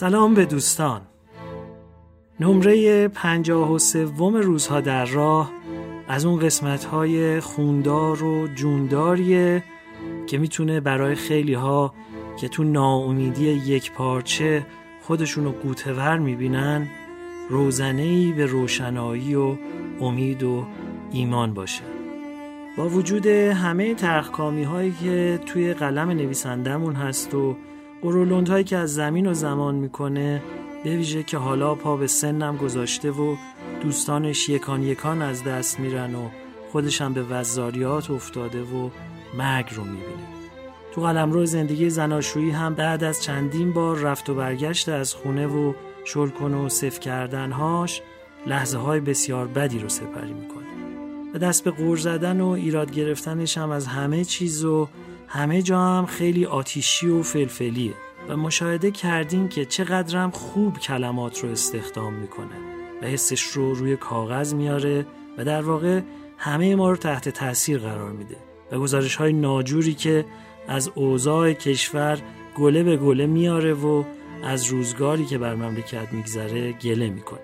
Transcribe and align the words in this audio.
سلام 0.00 0.34
به 0.34 0.44
دوستان. 0.44 1.00
نمره 2.40 3.08
پنجاه 3.08 3.72
و 3.72 3.78
سوم 3.78 4.36
روزها 4.36 4.80
در 4.80 5.04
راه 5.04 5.50
از 6.08 6.24
اون 6.24 6.38
قسمت 6.38 6.84
های 6.84 7.40
خوندار 7.40 8.22
و 8.22 8.46
جونداریه 8.46 9.64
که 10.26 10.38
می‌تونه 10.38 10.80
برای 10.80 11.14
خیلی 11.14 11.54
ها 11.54 11.94
که 12.40 12.48
تو 12.48 12.64
ناامیدی 12.64 13.44
یک 13.44 13.92
پارچه 13.92 14.66
خودشون 15.02 15.44
رو 15.44 15.52
قوتور 15.52 16.18
می‌بینن 16.18 16.88
روزنه 17.48 18.32
به 18.32 18.46
روشنایی 18.46 19.34
و 19.34 19.56
امید 20.00 20.42
و 20.42 20.66
ایمان 21.12 21.54
باشه. 21.54 21.82
با 22.76 22.88
وجود 22.88 23.26
همه 23.26 23.94
ترخکامی 23.94 24.62
هایی 24.62 24.92
که 24.92 25.40
توی 25.46 25.74
قلم 25.74 26.10
نویسندمون 26.10 26.94
هست 26.94 27.34
و 27.34 27.56
قرولند 28.02 28.48
هایی 28.48 28.64
که 28.64 28.76
از 28.76 28.94
زمین 28.94 29.26
و 29.26 29.34
زمان 29.34 29.74
می‌کنه 29.74 30.42
به 30.84 30.96
ویژه 30.96 31.22
که 31.22 31.38
حالا 31.38 31.74
پا 31.74 31.96
به 31.96 32.06
سنم 32.06 32.56
گذاشته 32.56 33.10
و 33.10 33.36
دوستانش 33.82 34.48
یکان 34.48 34.82
یکان 34.82 35.22
از 35.22 35.44
دست 35.44 35.80
میرن 35.80 36.14
و 36.14 36.28
خودشم 36.72 37.12
به 37.12 37.22
وزاریات 37.22 38.10
افتاده 38.10 38.62
و 38.62 38.90
مرگ 39.38 39.74
رو 39.74 39.84
می‌بینه. 39.84 40.30
تو 40.94 41.00
قلمرو 41.00 41.46
زندگی 41.46 41.90
زناشویی 41.90 42.50
هم 42.50 42.74
بعد 42.74 43.04
از 43.04 43.22
چندین 43.22 43.72
بار 43.72 43.96
رفت 43.96 44.30
و 44.30 44.34
برگشت 44.34 44.88
از 44.88 45.14
خونه 45.14 45.46
و 45.46 45.72
شلکن 46.04 46.54
و 46.54 46.68
صف 46.68 47.00
کردنهاش 47.00 48.02
لحظه 48.46 48.78
های 48.78 49.00
بسیار 49.00 49.46
بدی 49.46 49.78
رو 49.78 49.88
سپری 49.88 50.32
می‌کنه. 50.32 50.66
و 51.34 51.38
دست 51.38 51.64
به 51.64 51.70
قور 51.70 51.96
زدن 51.96 52.40
و 52.40 52.48
ایراد 52.48 52.92
گرفتنش 52.92 53.58
هم 53.58 53.70
از 53.70 53.86
همه 53.86 54.24
چیز 54.24 54.64
و 54.64 54.88
همه 55.32 55.62
جا 55.62 55.80
هم 55.80 56.06
خیلی 56.06 56.46
آتیشی 56.46 57.08
و 57.08 57.22
فلفلیه 57.22 57.94
و 58.28 58.36
مشاهده 58.36 58.90
کردیم 58.90 59.48
که 59.48 59.64
چقدرم 59.64 60.30
خوب 60.30 60.78
کلمات 60.78 61.44
رو 61.44 61.50
استخدام 61.50 62.14
می‌کنه 62.14 62.56
و 63.02 63.06
حسش 63.06 63.42
رو 63.42 63.74
روی 63.74 63.96
کاغذ 63.96 64.54
میاره 64.54 65.06
و 65.38 65.44
در 65.44 65.62
واقع 65.62 66.00
همه 66.38 66.76
ما 66.76 66.90
رو 66.90 66.96
تحت 66.96 67.28
تاثیر 67.28 67.78
قرار 67.78 68.12
میده 68.12 68.36
و 68.72 68.78
گزارش 68.78 69.16
های 69.16 69.32
ناجوری 69.32 69.94
که 69.94 70.24
از 70.68 70.90
اوضاع 70.94 71.52
کشور 71.52 72.18
گله 72.56 72.82
به 72.82 72.96
گله 72.96 73.26
میاره 73.26 73.74
و 73.74 74.04
از 74.44 74.64
روزگاری 74.64 75.24
که 75.24 75.38
بر 75.38 75.54
مملکت 75.54 76.12
میگذره 76.12 76.72
گله 76.72 77.10
می‌کنه. 77.10 77.40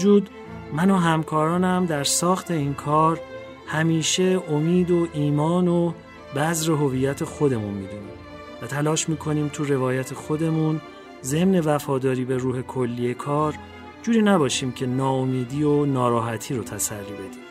وجود 0.00 0.30
من 0.72 0.90
و 0.90 0.96
همکارانم 0.96 1.86
در 1.86 2.04
ساخت 2.04 2.50
این 2.50 2.74
کار 2.74 3.20
همیشه 3.66 4.40
امید 4.50 4.90
و 4.90 5.08
ایمان 5.12 5.68
و 5.68 5.92
بذر 6.36 6.72
هویت 6.72 7.24
خودمون 7.24 7.74
می‌دونیم 7.74 8.18
و 8.62 8.66
تلاش 8.66 9.08
می‌کنیم 9.08 9.48
تو 9.48 9.64
روایت 9.64 10.14
خودمون 10.14 10.80
ضمن 11.22 11.60
وفاداری 11.60 12.24
به 12.24 12.36
روح 12.36 12.62
کلی 12.62 13.14
کار 13.14 13.54
جوری 14.02 14.22
نباشیم 14.22 14.72
که 14.72 14.86
ناامیدی 14.86 15.62
و 15.62 15.86
ناراحتی 15.86 16.54
رو 16.54 16.62
تسری 16.62 17.12
بدیم. 17.12 17.42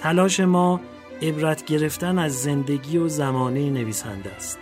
تلاش 0.00 0.40
ما 0.40 0.80
عبرت 1.22 1.64
گرفتن 1.64 2.18
از 2.18 2.42
زندگی 2.42 2.98
و 2.98 3.08
زمانه 3.08 3.70
نویسنده 3.70 4.30
است. 4.30 4.58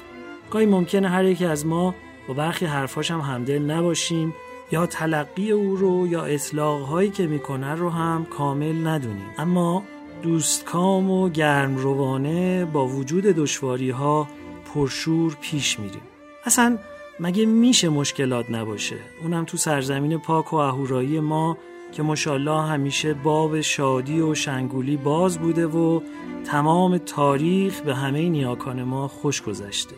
گاهی 0.51 0.67
ممکنه 0.67 1.09
هر 1.09 1.25
یکی 1.25 1.45
از 1.45 1.67
ما 1.67 1.95
با 2.29 2.35
برخی 2.35 2.67
حرفاش 2.67 3.11
هم 3.11 3.21
همدل 3.21 3.59
نباشیم. 3.59 4.35
یا 4.73 4.87
تلقی 4.87 5.51
او 5.51 5.77
رو 5.77 6.07
یا 6.07 6.25
اطلاق 6.25 6.83
هایی 6.83 7.11
که 7.11 7.27
می‌کنه 7.27 7.75
رو 7.75 7.91
هم 7.91 8.25
کامل 8.25 8.87
ندونیم. 8.87 9.31
اما 9.39 9.85
دوستکام 10.23 11.11
و 11.11 11.29
گرم 11.29 11.77
روانه 11.77 12.65
با 12.65 12.87
وجود 12.87 13.25
دشواری 13.25 13.91
ها 13.91 14.29
پرشور 14.75 15.37
پیش 15.41 15.81
میریم. 15.81 16.03
اصلا 16.45 16.79
مگه 17.21 17.47
میشه 17.47 17.89
مشکلات 17.89 18.51
نباشه؟ 18.51 18.97
اونم 19.23 19.45
تو 19.45 19.57
سرزمین 19.57 20.19
پاک 20.19 20.53
و 20.53 20.57
اهورایی 20.57 21.21
ما 21.21 21.59
که 21.93 22.03
مشالله 22.03 22.63
همیشه 22.63 23.15
باب 23.15 23.61
شادی 23.61 24.21
و 24.21 24.35
شنگولی 24.35 24.97
باز 24.97 25.39
بوده 25.39 25.67
و 25.67 26.01
تمام 26.45 26.99
تاریخ 26.99 27.81
به 27.81 27.95
همه 27.95 28.29
نیاکان 28.29 28.83
ما 28.83 29.09
خوش 29.09 29.43
گذشته. 29.43 29.95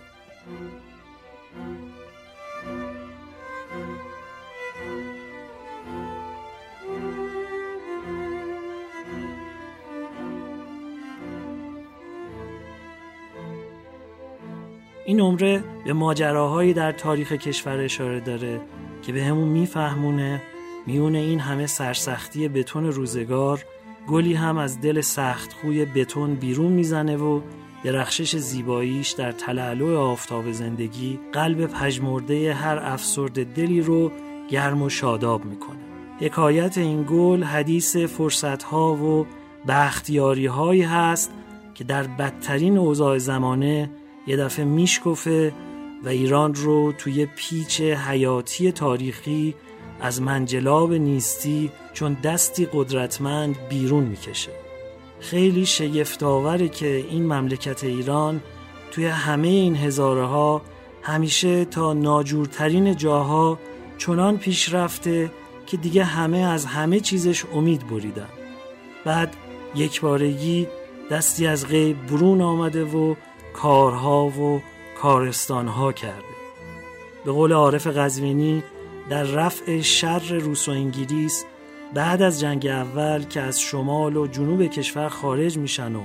این 15.16 15.24
نمره 15.24 15.64
به 15.84 15.92
ماجراهایی 15.92 16.72
در 16.72 16.92
تاریخ 16.92 17.32
کشور 17.32 17.78
اشاره 17.78 18.20
داره 18.20 18.60
که 19.02 19.12
به 19.12 19.24
همون 19.24 19.48
میفهمونه 19.48 20.42
میونه 20.86 21.18
این 21.18 21.40
همه 21.40 21.66
سرسختی 21.66 22.48
بتون 22.48 22.92
روزگار 22.92 23.64
گلی 24.08 24.34
هم 24.34 24.58
از 24.58 24.80
دل 24.80 25.00
سخت 25.00 25.52
خوی 25.52 25.84
بتون 25.84 26.34
بیرون 26.34 26.72
می‌زنه 26.72 27.16
و 27.16 27.40
درخشش 27.84 28.36
زیباییش 28.36 29.10
در 29.10 29.32
تلالو 29.32 29.98
آفتاب 29.98 30.52
زندگی 30.52 31.18
قلب 31.32 31.66
پژمرده 31.66 32.54
هر 32.54 32.78
افسرد 32.82 33.54
دلی 33.54 33.80
رو 33.80 34.12
گرم 34.50 34.82
و 34.82 34.88
شاداب 34.88 35.44
می‌کنه. 35.44 35.78
حکایت 36.20 36.78
این 36.78 37.06
گل 37.10 37.42
حدیث 37.42 37.96
فرصتها 37.96 38.94
و 38.94 39.26
بختیاری 39.68 40.46
هایی 40.46 40.82
هست 40.82 41.32
که 41.74 41.84
در 41.84 42.02
بدترین 42.02 42.78
اوضاع 42.78 43.18
زمانه 43.18 43.90
یه 44.26 44.36
دفعه 44.36 44.64
میشکفه 44.64 45.52
و 46.04 46.08
ایران 46.08 46.54
رو 46.54 46.92
توی 46.92 47.26
پیچ 47.26 47.80
حیاتی 47.80 48.72
تاریخی 48.72 49.54
از 50.00 50.22
منجلاب 50.22 50.92
نیستی 50.92 51.70
چون 51.92 52.14
دستی 52.14 52.68
قدرتمند 52.72 53.56
بیرون 53.68 54.04
می‌کشه. 54.04 54.52
خیلی 55.20 55.66
شگفتآوره 55.66 56.68
که 56.68 57.04
این 57.10 57.26
مملکت 57.32 57.84
ایران 57.84 58.40
توی 58.90 59.06
همه 59.06 59.48
این 59.48 59.76
هزاره 59.76 60.24
ها 60.24 60.62
همیشه 61.02 61.64
تا 61.64 61.92
ناجورترین 61.92 62.96
جاها 62.96 63.58
چنان 63.98 64.38
پیش 64.38 64.74
رفته 64.74 65.30
که 65.66 65.76
دیگه 65.76 66.04
همه 66.04 66.38
از 66.38 66.64
همه 66.64 67.00
چیزش 67.00 67.44
امید 67.54 67.88
بریدن. 67.88 68.28
بعد 69.04 69.36
یک 69.74 70.00
بارگی 70.00 70.66
دستی 71.10 71.46
از 71.46 71.68
غیب 71.68 72.06
برون 72.06 72.40
آمده 72.40 72.84
و 72.84 73.14
کارها 73.56 74.26
و 74.26 74.62
کارستانها 75.02 75.92
کرده. 75.92 76.36
به 77.24 77.32
قول 77.32 77.52
عارف 77.52 77.86
قزوینی 77.86 78.62
در 79.10 79.22
رفع 79.22 79.80
شر 79.80 80.38
روس 80.38 80.68
و 80.68 80.72
انگلیس 80.72 81.44
بعد 81.94 82.22
از 82.22 82.40
جنگ 82.40 82.66
اول 82.66 83.22
که 83.22 83.40
از 83.40 83.60
شمال 83.60 84.16
و 84.16 84.26
جنوب 84.26 84.66
کشور 84.66 85.08
خارج 85.08 85.58
میشن 85.58 85.96
و 85.96 86.00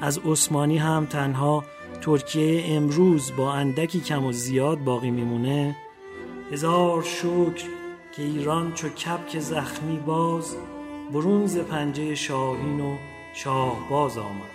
از 0.00 0.18
عثمانی 0.18 0.78
هم 0.78 1.06
تنها 1.06 1.64
ترکیه 2.00 2.64
امروز 2.76 3.32
با 3.36 3.52
اندکی 3.52 4.00
کم 4.00 4.24
و 4.24 4.32
زیاد 4.32 4.78
باقی 4.78 5.10
میمونه 5.10 5.76
هزار 6.52 7.02
شکر 7.02 7.64
که 8.16 8.22
ایران 8.22 8.74
چو 8.74 8.88
کپک 8.88 9.38
زخمی 9.38 9.96
باز 9.96 10.56
برونز 11.12 11.58
پنجه 11.58 12.14
شاهین 12.14 12.80
و 12.80 12.96
شاه 13.34 13.76
باز 13.90 14.18
آمد. 14.18 14.49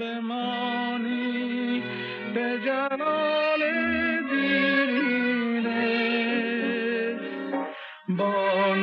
بمانی 0.00 1.82
به 2.34 2.58
جلال 2.64 3.62
دیرینه. 4.30 5.80
با 8.08 8.74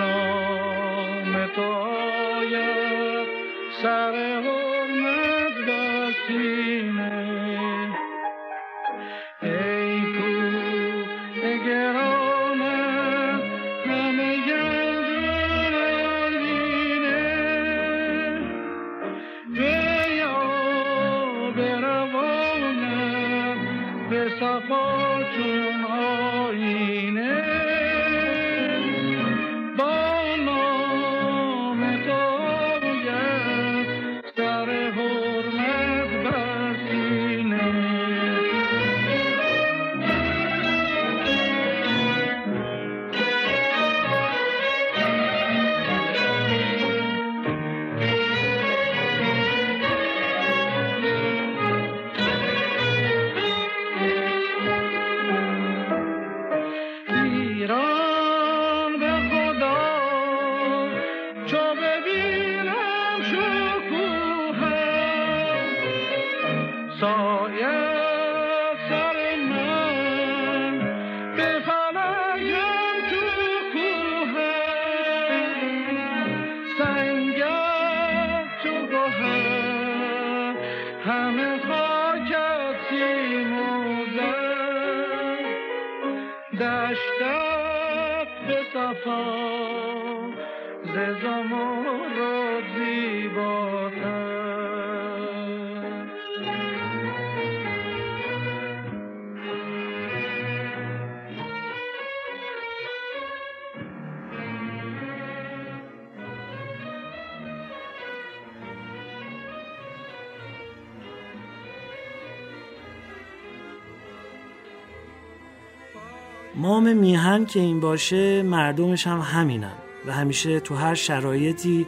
میهن 116.94 117.46
که 117.46 117.60
این 117.60 117.80
باشه 117.80 118.44
مردمش 118.44 119.08
هم 119.08 119.20
همینن 119.20 119.76
و 120.06 120.14
همیشه 120.14 120.60
تو 120.60 120.76
هر 120.76 120.96
شرایطی 120.96 121.88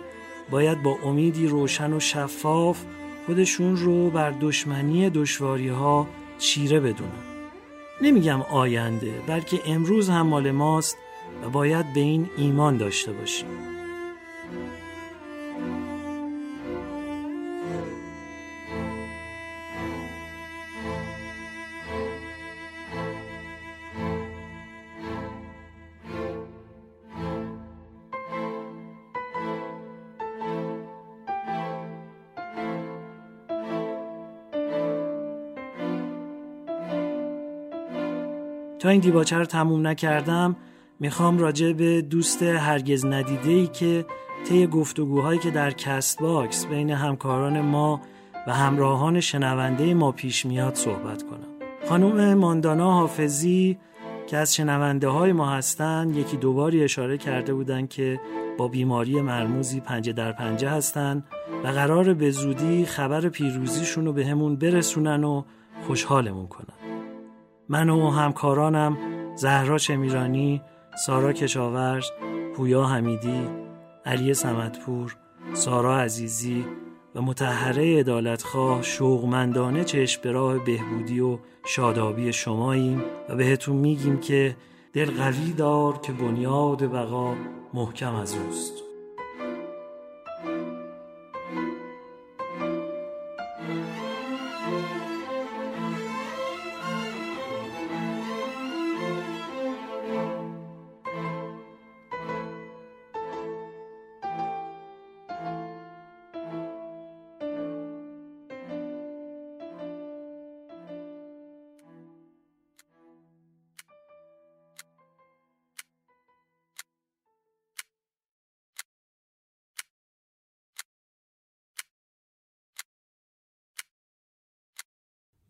باید 0.51 0.83
با 0.83 0.97
امیدی 1.03 1.47
روشن 1.47 1.93
و 1.93 1.99
شفاف 1.99 2.83
خودشون 3.25 3.77
رو 3.77 4.09
بر 4.09 4.33
دشمنی 4.41 5.09
دشواری 5.09 5.67
ها 5.67 6.07
چیره 6.37 6.79
بدونن. 6.79 7.29
نمیگم 8.01 8.41
آینده 8.41 9.11
بلکه 9.27 9.61
امروز 9.65 10.09
هم 10.09 10.27
مال 10.27 10.51
ماست 10.51 10.97
و 11.43 11.49
باید 11.49 11.93
به 11.93 11.99
این 11.99 12.29
ایمان 12.37 12.77
داشته 12.77 13.11
باشیم. 13.11 13.78
تا 38.79 38.89
این 38.89 38.99
دیباچه 38.99 39.37
رو 39.37 39.45
تموم 39.45 39.87
نکردم 39.87 40.55
می‌خوام 40.99 41.37
راجع 41.37 41.73
به 41.73 42.01
دوست 42.01 42.43
هرگز 42.43 43.05
ندیده 43.05 43.49
ای 43.49 43.67
که 43.67 44.05
طی 44.47 44.67
گفتگوهایی 44.67 45.39
که 45.39 45.51
در 45.51 45.71
Castbox 45.71 46.65
بین 46.65 46.89
همکاران 46.89 47.61
ما 47.61 48.01
و 48.47 48.53
همراهان 48.53 49.19
شنونده 49.19 49.93
ما 49.93 50.11
پیش 50.11 50.45
میاد 50.45 50.75
صحبت 50.75 51.23
کنم. 51.23 51.47
خانم 51.89 52.33
ماندانا 52.33 52.91
حافظی 52.91 53.77
که 54.27 54.37
از 54.37 54.55
شنونده 54.55 55.07
های 55.07 55.33
ما 55.33 55.49
هستن 55.49 56.09
یکی 56.15 56.37
دوباری 56.37 56.83
اشاره 56.83 57.17
کرده 57.17 57.53
بودن 57.53 57.87
که 57.87 58.19
با 58.57 58.67
بیماری 58.67 59.21
مرموزی 59.21 59.79
پنجه 59.79 60.13
در 60.13 60.31
پنجه 60.31 60.69
هستن 60.69 61.23
و 61.63 61.67
قرار 61.67 62.13
به 62.13 62.31
زودی 62.31 62.85
خبر 62.85 63.29
پیروزیشون 63.29 64.05
رو 64.05 64.13
بهمون 64.13 64.55
برسونن 64.55 65.23
و 65.23 65.43
خوشحالمون 65.87 66.47
کنن. 66.47 66.68
من 67.71 67.89
و 67.89 68.09
همکارانم 68.09 68.97
زهرا 69.35 69.77
چمیرانی، 69.77 70.61
سارا 71.05 71.33
کشاورز، 71.33 72.05
پویا 72.55 72.83
حمیدی، 72.83 73.47
علی 74.05 74.33
سمتپور، 74.33 75.15
سارا 75.53 75.99
عزیزی 75.99 76.65
و 77.15 77.21
متحره 77.21 77.95
ادالتخواه 77.99 78.81
شوقمندانه 78.81 79.83
چشم 79.83 80.21
به 80.21 80.31
راه 80.31 80.57
بهبودی 80.57 81.19
و 81.19 81.39
شادابی 81.65 82.33
شماییم 82.33 83.01
و 83.29 83.35
بهتون 83.35 83.75
میگیم 83.75 84.19
که 84.19 84.55
دل 84.93 85.11
قوی 85.11 85.53
دار 85.53 85.97
که 85.97 86.11
بنیاد 86.11 86.91
بقا 86.91 87.35
محکم 87.73 88.15
از 88.15 88.37
اوست. 88.37 88.88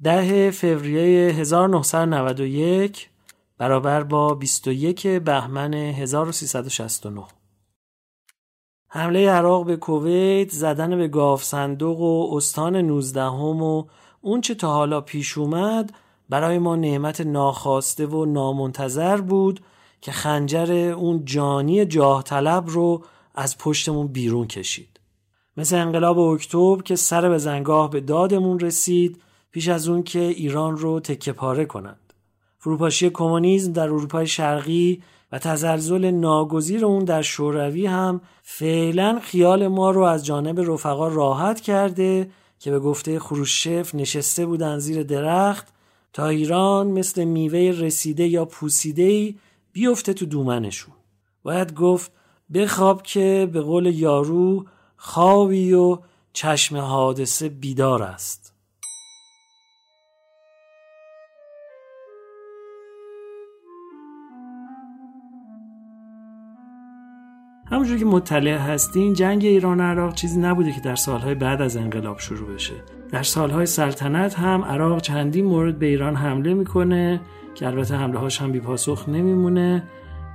ده 0.03 0.51
فوریه 0.51 1.31
1991 1.31 3.09
برابر 3.57 4.03
با 4.03 4.33
21 4.33 5.07
بهمن 5.07 5.73
1369 5.73 7.23
حمله 8.87 9.29
عراق 9.29 9.65
به 9.65 9.75
کویت 9.75 10.49
زدن 10.49 10.97
به 10.97 11.07
گاف 11.07 11.43
صندوق 11.43 11.99
و 11.99 12.35
استان 12.37 12.75
19 12.75 13.21
هم 13.21 13.63
و 13.63 13.85
اون 14.21 14.41
چه 14.41 14.55
تا 14.55 14.73
حالا 14.73 15.01
پیش 15.01 15.37
اومد 15.37 15.93
برای 16.29 16.59
ما 16.59 16.75
نعمت 16.75 17.21
ناخواسته 17.21 18.05
و 18.05 18.25
نامنتظر 18.25 19.21
بود 19.21 19.59
که 20.01 20.11
خنجر 20.11 20.71
اون 20.97 21.25
جانی 21.25 21.85
جاه 21.85 22.23
طلب 22.23 22.63
رو 22.67 23.03
از 23.35 23.57
پشتمون 23.57 24.07
بیرون 24.07 24.47
کشید. 24.47 24.99
مثل 25.57 25.75
انقلاب 25.75 26.19
اکتبر 26.19 26.81
که 26.81 26.95
سر 26.95 27.29
به 27.29 27.37
زنگاه 27.37 27.89
به 27.89 28.01
دادمون 28.01 28.59
رسید 28.59 29.21
پیش 29.51 29.67
از 29.67 29.87
اون 29.87 30.03
که 30.03 30.19
ایران 30.19 30.77
رو 30.77 30.99
تکه 30.99 31.33
پاره 31.33 31.65
کنند. 31.65 32.13
فروپاشی 32.57 33.09
کمونیسم 33.09 33.73
در 33.73 33.83
اروپای 33.83 34.27
شرقی 34.27 35.03
و 35.31 35.39
تزلزل 35.39 36.11
ناگزیر 36.11 36.85
اون 36.85 37.05
در 37.05 37.21
شوروی 37.21 37.85
هم 37.85 38.21
فعلا 38.43 39.19
خیال 39.23 39.67
ما 39.67 39.91
رو 39.91 40.01
از 40.01 40.25
جانب 40.25 40.59
رفقا 40.59 41.07
راحت 41.07 41.61
کرده 41.61 42.29
که 42.59 42.71
به 42.71 42.79
گفته 42.79 43.19
خروشف 43.19 43.95
نشسته 43.95 44.45
بودن 44.45 44.79
زیر 44.79 45.03
درخت 45.03 45.67
تا 46.13 46.27
ایران 46.27 46.87
مثل 46.87 47.23
میوه 47.23 47.59
رسیده 47.59 48.27
یا 48.27 48.45
پوسیده 48.45 49.35
بیفته 49.71 50.13
تو 50.13 50.25
دومنشون. 50.25 50.93
باید 51.43 51.73
گفت 51.73 52.11
بخواب 52.53 53.03
که 53.03 53.49
به 53.53 53.61
قول 53.61 53.85
یارو 53.85 54.65
خوابی 54.97 55.73
و 55.73 55.99
چشم 56.33 56.77
حادثه 56.77 57.49
بیدار 57.49 58.03
است. 58.03 58.48
همونجور 67.71 67.97
که 67.97 68.05
مطلع 68.05 68.57
هستین 68.57 69.13
جنگ 69.13 69.45
ایران 69.45 69.81
عراق 69.81 70.13
چیزی 70.13 70.39
نبوده 70.39 70.71
که 70.71 70.81
در 70.81 70.95
سالهای 70.95 71.35
بعد 71.35 71.61
از 71.61 71.77
انقلاب 71.77 72.19
شروع 72.19 72.53
بشه. 72.53 72.73
در 73.11 73.23
سالهای 73.23 73.65
سلطنت 73.65 74.39
هم 74.39 74.63
عراق 74.63 75.01
چندین 75.01 75.45
مورد 75.45 75.79
به 75.79 75.85
ایران 75.85 76.15
حمله 76.15 76.53
می‌کنه 76.53 77.21
که 77.55 77.67
البته 77.67 77.95
حمله 77.95 78.19
هاش 78.19 78.41
هم 78.41 78.51
بیپاسخ 78.51 79.09
نمیمونه 79.09 79.83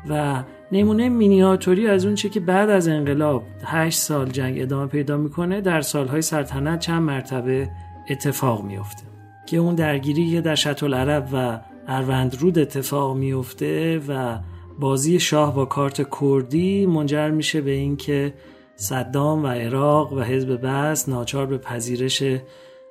و 0.09 0.43
نمونه 0.73 1.09
مینیاتوری 1.09 1.89
از 1.89 2.05
اون 2.05 2.15
چه 2.15 2.29
که 2.29 2.41
بعد 2.41 2.71
از 2.71 2.89
انقلاب 2.89 3.43
8 3.65 3.99
سال 3.99 4.31
جنگ 4.31 4.63
ادامه 4.63 4.87
پیدا 4.87 5.17
می‌کنه 5.17 5.61
در 5.61 5.81
سالهای 5.81 6.23
سلطنت 6.23 6.79
چند 6.81 7.03
مرتبه 7.03 7.71
اتفاق 8.11 8.65
میفته 8.65 9.03
که 9.47 9.57
اون 9.57 9.75
درگیری 9.75 10.31
که 10.31 10.41
در 10.41 10.55
شط 10.55 10.83
العرب 10.83 11.29
و 11.33 11.61
اروندرود 11.89 12.59
اتفاق 12.59 13.17
میفته 13.17 14.01
و 14.09 14.39
بازی 14.79 15.21
شاه 15.21 15.55
با 15.55 15.65
کارت 15.65 16.21
کردی 16.21 16.87
منجر 16.87 17.31
میشه 17.31 17.61
به 17.61 17.71
اینکه 17.71 18.35
صدام 18.77 19.45
و 19.45 19.47
عراق 19.47 20.13
و 20.13 20.21
حزب 20.21 20.61
بس 20.67 21.09
ناچار 21.09 21.47
به 21.47 21.59
پذیرش 21.59 22.23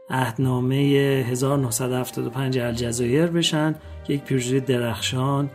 عهدنامه 0.10 0.76
1975 0.76 2.60
الجزایر 2.60 3.28
بشن 3.28 3.76
که 4.04 4.14
یک 4.14 4.24
پیروزی 4.24 4.60
درخشان 4.60 5.50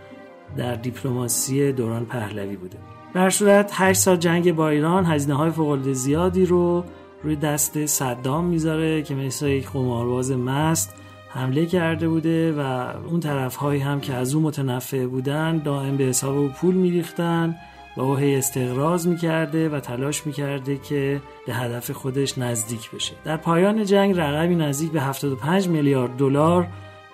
در 0.57 0.75
دیپلماسی 0.75 1.73
دوران 1.73 2.07
پهلوی 2.07 2.57
بوده. 2.57 2.79
در 3.15 3.31
صورت 3.31 3.71
8 3.75 4.01
سال 4.01 4.17
جنگ 4.17 4.55
با 4.55 4.69
ایران 4.69 5.05
هزینه 5.05 5.35
های 5.35 5.51
فوق 5.51 5.93
زیادی 5.93 6.47
رو 6.47 6.85
روی 7.23 7.37
دست 7.37 7.87
صدام 7.87 8.45
می‌ذاره 8.45 9.03
که 9.03 9.15
مثل 9.15 9.47
یک 9.47 9.71
قمارباز 9.71 10.33
مست 10.33 10.95
حمله 11.29 11.67
کرده 11.67 12.09
بوده 12.09 12.53
و 12.53 12.61
اون 13.07 13.21
طرف 13.21 13.57
هایی 13.57 13.81
هم 13.81 14.01
که 14.01 14.15
از 14.15 14.35
اون 14.35 14.45
متنفع 14.45 15.07
بودن 15.07 15.59
دائم 15.59 15.97
به 15.97 16.05
حساب 16.05 16.37
او 16.37 16.49
پول 16.49 16.75
میریختن 16.75 17.57
و 17.97 18.01
او 18.01 18.17
هی 18.17 18.37
استقراض 18.37 19.07
می‌کرده 19.07 19.69
و 19.69 19.81
تلاش 19.81 20.27
می‌کرده 20.27 20.77
که 20.77 21.23
به 21.47 21.55
هدف 21.55 21.91
خودش 21.91 22.39
نزدیک 22.39 22.91
بشه. 22.91 23.15
در 23.25 23.37
پایان 23.37 23.85
جنگ 23.85 24.19
رقمی 24.19 24.57
نزدیک 24.57 24.91
به 24.91 25.01
75 25.01 25.69
میلیارد 25.69 26.17
دلار 26.17 26.67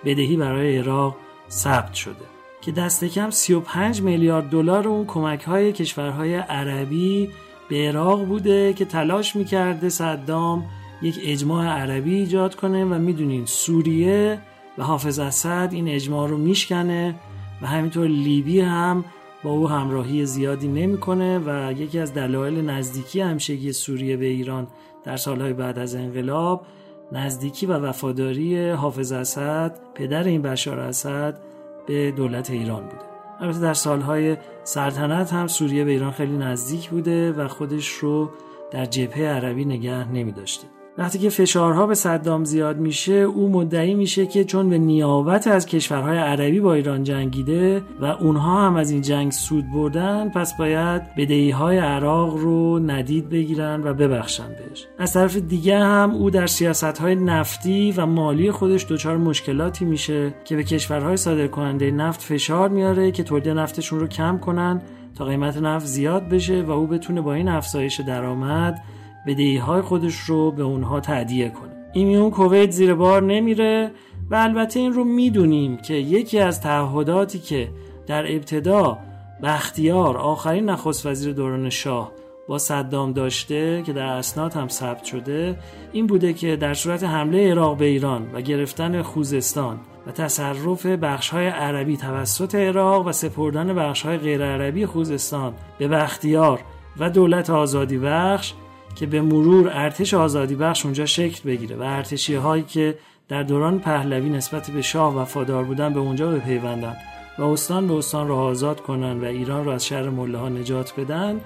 بدهی 0.05 0.37
برای 0.37 0.77
عراق 0.77 1.15
ثبت 1.49 1.93
شده 1.93 2.25
که 2.61 2.71
دست 2.71 3.03
کم 3.05 3.29
35 3.29 4.01
میلیارد 4.01 4.49
دلار 4.49 4.87
اون 4.87 5.05
کمک 5.05 5.43
های 5.43 5.73
کشورهای 5.73 6.35
عربی 6.35 7.29
به 7.69 7.87
عراق 7.87 8.25
بوده 8.25 8.73
که 8.73 8.85
تلاش 8.85 9.35
می‌کرده 9.35 9.89
صدام 9.89 10.65
یک 11.01 11.19
اجماع 11.23 11.65
عربی 11.65 12.15
ایجاد 12.15 12.55
کنه 12.55 12.85
و 12.85 12.93
می‌دونین 12.93 13.45
سوریه 13.45 14.39
و 14.77 14.83
حافظ 14.83 15.19
اسد 15.19 15.69
این 15.71 15.87
اجماع 15.87 16.29
رو 16.29 16.37
میشکنه 16.37 17.15
و 17.61 17.67
همینطور 17.67 18.07
لیبی 18.07 18.59
هم 18.59 19.05
با 19.43 19.51
او 19.51 19.69
همراهی 19.69 20.25
زیادی 20.25 20.67
نمی‌کنه 20.67 21.39
و 21.39 21.71
یکی 21.71 21.99
از 21.99 22.13
دلایل 22.13 22.69
نزدیکی 22.69 23.21
همشگی 23.21 23.73
سوریه 23.73 24.17
به 24.17 24.25
ایران 24.25 24.67
در 25.03 25.17
سالهای 25.17 25.53
بعد 25.53 25.79
از 25.79 25.95
انقلاب 25.95 26.65
نزدیکی 27.11 27.65
و 27.65 27.73
وفاداری 27.73 28.69
حافظ 28.69 29.11
اسد 29.11 29.79
پدر 29.95 30.23
این 30.23 30.41
بشار 30.41 30.79
اسد 30.79 31.39
به 31.87 32.11
دولت 32.11 32.49
ایران 32.49 32.83
بوده 32.83 33.05
البته 33.39 33.59
در 33.59 33.73
سالهای 33.73 34.37
سلطنت 34.63 35.33
هم 35.33 35.47
سوریه 35.47 35.85
به 35.85 35.91
ایران 35.91 36.11
خیلی 36.11 36.37
نزدیک 36.37 36.89
بوده 36.89 37.31
و 37.31 37.47
خودش 37.47 37.87
رو 37.89 38.29
در 38.71 38.85
جبهه 38.85 39.27
عربی 39.27 39.65
نگه 39.65 40.11
نمی 40.11 40.31
داشته. 40.31 40.67
وقتی 40.97 41.19
که 41.19 41.29
فشارها 41.29 41.87
به 41.87 41.95
صدام 41.95 42.43
زیاد 42.43 42.77
میشه 42.77 43.13
او 43.13 43.49
مدعی 43.49 43.93
میشه 43.93 44.25
که 44.25 44.43
چون 44.43 44.69
به 44.69 44.77
نیابت 44.77 45.47
از 45.47 45.65
کشورهای 45.65 46.17
عربی 46.17 46.59
با 46.59 46.73
ایران 46.73 47.03
جنگیده 47.03 47.81
و 48.01 48.05
اونها 48.05 48.67
هم 48.67 48.75
از 48.75 48.91
این 48.91 49.01
جنگ 49.01 49.31
سود 49.31 49.71
بردن 49.73 50.29
پس 50.29 50.57
باید 50.57 51.15
بدهی 51.15 51.51
های 51.51 51.77
عراق 51.77 52.37
رو 52.37 52.79
ندید 52.79 53.29
بگیرن 53.29 53.81
و 53.83 53.93
ببخشن 53.93 54.47
بهش. 54.47 54.85
از 54.97 55.13
طرف 55.13 55.35
دیگه 55.35 55.79
هم 55.79 56.11
او 56.11 56.29
در 56.29 56.47
سیاست 56.47 56.83
های 56.83 57.15
نفتی 57.15 57.91
و 57.91 58.05
مالی 58.05 58.51
خودش 58.51 58.85
دچار 58.89 59.17
مشکلاتی 59.17 59.85
میشه 59.85 60.33
که 60.45 60.55
به 60.55 60.63
کشورهای 60.63 61.17
صادر 61.17 61.47
کننده 61.47 61.91
نفت 61.91 62.21
فشار 62.21 62.69
میاره 62.69 63.11
که 63.11 63.23
تولید 63.23 63.49
نفتشون 63.49 63.99
رو 63.99 64.07
کم 64.07 64.37
کنن 64.37 64.81
تا 65.17 65.25
قیمت 65.25 65.57
نفت 65.57 65.85
زیاد 65.85 66.29
بشه 66.29 66.61
و 66.61 66.71
او 66.71 66.87
بتونه 66.87 67.21
با 67.21 67.33
این 67.33 67.47
افزایش 67.47 67.99
درآمد 67.99 68.83
بدهی 69.27 69.57
های 69.57 69.81
خودش 69.81 70.19
رو 70.19 70.51
به 70.51 70.63
اونها 70.63 70.99
تعدیه 70.99 71.49
کنه. 71.49 71.75
این 71.93 72.07
میون 72.07 72.29
کویت 72.29 72.71
زیر 72.71 72.93
بار 72.93 73.23
نمیره 73.23 73.91
و 74.31 74.35
البته 74.35 74.79
این 74.79 74.93
رو 74.93 75.03
می‌دونیم 75.03 75.77
که 75.77 75.93
یکی 75.93 76.39
از 76.39 76.61
تعهداتی 76.61 77.39
که 77.39 77.69
در 78.07 78.35
ابتدا 78.35 78.97
بختیار 79.43 80.17
آخرین 80.17 80.69
نخست 80.69 81.05
وزیر 81.05 81.33
دوران 81.33 81.69
شاه 81.69 82.11
با 82.47 82.57
صدام 82.57 83.13
داشته 83.13 83.83
که 83.85 83.93
در 83.93 84.05
اسناد 84.05 84.53
هم 84.53 84.67
ثبت 84.67 85.03
شده 85.03 85.59
این 85.91 86.07
بوده 86.07 86.33
که 86.33 86.55
در 86.55 86.73
صورت 86.73 87.03
حمله 87.03 87.51
عراق 87.51 87.77
به 87.77 87.85
ایران 87.85 88.29
و 88.33 88.41
گرفتن 88.41 89.01
خوزستان 89.01 89.79
و 90.07 90.11
تصرف 90.11 90.85
بخشهای 90.85 91.47
عربی 91.47 91.97
توسط 91.97 92.55
عراق 92.55 93.07
و 93.07 93.11
سپردن 93.11 93.73
بخشهای 93.73 94.17
غیر 94.17 94.45
عربی 94.45 94.85
خوزستان 94.85 95.53
به 95.77 95.87
بختیار 95.87 96.59
و 96.99 97.09
دولت 97.09 97.49
آزادی 97.49 97.97
بخش 97.97 98.53
که 98.95 99.05
به 99.05 99.21
مرور 99.21 99.69
ارتش 99.73 100.13
آزادی 100.13 100.55
بخش 100.55 100.85
اونجا 100.85 101.05
شکل 101.05 101.49
بگیره 101.49 101.75
و 101.75 101.81
ارتشی 101.81 102.35
هایی 102.35 102.63
که 102.63 102.97
در 103.27 103.43
دوران 103.43 103.79
پهلوی 103.79 104.29
نسبت 104.29 104.71
به 104.71 104.81
شاه 104.81 105.15
وفادار 105.15 105.63
بودن 105.63 105.93
به 105.93 105.99
اونجا 105.99 106.31
بپیوندن 106.31 106.95
و 107.37 107.43
استان 107.43 107.87
به 107.87 107.93
استان 107.93 108.27
را 108.27 108.37
آزاد 108.37 108.81
کنن 108.81 109.21
و 109.21 109.25
ایران 109.25 109.65
را 109.65 109.73
از 109.73 109.85
شر 109.85 110.09
مله 110.09 110.37
ها 110.37 110.49
نجات 110.49 110.93
بدن 110.99 111.41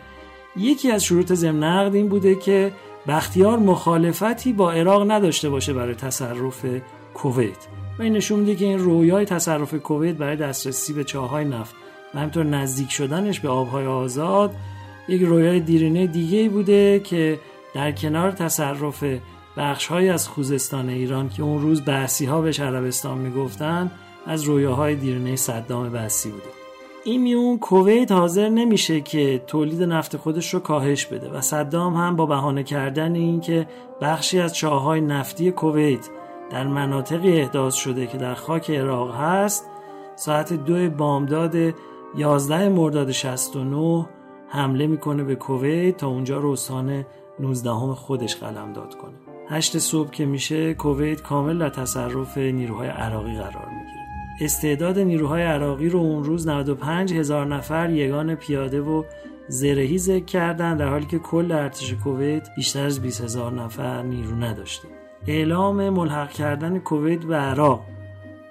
یکی 0.58 0.92
از 0.92 1.04
شروط 1.04 1.34
ضمن 1.34 1.94
این 1.94 2.10
بوده 2.10 2.36
که 2.36 2.72
بختیار 3.08 3.60
مخالفتی 3.60 4.54
با 4.54 4.72
عراق 4.72 5.12
نداشته 5.12 5.50
باشه 5.50 5.74
برای 5.74 5.96
تصرف 5.96 6.66
کویت. 7.14 7.68
و 8.00 8.02
این 8.02 8.14
نشون 8.14 8.40
میده 8.40 8.56
که 8.56 8.66
این 8.66 8.80
رویای 8.80 9.26
تصرف 9.26 9.74
کویت 9.74 10.16
برای 10.16 10.36
دسترسی 10.36 10.94
به 10.94 11.04
چاهای 11.04 11.46
نفت 11.46 11.76
و 12.16 12.20
همینطور 12.20 12.46
نزدیک 12.46 12.92
شدنش 12.92 13.40
به 13.40 13.50
آبهای 13.50 13.86
آزاد 13.86 14.56
یک 15.10 15.22
رویای 15.22 15.60
دیرینه 15.60 16.08
دیگه 16.08 16.50
بوده 16.50 17.00
که 17.00 17.40
در 17.74 17.92
کنار 17.92 18.32
تصرف 18.32 19.04
بخشهایی 19.58 20.10
از 20.10 20.28
خوزستان 20.28 20.90
ایران 20.90 21.30
که 21.30 21.44
اون 21.44 21.62
روز 21.62 21.86
بحثی 21.86 22.26
ها 22.26 22.42
بهش 22.42 22.60
عربستان 22.60 23.18
می‌گفتن 23.18 23.92
از 24.26 24.44
رویاهای 24.44 24.96
دیرینه 24.96 25.36
صدام 25.36 25.90
بحثی 25.90 26.30
بوده. 26.30 26.44
این 27.04 27.22
میون 27.22 27.60
کویت 27.60 28.12
حاضر 28.12 28.50
نمیشه 28.50 29.02
که 29.02 29.44
تولید 29.48 29.84
نفت 29.84 30.18
خودش 30.18 30.54
رو 30.54 30.60
کاهش 30.60 31.06
بده 31.06 31.30
و 31.30 31.42
صدام 31.42 31.94
هم 31.94 32.16
با 32.16 32.26
بهانه 32.26 32.64
کردن 32.64 33.16
این 33.16 33.42
که 33.42 33.68
بخشی 34.02 34.40
از 34.40 34.56
چاهای 34.56 35.02
نفتی 35.02 35.52
کویت 35.52 36.10
در 36.50 36.68
مناطقی 36.68 37.42
احداث 37.42 37.76
شده 37.76 38.08
که 38.08 38.18
در 38.18 38.34
خاک 38.34 38.72
عراق 38.72 39.16
هست 39.16 39.66
ساعت 40.16 40.54
دو 40.54 40.90
بامداد 40.90 41.56
11 42.18 42.70
مرداد 42.70 43.12
69 43.12 44.06
حمله 44.50 44.88
می‌کنه 44.88 45.24
به 45.24 45.36
کویت 45.36 45.98
تا 45.98 46.08
اونجا 46.08 46.38
رو 46.38 46.52
استان 46.52 47.06
19 47.40 47.72
خودش 47.96 48.36
قلم 48.36 48.74
داد 48.74 48.96
کنه. 48.96 49.14
هشت 49.50 49.78
صبح 49.78 50.10
که 50.10 50.26
میشه 50.26 50.74
کویت 50.74 51.22
کامل 51.22 51.60
در 51.60 51.70
تصرف 51.70 52.38
نیروهای 52.38 52.88
عراقی 52.90 53.34
قرار 53.34 53.70
می‌گیره. 53.70 54.00
استعداد 54.42 55.00
نیروهای 55.00 55.44
عراقی 55.44 55.90
رو 55.90 56.00
اون 56.00 56.24
روز 56.24 56.48
95 56.48 57.14
هزار 57.14 57.46
نفر 57.46 57.90
یگان 57.90 58.36
پیاده 58.36 58.82
و 58.82 59.04
زرهی 59.48 59.98
ذکر 59.98 60.26
کردن 60.26 60.78
در 60.78 60.90
حالی 60.90 61.06
که 61.06 61.20
کل 61.20 61.52
ارتش 61.52 61.94
کویت 61.94 62.48
بیشتر 62.56 62.86
از 62.86 63.02
20 63.02 63.22
هزار 63.24 63.52
نفر 63.52 64.02
نیرو 64.02 64.36
نداشته. 64.36 64.88
اعلام 65.28 65.90
ملحق 65.90 66.32
کردن 66.32 66.80
کویت 66.80 67.26
به 67.26 67.36
عراق 67.36 67.82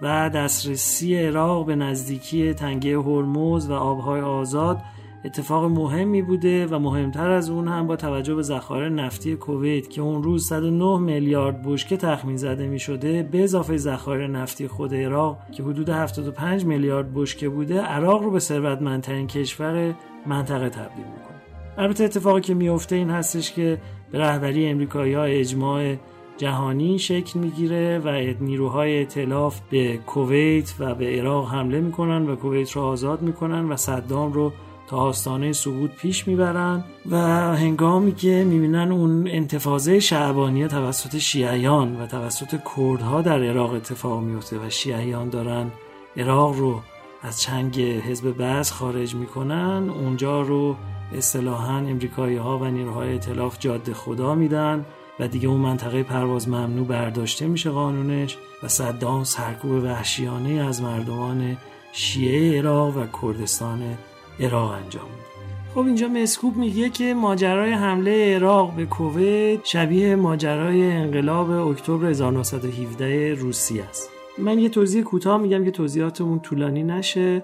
و 0.02 0.30
دسترسی 0.30 1.16
عراق 1.16 1.66
به 1.66 1.76
نزدیکی 1.76 2.54
تنگه 2.54 2.98
هرمز 2.98 3.70
و 3.70 3.72
آبهای 3.72 4.20
آزاد 4.20 4.82
اتفاق 5.24 5.64
مهمی 5.64 6.22
بوده 6.22 6.66
و 6.66 6.78
مهمتر 6.78 7.30
از 7.30 7.50
اون 7.50 7.68
هم 7.68 7.86
با 7.86 7.96
توجه 7.96 8.34
به 8.34 8.42
ذخایر 8.42 8.88
نفتی 8.88 9.36
کویت 9.36 9.90
که 9.90 10.02
اون 10.02 10.22
روز 10.22 10.46
109 10.46 10.98
میلیارد 10.98 11.62
بشکه 11.62 11.96
تخمین 11.96 12.36
زده 12.36 12.66
می 12.66 12.78
شده 12.78 13.22
به 13.22 13.44
اضافه 13.44 13.76
ذخایر 13.76 14.26
نفتی 14.26 14.68
خود 14.68 14.94
عراق 14.94 15.38
که 15.52 15.62
حدود 15.62 15.88
75 15.88 16.64
میلیارد 16.64 17.14
بشکه 17.14 17.48
بوده 17.48 17.80
عراق 17.80 18.22
رو 18.22 18.30
به 18.30 18.38
ثروتمندترین 18.38 19.26
کشور 19.26 19.94
منطقه 20.26 20.68
تبدیل 20.68 21.04
می‌کنه. 21.04 21.38
البته 21.78 22.04
اتفاقی 22.04 22.40
که 22.40 22.54
میفته 22.54 22.96
این 22.96 23.10
هستش 23.10 23.52
که 23.52 23.80
به 24.12 24.18
رهبری 24.18 24.66
امریکایی 24.66 25.14
اجماع 25.14 25.96
جهانی 26.36 26.98
شکل 26.98 27.38
می‌گیره 27.38 27.98
و 27.98 28.34
نیروهای 28.40 29.02
اطلاف 29.02 29.60
به 29.70 29.96
کویت 29.96 30.74
و 30.78 30.94
به 30.94 31.06
عراق 31.06 31.48
حمله 31.48 31.80
می‌کنن 31.80 32.30
و 32.30 32.36
کویت 32.36 32.70
رو 32.70 32.82
آزاد 32.82 33.22
می‌کنن 33.22 33.68
و 33.68 33.76
صدام 33.76 34.32
رو 34.32 34.52
تا 34.88 34.96
آستانه 34.96 35.52
سقوط 35.52 35.90
پیش 35.90 36.28
می‌برن 36.28 36.84
و 37.10 37.16
هنگامی 37.56 38.14
که 38.14 38.44
می‌بینن 38.44 38.92
اون 38.92 39.28
انتفاضه 39.28 40.00
شعبانیه 40.00 40.68
توسط 40.68 41.18
شیعیان 41.18 42.00
و 42.00 42.06
توسط 42.06 42.60
کردها 42.76 43.22
در 43.22 43.42
عراق 43.42 43.72
اتفاق 43.72 44.22
میفته 44.22 44.58
و 44.58 44.70
شیعیان 44.70 45.28
دارن 45.28 45.70
عراق 46.16 46.56
رو 46.56 46.80
از 47.22 47.40
چنگ 47.40 47.80
حزب 47.80 48.30
بعث 48.36 48.72
خارج 48.72 49.14
می‌کنن 49.14 49.90
اونجا 49.90 50.42
رو 50.42 50.76
اصطلاحا 51.14 51.76
امریکایی 51.76 52.36
ها 52.36 52.58
و 52.58 52.64
نیروهای 52.64 53.14
اطلاف 53.14 53.58
جاده 53.58 53.94
خدا 53.94 54.34
میدن 54.34 54.86
و 55.20 55.28
دیگه 55.28 55.48
اون 55.48 55.60
منطقه 55.60 56.02
پرواز 56.02 56.48
ممنوع 56.48 56.86
برداشته 56.86 57.46
میشه 57.46 57.70
قانونش 57.70 58.36
و 58.62 58.68
صدام 58.68 59.24
سرکوب 59.24 59.70
وحشیانه 59.70 60.50
از 60.50 60.82
مردمان 60.82 61.56
شیعه 61.92 62.58
عراق 62.58 62.96
و 62.96 63.04
کردستان 63.22 63.98
عراق 64.40 64.70
انجام 64.70 65.08
خب 65.74 65.78
اینجا 65.80 66.08
مسکوب 66.08 66.56
میگه 66.56 66.90
که 66.90 67.14
ماجرای 67.14 67.72
حمله 67.72 68.36
عراق 68.36 68.74
به 68.74 68.86
کویت 68.86 69.64
شبیه 69.64 70.16
ماجرای 70.16 70.90
انقلاب 70.90 71.50
اکتبر 71.50 72.06
1917 72.06 73.34
روسیه 73.34 73.84
است. 73.84 74.10
من 74.38 74.58
یه 74.58 74.68
توضیح 74.68 75.02
کوتاه 75.02 75.40
میگم 75.40 75.64
که 75.64 75.70
توضیحاتمون 75.70 76.40
طولانی 76.40 76.82
نشه. 76.82 77.42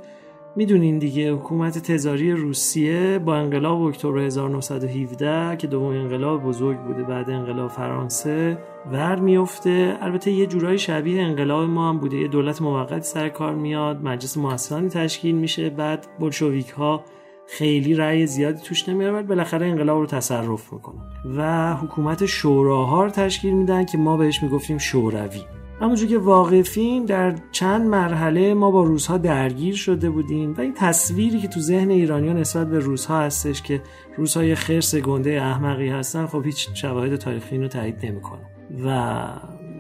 می‌دونین 0.57 0.99
دیگه 0.99 1.33
حکومت 1.33 1.79
تزاری 1.79 2.33
روسیه 2.33 3.19
با 3.19 3.37
انقلاب 3.37 3.83
اکتبر 3.83 4.19
1917 4.19 5.57
که 5.57 5.67
دوم 5.67 5.87
انقلاب 5.87 6.43
بزرگ 6.43 6.79
بوده 6.79 7.03
بعد 7.03 7.31
انقلاب 7.31 7.71
فرانسه 7.71 8.59
ور 8.93 9.17
میفته 9.17 9.97
البته 10.01 10.31
یه 10.31 10.47
جورایی 10.47 10.79
شبیه 10.79 11.23
انقلاب 11.23 11.69
ما 11.71 11.89
هم 11.89 11.99
بوده. 11.99 12.17
یه 12.17 12.29
دولت 12.29 12.63
موقتی 12.63 13.03
سر 13.03 13.29
کار 13.29 13.55
میاد 13.55 14.03
مجلس 14.03 14.37
محسنانی 14.37 14.89
تشکیل 14.89 15.35
میشه 15.35 15.71
بعد 15.71 16.07
بلشویک 16.21 16.69
ها 16.69 17.05
خیلی 17.47 17.95
رأی 17.95 18.27
زیادی 18.27 18.61
توش 18.63 18.89
نمیاره 18.89 19.15
ولی 19.15 19.27
بالاخره 19.27 19.67
انقلاب 19.67 20.01
رو 20.01 20.07
تصرف 20.07 20.73
می‌کنن. 20.73 21.03
و 21.37 21.73
حکومت 21.75 22.27
شوراها 22.27 23.05
رو 23.05 23.11
تشکیل 23.11 23.55
میدن 23.55 23.85
که 23.85 23.99
ما 23.99 24.17
بهش 24.17 24.43
می‌گفتیم 24.43 24.79
شوروی. 24.79 25.41
همونجور 25.81 26.09
که 26.09 26.19
واقفیم 26.19 27.07
در 27.07 27.35
چند 27.53 27.87
مرحله 27.87 28.55
ما 28.55 28.71
با 28.71 28.85
روزها 28.85 29.19
درگیر 29.19 29.75
شده 29.75 30.11
بودیم 30.11 30.55
و 30.55 30.61
این 30.61 30.75
تصویری 30.75 31.41
که 31.41 31.49
تو 31.49 31.61
ذهن 31.61 31.91
ایرانیا 31.91 32.33
نسبت 32.33 32.71
به 32.71 32.79
روزها 32.79 33.21
هستش 33.21 33.63
که 33.63 33.83
روزها 34.17 34.45
یه 34.45 34.55
خرس 34.55 34.95
گنده 34.95 35.43
احمقی 35.43 35.89
هستن 35.89 36.27
خب 36.27 36.45
هیچ 36.45 36.69
شواهد 36.75 37.17
تاریخی 37.17 37.59
رو 37.59 37.69
تایید 37.69 38.07
نمی‌کنه. 38.07 38.41
و 38.85 39.27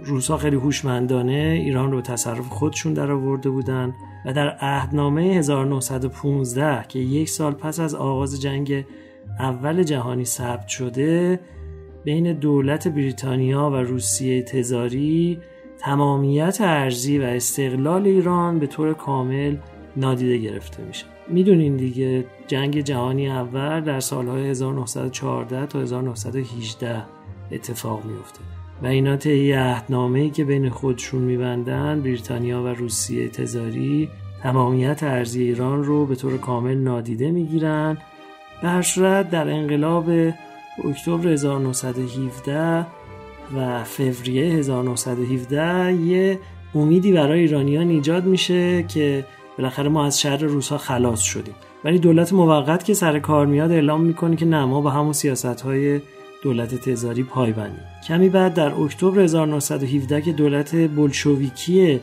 روزها 0.04 0.36
خیلی 0.36 0.56
هوشمندانه 0.56 1.60
ایران 1.64 1.90
رو 1.90 1.96
به 1.96 2.02
تصرف 2.02 2.48
خودشون 2.48 2.94
در 2.94 3.10
آورده 3.10 3.50
بودن 3.50 3.92
و 4.26 4.32
در 4.32 4.48
عهدنامه 4.60 5.22
1915 5.22 6.84
که 6.88 6.98
یک 6.98 7.28
سال 7.28 7.52
پس 7.52 7.80
از 7.80 7.94
آغاز 7.94 8.40
جنگ 8.40 8.84
اول 9.38 9.82
جهانی 9.82 10.24
ثبت 10.24 10.68
شده 10.68 11.40
بین 12.04 12.32
دولت 12.32 12.88
بریتانیا 12.88 13.70
و 13.70 13.74
روسیه 13.74 14.42
تزاری 14.42 15.38
تمامیت 15.84 16.58
ارزی 16.60 17.18
و 17.18 17.22
استقلال 17.22 18.06
ایران 18.06 18.58
به 18.58 18.66
طور 18.66 18.94
کامل 18.94 19.56
نادیده 19.96 20.38
گرفته 20.38 20.82
میشه. 20.82 21.04
می‌دونین 21.28 21.76
دیگه 21.76 22.24
جنگ 22.46 22.80
جهانی 22.80 23.28
اول 23.28 23.80
در 23.80 24.00
سالهای 24.00 24.50
1914 24.50 25.66
تا 25.66 25.80
1918 25.80 27.02
اتفاق 27.52 28.04
میفته 28.04 28.40
و 28.82 28.86
اینا 28.86 29.16
طی 29.16 29.52
عهدنامه 29.52 30.20
ای 30.20 30.30
که 30.30 30.44
بین 30.44 30.70
خودشون 30.70 31.22
میبندن 31.22 32.00
بریتانیا 32.00 32.62
و 32.62 32.66
روسیه 32.66 33.28
تزاری 33.28 34.08
تمامیت 34.42 35.02
ارزی 35.02 35.42
ایران 35.42 35.84
رو 35.84 36.06
به 36.06 36.14
طور 36.14 36.38
کامل 36.38 36.76
نادیده 36.76 37.30
می‌گیرن. 37.30 37.98
به 38.62 39.22
در 39.30 39.50
انقلاب 39.50 40.10
اکتبر 40.84 41.28
1917 41.28 42.86
و 43.56 43.84
فوریه 43.84 44.44
1917 44.44 45.92
یه 45.92 46.38
امیدی 46.74 47.12
برای 47.12 47.40
ایرانیان 47.40 47.88
ایجاد 47.88 48.24
میشه 48.24 48.82
که 48.82 49.24
بالاخره 49.58 49.88
ما 49.88 50.06
از 50.06 50.20
شر 50.20 50.36
روسا 50.36 50.78
خلاص 50.78 51.20
شدیم. 51.20 51.54
ولی 51.84 51.98
دولت 51.98 52.32
موقت 52.32 52.84
که 52.84 52.94
سر 52.94 53.18
کار 53.18 53.46
میاد 53.46 53.70
اعلام 53.72 54.00
می‌کنه 54.00 54.36
که 54.36 54.46
نه 54.46 54.64
ما 54.64 54.80
به 54.80 54.90
همون 54.90 55.12
سیاست 55.12 55.60
های 55.60 56.00
دولت 56.42 56.74
تزاری 56.74 57.22
پایبندیم. 57.22 57.84
کمی 58.08 58.28
بعد 58.28 58.54
در 58.54 58.72
اکتبر 58.72 59.20
1917 59.20 60.22
که 60.22 60.32
دولت 60.32 60.76
بلشویکی 60.76 62.00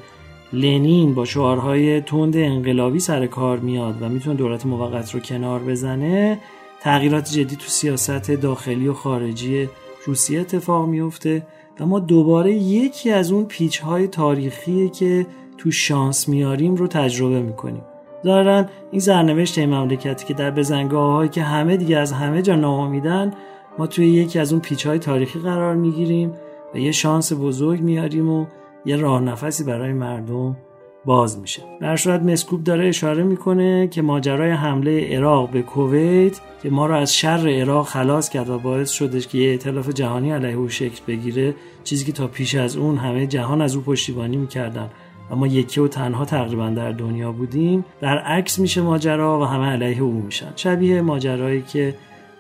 لنین 0.54 1.14
با 1.14 1.26
شعارهای 1.26 2.02
تند 2.02 2.38
انقلابی 2.38 3.00
سر 3.00 3.28
کار 3.28 3.58
میاد 3.58 4.02
و 4.02 4.10
می‌تونه 4.10 4.36
دولت 4.36 4.66
موقت 4.66 5.14
رو 5.14 5.20
کنار 5.20 5.60
بزنه 5.60 6.40
تغییرات 6.82 7.30
جدی 7.30 7.56
تو 7.56 7.68
سیاست 7.68 8.32
داخلی 8.32 8.88
و 8.88 8.94
خارجی 8.94 9.70
روسیه 10.06 10.42
اتفاق 10.42 10.88
میفته 10.88 11.48
و 11.80 11.86
ما 11.86 12.00
دوباره 12.00 12.54
یکی 12.54 13.12
از 13.12 13.32
اون 13.32 13.46
پیچ 13.46 13.80
های 13.80 14.08
تاریخی 14.08 14.90
که 14.90 15.28
تو 15.58 15.72
شانس 15.72 16.30
میاریم 16.30 16.76
رو 16.76 16.88
تجربه 16.88 17.42
می‌کنیم. 17.42 17.82
ظاهرا 18.26 18.66
این 18.92 19.02
سرنوشت 19.02 19.58
این 19.58 19.70
مملکتی 19.70 20.26
که 20.26 20.34
در 20.34 20.52
بزنگاه 20.52 21.14
هایی 21.14 21.30
که 21.30 21.42
همه 21.42 21.78
دیگه 21.78 21.98
از 21.98 22.12
همه 22.12 22.42
جا 22.42 22.56
ناامیدن 22.56 23.34
ما 23.78 23.88
توی 23.88 24.08
یکی 24.08 24.40
از 24.40 24.52
اون 24.52 24.62
پیچ 24.62 24.88
های 24.88 25.00
تاریخی 25.00 25.40
قرار 25.40 25.76
می‌گیریم 25.76 26.34
و 26.74 26.78
یه 26.78 26.92
شانس 26.92 27.34
بزرگ 27.34 27.82
میاریم 27.82 28.30
و 28.30 28.46
یه 28.86 28.96
راه 28.96 29.22
نفسی 29.22 29.64
برای 29.64 29.94
مردم 29.94 30.58
باز 31.06 31.40
میشه. 31.40 31.62
در 31.82 31.96
صورت 31.96 32.22
مسکوب 32.22 32.64
داره 32.64 32.88
اشاره 32.88 33.24
می‌کنه 33.24 33.88
که 33.88 34.02
ماجرای 34.02 34.52
حمله 34.52 35.16
عراق 35.16 35.50
به 35.50 35.62
کویت 35.62 36.40
که 36.64 36.70
ما 36.70 36.86
رو 36.86 36.96
از 36.96 37.16
شر 37.16 37.50
عراق 37.50 37.88
خلاص 37.88 38.30
کرد 38.30 38.50
و 38.50 38.60
باعث 38.60 38.90
شدش 38.92 39.28
که 39.28 39.38
یه 39.38 39.54
اطلاف 39.54 39.90
جهانی 39.90 40.32
علیه 40.32 40.56
او 40.56 40.70
شکل 40.70 41.02
بگیره 41.08 41.56
چیزی 41.84 42.06
که 42.06 42.12
تا 42.12 42.28
پیش 42.28 42.56
از 42.56 42.78
اون 42.78 42.98
همه 42.98 43.28
جهان 43.28 43.62
از 43.62 43.76
او 43.76 43.82
پشتیبانی 43.82 44.38
می‌کردن. 44.38 44.90
و 45.32 45.36
ما 45.36 45.48
یکی 45.48 45.80
و 45.80 45.88
تنها 45.88 46.26
تقریبا 46.26 46.70
در 46.70 46.92
دنیا 46.92 47.32
بودیم. 47.32 47.86
در 48.02 48.18
عکس 48.18 48.60
میشه 48.60 48.82
ماجرا 48.82 49.40
و 49.40 49.44
همه 49.44 49.66
علیه 49.66 50.02
او 50.02 50.12
میشن. 50.12 50.54
شبیه 50.56 51.02
ماجرایی 51.02 51.62
که 51.62 51.96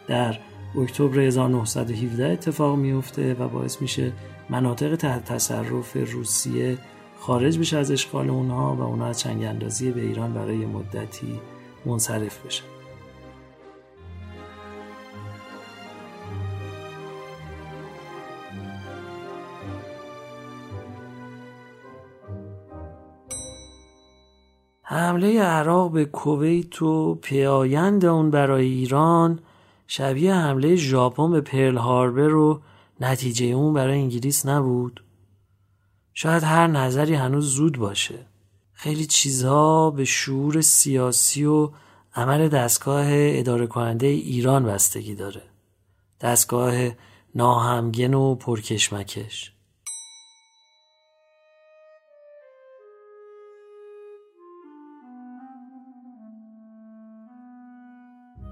در 0.08 0.40
اکتبر 0.82 1.20
1917 1.20 2.28
اتفاق 2.28 2.78
میفته 2.78 3.34
و 3.40 3.48
باعث 3.48 3.82
میشه 3.82 4.12
مناطق 4.50 4.96
تحت 4.96 5.26
تصرف 5.26 5.98
روسیه 6.14 6.78
خارج 7.22 7.60
بشه 7.60 7.78
از 7.78 7.92
اشغال 7.92 8.30
اونها 8.30 8.76
و 8.76 8.82
اونها 8.82 9.08
از 9.08 9.20
چنگ 9.20 9.44
اندازی 9.44 9.92
به 9.92 10.02
ایران 10.02 10.34
برای 10.34 10.66
مدتی 10.66 11.40
منصرف 11.86 12.46
بشه 12.46 12.64
حمله 24.84 25.42
عراق 25.42 25.92
به 25.92 26.06
کویت 26.06 26.82
و 26.82 27.16
پیایند 27.16 28.06
اون 28.06 28.32
برای 28.32 28.66
ایران 28.66 29.40
شبیه 29.88 30.34
حمله 30.34 30.76
ژاپن 30.76 31.32
به 31.32 31.42
پرل 31.42 31.78
هاربر 31.78 32.36
و 32.36 32.62
نتیجه 33.02 33.46
اون 33.46 33.74
برای 33.74 34.00
انگلیس 34.00 34.46
نبود؟ 34.46 35.04
شاید 36.14 36.44
هر 36.44 36.68
نظری 36.68 37.16
هنوز 37.16 37.54
زود 37.54 37.78
باشه. 37.78 38.26
خیلی 38.74 39.06
چیزها 39.06 39.92
به 39.92 40.06
شعور 40.06 40.62
سیاسی 40.62 41.46
و 41.46 41.70
عمل 42.16 42.48
دستگاه 42.48 43.06
اداره 43.10 43.68
کننده 43.68 44.08
ایران 44.08 44.66
بستگی 44.66 45.16
داره. 45.16 45.42
دستگاه 46.22 46.74
ناهمگن 47.36 48.14
و 48.14 48.36
پرکشمکش. 48.36 49.52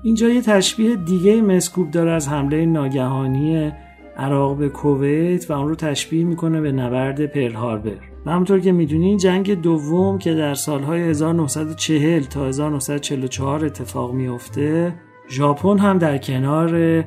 اینجا 0.03 0.29
یه 0.29 0.41
تشبیه 0.41 0.95
دیگه 0.95 1.41
مسکوب 1.41 1.91
داره 1.91 2.11
از 2.11 2.27
حمله 2.27 2.65
ناگهانی 2.65 3.71
عراق 4.19 4.57
به 4.57 4.69
کویت 4.69 5.51
و 5.51 5.53
اون 5.53 5.67
رو 5.67 5.75
تشبیه 5.75 6.23
می‌کنه 6.23 6.61
به 6.61 6.71
نبرد 6.71 7.25
پرل 7.25 7.53
هاربر. 7.53 7.97
و 8.25 8.31
همونطور 8.31 8.59
که 8.59 8.71
می‌دونین 8.71 9.17
جنگ 9.17 9.61
دوم 9.61 10.17
که 10.17 10.33
در 10.33 10.53
سالهای 10.53 11.01
1940 11.01 12.23
تا 12.23 12.47
1944 12.47 13.65
اتفاق 13.65 14.13
میفته 14.13 14.93
ژاپن 15.29 15.77
هم 15.77 15.97
در 15.97 16.17
کنار 16.17 17.03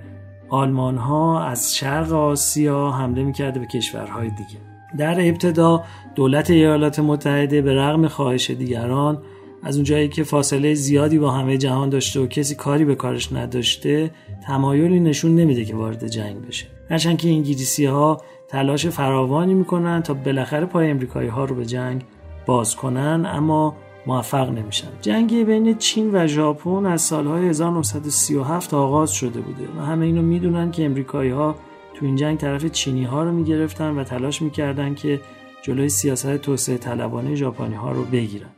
آلمان 0.48 0.96
ها 0.96 1.44
از 1.44 1.77
شرق 1.77 2.12
آسیا 2.12 2.90
حمله 2.90 3.22
می‌کرده 3.22 3.61
به 3.61 3.66
کشورهای 3.66 4.29
دیگه. 4.29 4.61
در 4.98 5.29
ابتدا 5.29 5.85
دولت 6.14 6.51
ایالات 6.51 6.98
متحده 6.98 7.62
به 7.62 7.75
رغم 7.75 8.09
خواهش 8.09 8.51
دیگران 8.51 9.22
از 9.62 9.77
اونجایی 9.77 10.09
که 10.09 10.25
فاصله 10.25 10.75
زیادی 10.75 11.18
با 11.18 11.31
همه 11.31 11.59
جهان 11.59 11.88
داشته 11.88 12.20
و 12.20 12.27
کسی 12.27 12.55
کاری 12.55 12.85
به 12.85 12.94
کارش 12.94 13.33
نداشته 13.33 14.11
تمایلی 14.46 15.01
نشون 15.01 15.35
نمیده 15.35 15.64
که 15.64 15.77
وارد 15.77 16.09
جنگ 16.09 16.46
بشه. 16.46 16.66
هرچند 16.92 17.18
که 17.18 17.28
انگلیسی 17.28 17.85
ها 17.87 18.20
تلاش 18.48 18.87
فراوانی 18.87 19.55
می‌کنن 19.55 20.02
تا 20.02 20.14
بالاخره 20.14 20.66
پای 20.66 20.90
امریکایی 20.90 21.28
ها 21.28 21.44
رو 21.44 21.55
به 21.55 21.66
جنگ 21.66 22.05
باز 22.46 22.76
کنن 22.76 23.26
اما 23.26 23.76
موفق 24.07 24.50
نمیشن. 24.50 24.88
جنگ 25.00 25.46
بین 25.46 25.78
چین 25.78 26.11
و 26.14 26.26
ژاپن 26.26 26.87
از 26.87 27.02
سالهای 27.02 27.48
1937 27.48 28.74
آغاز 28.74 29.12
شده 29.12 29.40
بوده 29.40 29.68
و 29.78 29.85
همه 29.85 30.07
اینو 30.07 30.22
می‌دونن 30.22 30.70
که 30.70 30.85
امریکایی 30.85 31.31
ها 31.31 31.55
تو 31.94 32.07
این 32.07 32.16
جنگ 32.16 32.38
طرف 32.38 32.66
چینی 32.66 33.05
ها 33.05 33.22
رو 33.22 33.33
می‌گرفتن 33.33 33.98
و 33.98 34.05
تلاش 34.05 34.42
می‌کردن 34.42 34.94
که 34.94 35.20
جلوی 35.62 35.88
سیاست 35.88 36.37
توسعه 36.37 36.78
طلبانه 36.78 37.35
ژاپنی 37.35 37.74
ها 37.74 37.92
رو 37.92 38.05
بگیرن. 38.05 38.50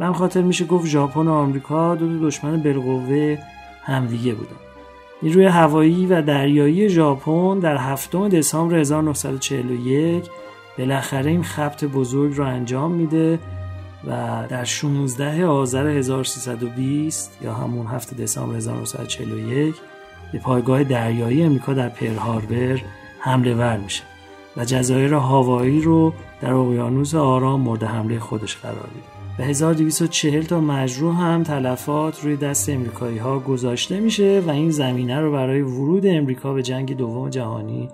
من 0.00 0.12
خاطر 0.12 0.42
میشه 0.42 0.64
گفت 0.64 0.86
ژاپن 0.86 1.26
و 1.26 1.32
آمریکا 1.32 1.94
دو 1.94 2.08
دو 2.08 2.26
دشمن 2.26 2.62
بالقوه 2.62 3.38
همدیگه 3.82 4.34
بودن. 4.34 4.65
نیروی 5.26 5.44
هوایی 5.44 6.06
و 6.06 6.22
دریایی 6.22 6.88
ژاپن 6.88 7.58
در 7.58 7.76
هفتم 7.76 8.28
دسامبر 8.28 8.76
1941 8.76 10.24
بالاخره 10.78 11.30
این 11.30 11.42
خبت 11.42 11.84
بزرگ 11.84 12.36
رو 12.36 12.44
انجام 12.44 12.92
میده 12.92 13.38
و 14.06 14.44
در 14.48 14.64
16 14.64 15.46
آذر 15.46 15.86
1320 15.86 17.38
یا 17.42 17.54
همون 17.54 17.86
هفته 17.86 18.16
دسامبر 18.16 18.56
1941 18.56 19.74
به 20.32 20.38
پایگاه 20.38 20.84
دریایی 20.84 21.42
امریکا 21.42 21.74
در 21.74 21.88
پرل 21.88 22.16
هاربر 22.16 22.80
حمله 23.18 23.54
ور 23.54 23.76
میشه 23.76 24.02
و 24.56 24.64
جزایر 24.64 25.14
هاوایی 25.14 25.80
رو 25.80 26.12
در 26.40 26.52
اقیانوس 26.52 27.14
آرام 27.14 27.60
مورد 27.60 27.84
حمله 27.84 28.18
خودش 28.18 28.56
قرار 28.56 28.88
میده. 28.94 29.15
به 29.38 29.44
1240 29.44 30.42
تا 30.42 30.60
مجروح 30.60 31.20
هم 31.20 31.42
تلفات 31.42 32.24
روی 32.24 32.36
دست 32.36 32.68
امریکایی 32.68 33.18
ها 33.18 33.38
گذاشته 33.38 34.00
میشه 34.00 34.42
و 34.46 34.50
این 34.50 34.70
زمینه 34.70 35.20
رو 35.20 35.32
برای 35.32 35.62
ورود 35.62 36.06
امریکا 36.06 36.52
به 36.52 36.62
جنگ 36.62 36.96
دوم 36.96 37.28
جهانی 37.30 37.88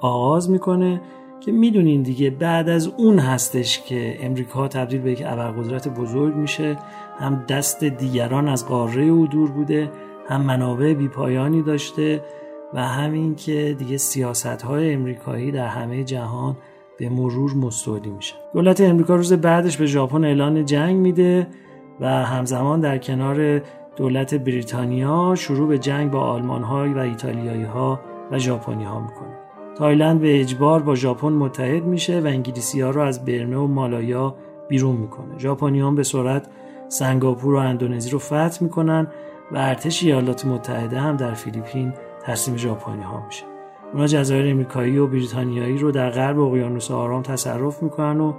آغاز 0.00 0.50
می‌کنه 0.50 1.00
که 1.40 1.52
می‌دونین 1.52 2.02
دیگه 2.02 2.30
بعد 2.30 2.68
از 2.68 2.86
اون 2.86 3.18
هستش 3.18 3.80
که 3.80 4.18
امریکا 4.26 4.68
تبدیل 4.68 5.00
به 5.00 5.12
یک 5.12 5.22
ابرقدرت 5.26 5.88
بزرگ 5.88 6.34
میشه 6.34 6.76
هم 7.18 7.44
دست 7.48 7.84
دیگران 7.84 8.48
از 8.48 8.66
قاره 8.66 9.04
او 9.04 9.26
دور 9.26 9.50
بوده 9.50 9.90
هم 10.28 10.42
منابع 10.42 10.94
بیپایانی 10.94 11.62
داشته 11.62 12.24
و 12.74 12.82
همین 12.88 13.34
که 13.34 13.76
دیگه 13.78 13.96
سیاست 13.96 14.46
های 14.62 14.92
امریکایی 14.92 15.52
در 15.52 15.66
همه 15.66 16.04
جهان 16.04 16.56
به 16.98 17.08
مرور 17.08 17.54
مستولی 17.54 18.10
میشه. 18.10 18.34
دولت 18.54 18.80
امریکا 18.80 19.16
روز 19.16 19.32
بعدش 19.32 19.76
به 19.76 19.86
ژاپن 19.86 20.24
اعلان 20.24 20.64
جنگ 20.64 20.96
میده 20.96 21.46
و 22.00 22.08
همزمان 22.08 22.80
در 22.80 22.98
کنار 22.98 23.62
دولت 23.96 24.34
بریتانیا 24.34 25.34
شروع 25.34 25.68
به 25.68 25.78
جنگ 25.78 26.10
با 26.10 26.20
آلمان 26.20 26.62
های 26.62 26.94
و 26.94 26.98
ایتالیایی 26.98 27.64
ها 27.64 28.00
و 28.30 28.38
ژاپنی 28.38 28.84
ها 28.84 29.00
می‌کنه. 29.00 29.34
تایلند 29.78 30.20
به 30.20 30.40
اجبار 30.40 30.82
با 30.82 30.94
ژاپن 30.94 31.32
متحد 31.32 31.84
میشه 31.84 32.20
و 32.20 32.26
انگلیسی 32.26 32.80
ها 32.80 32.90
رو 32.90 33.00
از 33.00 33.24
برمه 33.24 33.56
و 33.56 33.66
مالایا 33.66 34.34
بیرون 34.68 34.96
می‌کنه. 34.96 35.38
ژاپنیان 35.38 35.94
به 35.94 36.02
سرعت 36.02 36.48
سنگاپور 36.88 37.54
و 37.54 37.58
اندونزی 37.58 38.10
رو 38.10 38.18
فتح 38.18 38.58
می‌کنن 38.60 39.06
و 39.52 39.58
ارتش 39.58 40.02
ایالات 40.02 40.46
متحده 40.46 41.00
هم 41.00 41.16
در 41.16 41.34
فیلیپین 41.34 41.92
تسلیم 42.22 42.56
ژاپنی 42.56 43.02
ها 43.02 43.26
میشه. 43.26 43.53
اونا 43.94 44.06
جزایر 44.06 44.50
امریکایی 44.50 44.98
و 44.98 45.06
بریتانیایی 45.06 45.78
رو 45.78 45.90
در 45.90 46.10
غرب 46.10 46.38
اقیانوس 46.38 46.90
آرام 46.90 47.22
تصرف 47.22 47.82
می‌کنن 47.82 48.20
و 48.20 48.32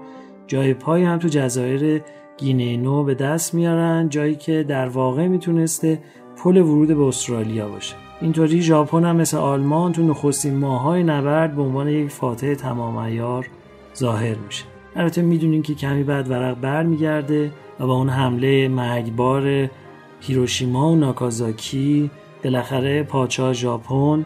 جای 0.47 0.73
پای 0.73 1.03
هم 1.03 1.19
تو 1.19 1.27
جزایر 1.27 2.01
گینه 2.37 2.77
نو 2.77 3.03
به 3.03 3.15
دست 3.15 3.53
میارن 3.53 4.09
جایی 4.09 4.35
که 4.35 4.63
در 4.63 4.87
واقع 4.87 5.27
می‌تونسته 5.27 5.99
پل 6.43 6.57
ورود 6.57 6.87
به 6.87 7.03
استرالیا 7.03 7.67
باشه. 7.67 7.95
اینطوری 8.21 8.61
ژاپن 8.61 9.05
هم 9.05 9.15
مثل 9.15 9.37
آلمان 9.37 9.91
تو 9.91 10.03
نخستین 10.03 10.57
ماهای 10.57 11.03
نبرد 11.03 11.55
به 11.55 11.61
عنوان 11.61 11.87
یک 11.87 12.09
فاتح 12.09 12.53
تمام 12.53 13.15
ظاهر 13.97 14.35
میشه. 14.45 14.63
البته 14.95 15.21
می‌دونین 15.21 15.61
که 15.61 15.75
کمی 15.75 16.03
بعد 16.03 16.29
ورق 16.29 16.59
برمیگرده 16.59 17.51
و 17.79 17.87
با 17.87 17.93
اون 17.95 18.09
حمله 18.09 18.67
مرگبار 18.67 19.69
هیروشیما 20.21 20.91
و 20.91 20.95
ناکازاکی 20.95 22.11
بالاخره 22.43 23.03
پادشاه 23.03 23.53
ژاپن 23.53 24.25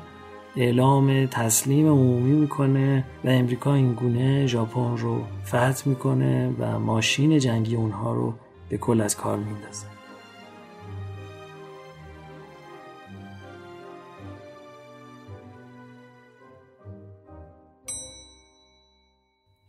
اعلام 0.55 1.25
تسلیم 1.25 1.88
عمومی 1.88 2.31
می‌کنه 2.31 3.05
و 3.23 3.29
امریکا 3.29 3.73
این 3.73 3.93
گونه 3.93 4.47
ژاپن 4.47 4.97
رو 4.97 5.23
فتح 5.45 5.89
می‌کنه 5.89 6.55
و 6.59 6.79
ماشین 6.79 7.39
جنگی 7.39 7.75
اونها 7.75 8.13
رو 8.13 8.33
به 8.69 8.77
کل 8.77 9.01
از 9.01 9.17
کار 9.17 9.38
میندازه. 9.38 9.85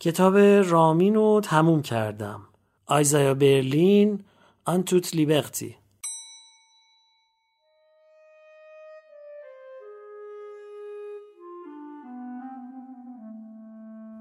کتاب 0.00 0.38
رامین 0.68 1.14
رو 1.14 1.40
تموم 1.44 1.82
کردم. 1.82 2.40
آیزایا 2.86 3.34
برلین 3.34 4.20
آنتوت 4.64 5.14
لیبرتی. 5.14 5.79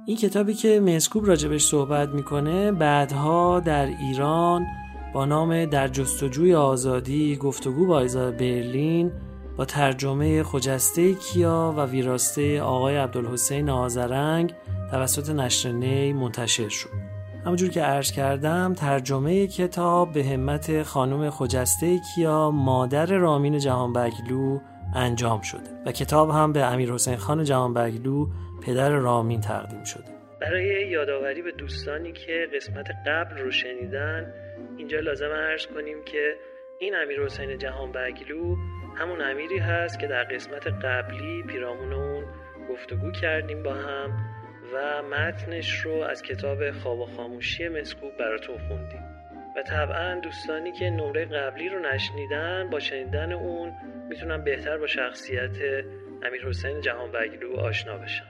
این 0.10 0.18
کتابی 0.18 0.54
که 0.54 0.80
مسکوب 0.80 1.28
راجبش 1.28 1.66
صحبت 1.66 2.10
می‌کنه 2.10 2.72
بعدها 2.72 3.60
در 3.60 3.86
ایران 3.86 4.66
با 5.14 5.26
نام 5.26 5.66
در 5.66 5.88
جستجوی 5.88 6.56
آزادی 6.56 7.36
گفتگو 7.36 7.88
با 7.88 8.00
ایزا 8.00 8.32
برلین 8.32 9.12
با 9.58 9.66
ترجمه 9.66 10.44
خجسته 10.44 11.14
کیا 11.14 11.74
و 11.78 11.86
ویراسته 11.86 12.62
آقای 12.62 12.98
عبدالحسین 12.98 13.70
آزرنگ 13.70 14.54
توسط 14.92 15.30
نشر 15.30 15.72
نی 15.72 16.14
منتشر 16.14 16.70
شد. 16.70 16.90
همونجور 17.46 17.70
که 17.70 17.82
عرض 17.82 18.12
کردم 18.12 18.74
ترجمه 18.74 19.48
کتاب 19.48 20.14
به 20.14 20.26
همت 20.26 20.84
خانم 20.84 21.30
خجسته 21.30 22.00
کیا 22.16 22.52
مادر 22.52 23.06
رامین 23.06 23.60
جهانبگلو 23.60 24.60
انجام 24.96 25.42
شده 25.42 25.70
و 25.86 25.92
کتاب 25.92 26.30
هم 26.30 26.54
به 26.54 26.64
امیر 26.64 26.92
حسین 26.92 27.16
خان 27.16 27.44
جهانبگلو 27.44 28.28
پدر 28.66 28.90
رامین 28.90 29.42
تقدیم 29.42 29.84
شده 29.84 30.04
برای 30.42 30.88
یادآوری 30.90 31.42
به 31.42 31.52
دوستانی 31.52 32.12
که 32.12 32.48
قسمت 32.56 32.88
قبل 33.08 33.38
رو 33.38 33.52
شنیدن 33.52 34.34
اینجا 34.78 35.00
لازم 35.00 35.32
عرض 35.32 35.68
کنیم 35.68 36.04
که 36.06 36.36
این 36.80 36.96
امیر 36.96 37.24
حسین 37.24 37.58
جهان 37.58 37.92
بگلو 37.92 38.56
همون 38.96 39.22
امیری 39.22 39.58
هست 39.58 40.00
که 40.00 40.08
در 40.08 40.24
قسمت 40.24 40.68
قبلی 40.68 41.44
پیرامون 41.44 41.94
اون 41.94 42.24
گفتگو 42.70 43.12
کردیم 43.12 43.64
با 43.64 43.74
هم 43.74 44.10
و 44.74 45.02
متنش 45.04 45.80
رو 45.80 45.92
از 45.92 46.22
کتاب 46.22 46.72
خواب 46.72 47.00
و 47.00 47.06
خاموشی 47.06 47.68
مسکوب 47.68 48.18
براتون 48.18 48.58
خوندیم. 48.68 49.09
طبعا 49.64 50.20
دوستانی 50.20 50.72
که 50.72 50.90
نمره 50.90 51.26
قبلی 51.26 51.70
رو 51.70 51.80
نشنیدن 51.80 52.70
با 52.72 52.80
شنیدن 52.80 53.32
اون 53.32 53.72
می‌تونن 54.10 54.44
بهتر 54.44 54.78
با 54.78 54.88
شخصیت 54.88 55.58
امیر 56.24 56.48
حسین 56.50 56.82
جهان 56.82 57.12
بگلو 57.12 57.60
آشنا 57.60 57.98
بشن 57.98 58.24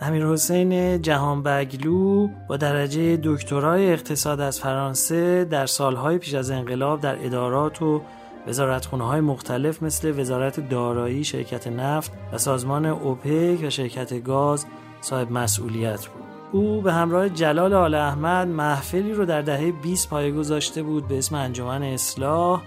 امیر 0.00 0.26
حسین 0.26 1.02
جهان 1.02 1.42
بگلو 1.42 2.28
با 2.48 2.56
درجه 2.56 3.18
دکترای 3.24 3.92
اقتصاد 3.92 4.40
از 4.40 4.60
فرانسه 4.60 5.44
در 5.44 5.66
سالهای 5.66 6.18
پیش 6.18 6.34
از 6.34 6.50
انقلاب 6.50 7.00
در 7.00 7.16
ادارات 7.24 7.82
و 7.82 8.02
وزارتخونه 8.46 9.06
های 9.06 9.20
مختلف 9.20 9.82
مثل 9.82 10.20
وزارت 10.20 10.68
دارایی، 10.68 11.24
شرکت 11.24 11.66
نفت 11.66 12.12
و 12.32 12.38
سازمان 12.38 12.86
اوپک 12.86 13.64
و 13.64 13.70
شرکت 13.70 14.22
گاز 14.24 14.66
صاحب 15.00 15.32
مسئولیت 15.32 16.06
بود. 16.06 16.37
او 16.52 16.80
به 16.80 16.92
همراه 16.92 17.28
جلال 17.28 17.74
آل 17.74 17.94
احمد 17.94 18.48
محفلی 18.48 19.12
رو 19.12 19.24
در 19.24 19.42
دهه 19.42 19.72
20 19.72 20.08
پایه 20.08 20.32
گذاشته 20.32 20.82
بود 20.82 21.08
به 21.08 21.18
اسم 21.18 21.34
انجمن 21.34 21.82
اصلاح 21.82 22.62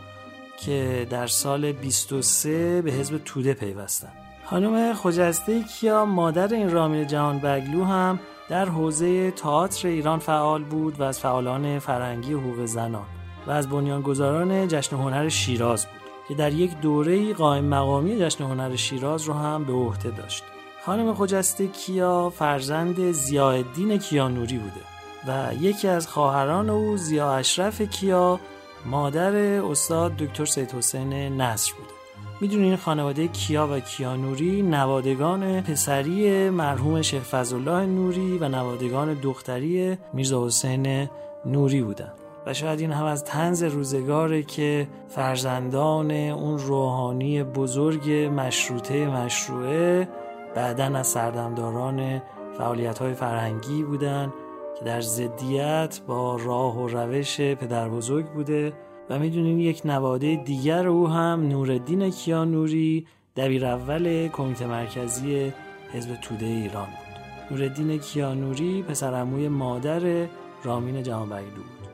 که 0.57 1.07
در 1.09 1.27
سال 1.27 1.71
23 1.71 2.81
به 2.81 2.91
حزب 2.91 3.17
توده 3.25 3.53
پیوستند. 3.53 4.13
خانم 4.45 4.93
خجسته 4.93 5.63
کیا 5.63 6.05
مادر 6.05 6.53
این 6.53 6.71
رامین 6.71 7.07
جهان 7.07 7.39
بگلو 7.39 7.83
هم 7.83 8.19
در 8.49 8.65
حوزه 8.65 9.31
تئاتر 9.31 9.87
ایران 9.87 10.19
فعال 10.19 10.63
بود 10.63 10.99
و 10.99 11.03
از 11.03 11.19
فعالان 11.19 11.79
فرهنگی 11.79 12.33
حقوق 12.33 12.65
زنان 12.65 13.05
و 13.47 13.51
از 13.51 13.69
بنیانگذاران 13.69 14.67
جشن 14.67 14.95
هنر 14.95 15.29
شیراز 15.29 15.85
بود 15.85 16.01
که 16.27 16.35
در 16.35 16.53
یک 16.53 16.79
دوره 16.81 17.33
قائم 17.33 17.65
مقامی 17.65 18.19
جشن 18.19 18.43
هنر 18.43 18.75
شیراز 18.75 19.23
رو 19.23 19.33
هم 19.33 19.63
به 19.63 19.73
عهده 19.73 20.09
داشت 20.09 20.43
خانم 20.85 21.13
خجسته 21.13 21.67
کیا 21.67 22.29
فرزند 22.29 23.11
زیاءالدین 23.11 23.97
کیانوری 23.97 24.57
بوده 24.57 24.81
و 25.27 25.53
یکی 25.53 25.87
از 25.87 26.07
خواهران 26.07 26.69
او 26.69 26.97
زیا 26.97 27.33
اشرف 27.33 27.81
کیا 27.81 28.39
مادر 28.85 29.35
استاد 29.61 30.17
دکتر 30.17 30.45
سید 30.45 30.71
حسین 30.71 31.13
نصر 31.13 31.73
بوده. 31.73 31.93
می‌دونین 32.41 32.75
خانواده 32.75 33.27
کیا 33.27 33.67
و 33.71 33.79
کیانوری 33.79 34.61
نوادگان 34.61 35.61
پسری 35.61 36.49
مرحوم 36.49 37.01
شیخ 37.01 37.23
فضلالله 37.23 37.85
نوری 37.85 38.37
و 38.37 38.49
نوادگان 38.49 39.13
دختری 39.13 39.97
میرزا 40.13 40.45
حسین 40.45 41.09
نوری 41.45 41.81
بودن. 41.81 42.13
و 42.45 42.53
شاید 42.53 42.79
این 42.79 42.91
هم 42.91 43.05
از 43.05 43.23
تنز 43.23 43.63
روزگاره 43.63 44.43
که 44.43 44.87
فرزندان 45.09 46.11
اون 46.11 46.57
روحانی 46.57 47.43
بزرگ 47.43 48.11
مشروطه 48.11 49.07
مشروعه 49.07 50.07
بعدا 50.55 50.85
از 50.85 51.07
سردمداران 51.07 52.21
فعالیت 52.57 52.99
های 52.99 53.13
فرهنگی 53.13 53.83
بودن 53.83 54.33
که 54.79 54.85
در 54.85 55.01
ضدیت 55.01 56.01
با 56.07 56.35
راه 56.35 56.77
و 56.77 56.87
روش 56.87 57.41
پدر 57.41 57.89
بزرگ 57.89 58.25
بوده 58.25 58.73
و 59.09 59.19
می‌دونین 59.19 59.59
یک 59.59 59.81
نواده 59.85 60.35
دیگر 60.35 60.87
او 60.87 61.07
هم 61.07 61.47
نوردین 61.47 62.09
کیانوری 62.09 63.07
دبیر 63.35 63.65
اول 63.65 64.27
کمیته 64.27 64.67
مرکزی 64.67 65.53
حزب 65.93 66.15
توده 66.15 66.45
ایران 66.45 66.85
بود. 66.85 67.57
نوردین 67.57 67.99
کیانوری 67.99 68.83
پسرعموی 68.83 69.47
مادر 69.47 70.27
رامین 70.63 71.03
جهانبگلو 71.03 71.41
بود. 71.55 71.87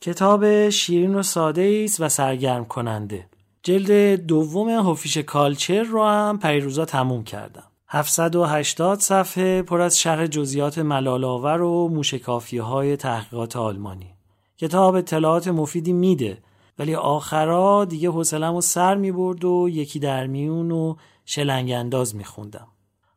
کتاب 0.00 0.68
شیرین 0.68 1.14
و 1.14 1.22
ساده 1.22 1.82
است 1.84 2.00
و 2.00 2.08
سرگرم 2.08 2.64
کننده 2.64 3.24
جلد 3.62 4.14
دوم 4.26 4.68
هوفیش 4.68 5.18
کالچر 5.18 5.82
رو 5.82 6.04
هم 6.04 6.38
پریروزا 6.38 6.84
تموم 6.84 7.24
کردم 7.24 7.64
780 7.88 9.00
صفحه 9.00 9.62
پر 9.62 9.80
از 9.80 10.00
شرح 10.00 10.26
جزئیات 10.26 10.78
ملالآور 10.78 11.62
و 11.62 11.88
موشکافی 11.88 12.58
های 12.58 12.96
تحقیقات 12.96 13.56
آلمانی. 13.56 14.14
کتاب 14.58 14.94
اطلاعات 14.94 15.48
مفیدی 15.48 15.92
میده 15.92 16.38
ولی 16.78 16.94
آخرا 16.94 17.84
دیگه 17.84 18.10
حوصلم 18.10 18.54
و 18.54 18.60
سر 18.60 18.94
می‌برد 18.94 19.44
و 19.44 19.68
یکی 19.72 19.98
در 19.98 20.26
میون 20.26 20.70
و 20.70 20.96
شلنگ 21.24 21.70
انداز 21.70 22.16
میخوندم. 22.16 22.68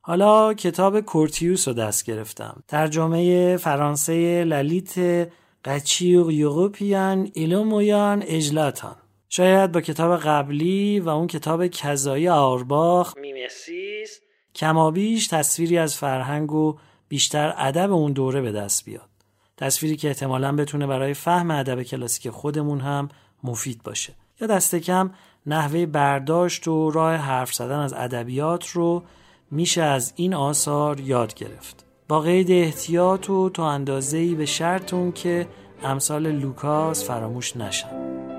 حالا 0.02 0.54
کتاب 0.54 1.02
کورتیوس 1.02 1.68
رو 1.68 1.74
دست 1.74 2.06
گرفتم. 2.06 2.64
ترجمه 2.68 3.58
فرانسه 3.58 4.44
للیت 4.44 5.28
littérature 5.66 6.30
européenne 6.30 7.30
et 7.34 7.54
le 7.54 7.74
Moyen 7.74 8.24
Âge 8.28 8.50
latin. 8.50 8.96
شاید 9.34 9.72
با 9.72 9.82
کتاب 9.82 10.18
قبلی 10.18 11.00
و 11.00 11.10
اون 11.10 11.28
کتاب 11.28 11.68
کذایی 11.68 12.30
آئرباخ 12.30 13.18
Mimesis 13.18 14.20
کمابیش 14.56 15.28
تصویری 15.28 15.78
از 15.78 15.98
فرهنگ 15.98 16.52
و 16.52 16.78
بیشتر 17.08 17.54
ادب 17.58 17.92
اون 17.92 18.12
دوره 18.12 18.42
به 18.42 18.52
دست 18.52 18.86
بیاد. 18.86 19.10
تصویری 19.58 19.96
که 19.96 20.08
احتمالا 20.08 20.56
بتونه 20.56 20.88
برای 20.88 21.14
فهم 21.14 21.52
ادب 21.52 21.84
کلاسیک 21.84 22.30
خودمون 22.30 22.80
هم 22.80 23.10
مفید 23.44 23.84
باشه. 23.84 24.14
یا 24.42 24.48
دست 24.48 24.76
کم 24.76 25.12
نحوه 25.46 25.86
برداشت 25.86 26.68
و 26.68 26.92
راه 26.92 27.16
حرف 27.16 27.54
زدن 27.54 27.80
از 27.80 27.94
ادبیات 27.94 28.68
رو 28.68 29.04
میشه 29.52 29.82
از 29.82 30.14
این 30.16 30.34
آثار 30.34 31.00
یاد 31.00 31.34
گرفت. 31.34 31.86
با 32.08 32.20
قید 32.20 32.52
احتیاط 32.52 33.30
و 33.30 33.50
تا 33.50 33.70
اندازه‌ای 33.70 34.36
به 34.36 34.46
شرط 34.46 34.94
که 35.16 35.48
امثال 35.84 36.32
لوکاس 36.32 37.06
فراموش 37.06 37.58
نشن. 37.58 38.31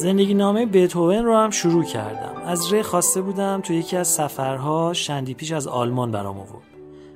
زندگی 0.00 0.34
نامه 0.34 0.66
بیتوون 0.66 1.24
رو 1.24 1.36
هم 1.36 1.50
شروع 1.50 1.84
کردم. 1.84 2.42
از 2.46 2.72
ره 2.72 2.82
خواسته 2.82 3.20
بودم 3.20 3.60
تو 3.60 3.72
یکی 3.72 3.96
از 3.96 4.08
سفرها 4.08 4.92
شندی 4.92 5.34
پیش 5.34 5.52
از 5.52 5.66
آلمان 5.66 6.10
برام 6.10 6.38
آورد. 6.38 6.62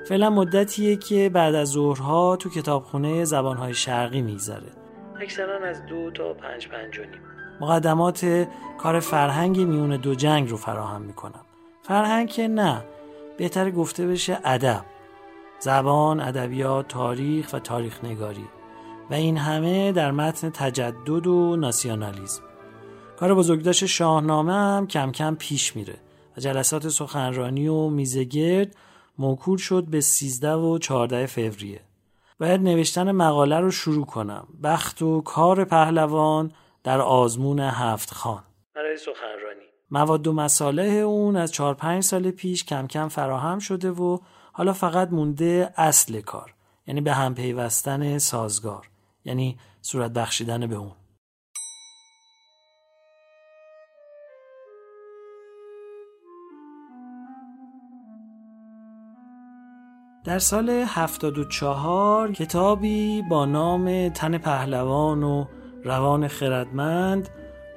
فعلا 0.08 0.30
مدتیه 0.30 0.96
که 0.96 1.30
بعد 1.34 1.54
از 1.54 1.68
ظهرها 1.68 2.36
تو 2.36 2.50
کتابخونه 2.50 3.24
زبانهای 3.24 3.74
شرقی 3.74 4.22
میگذره. 4.22 4.72
اکثرا 5.20 5.68
از 5.68 5.86
دو 5.86 6.10
تا 6.10 6.34
پنج 6.34 6.68
پنج 6.68 6.98
و 6.98 7.02
نیم. 7.02 7.20
مقدمات 7.60 8.46
کار 8.78 9.00
فرهنگ 9.00 9.60
میون 9.60 9.96
دو 9.96 10.14
جنگ 10.14 10.50
رو 10.50 10.56
فراهم 10.56 11.02
می‌کنم. 11.02 11.44
فرهنگ 11.82 12.28
که 12.28 12.48
نه 12.48 12.84
بهتر 13.36 13.70
گفته 13.70 14.06
بشه 14.06 14.38
ادب. 14.44 14.84
زبان، 15.58 16.20
ادبیات، 16.20 16.88
تاریخ 16.88 17.52
و 17.52 17.58
تاریخ 17.58 18.04
نگاری 18.04 18.46
و 19.10 19.14
این 19.14 19.36
همه 19.36 19.92
در 19.92 20.10
متن 20.10 20.50
تجدد 20.50 21.26
و 21.26 21.56
ناسیونالیزم 21.56 22.42
کار 23.16 23.34
بزرگداشت 23.34 23.86
شاهنامه 23.86 24.52
هم 24.52 24.86
کم 24.86 25.12
کم 25.12 25.34
پیش 25.34 25.76
میره 25.76 25.94
و 26.36 26.40
جلسات 26.40 26.88
سخنرانی 26.88 27.68
و 27.68 27.88
میزگرد 27.88 28.76
موکول 29.18 29.58
شد 29.58 29.84
به 29.84 30.00
13 30.00 30.52
و 30.52 30.78
14 30.78 31.26
فوریه. 31.26 31.80
باید 32.40 32.60
نوشتن 32.60 33.12
مقاله 33.12 33.60
رو 33.60 33.70
شروع 33.70 34.06
کنم. 34.06 34.46
بخت 34.62 35.02
و 35.02 35.20
کار 35.20 35.64
پهلوان 35.64 36.52
در 36.84 37.00
آزمون 37.00 37.60
هفت 37.60 38.14
خان. 38.14 38.42
برای 38.74 38.96
سخنرانی. 38.96 39.64
مواد 39.90 40.26
و 40.26 40.32
مساله 40.32 40.84
اون 40.84 41.36
از 41.36 41.52
4 41.52 41.74
5 41.74 42.02
سال 42.02 42.30
پیش 42.30 42.64
کم 42.64 42.86
کم 42.86 43.08
فراهم 43.08 43.58
شده 43.58 43.90
و 43.90 44.18
حالا 44.52 44.72
فقط 44.72 45.12
مونده 45.12 45.74
اصل 45.76 46.20
کار. 46.20 46.54
یعنی 46.86 47.00
به 47.00 47.12
هم 47.12 47.34
پیوستن 47.34 48.18
سازگار. 48.18 48.88
یعنی 49.24 49.58
صورت 49.82 50.10
بخشیدن 50.10 50.66
به 50.66 50.76
اون. 50.76 50.92
در 60.24 60.38
سال 60.38 60.70
74 60.70 62.32
کتابی 62.32 63.22
با 63.22 63.46
نام 63.46 64.08
تن 64.08 64.38
پهلوان 64.38 65.22
و 65.22 65.44
روان 65.84 66.28
خردمند 66.28 67.28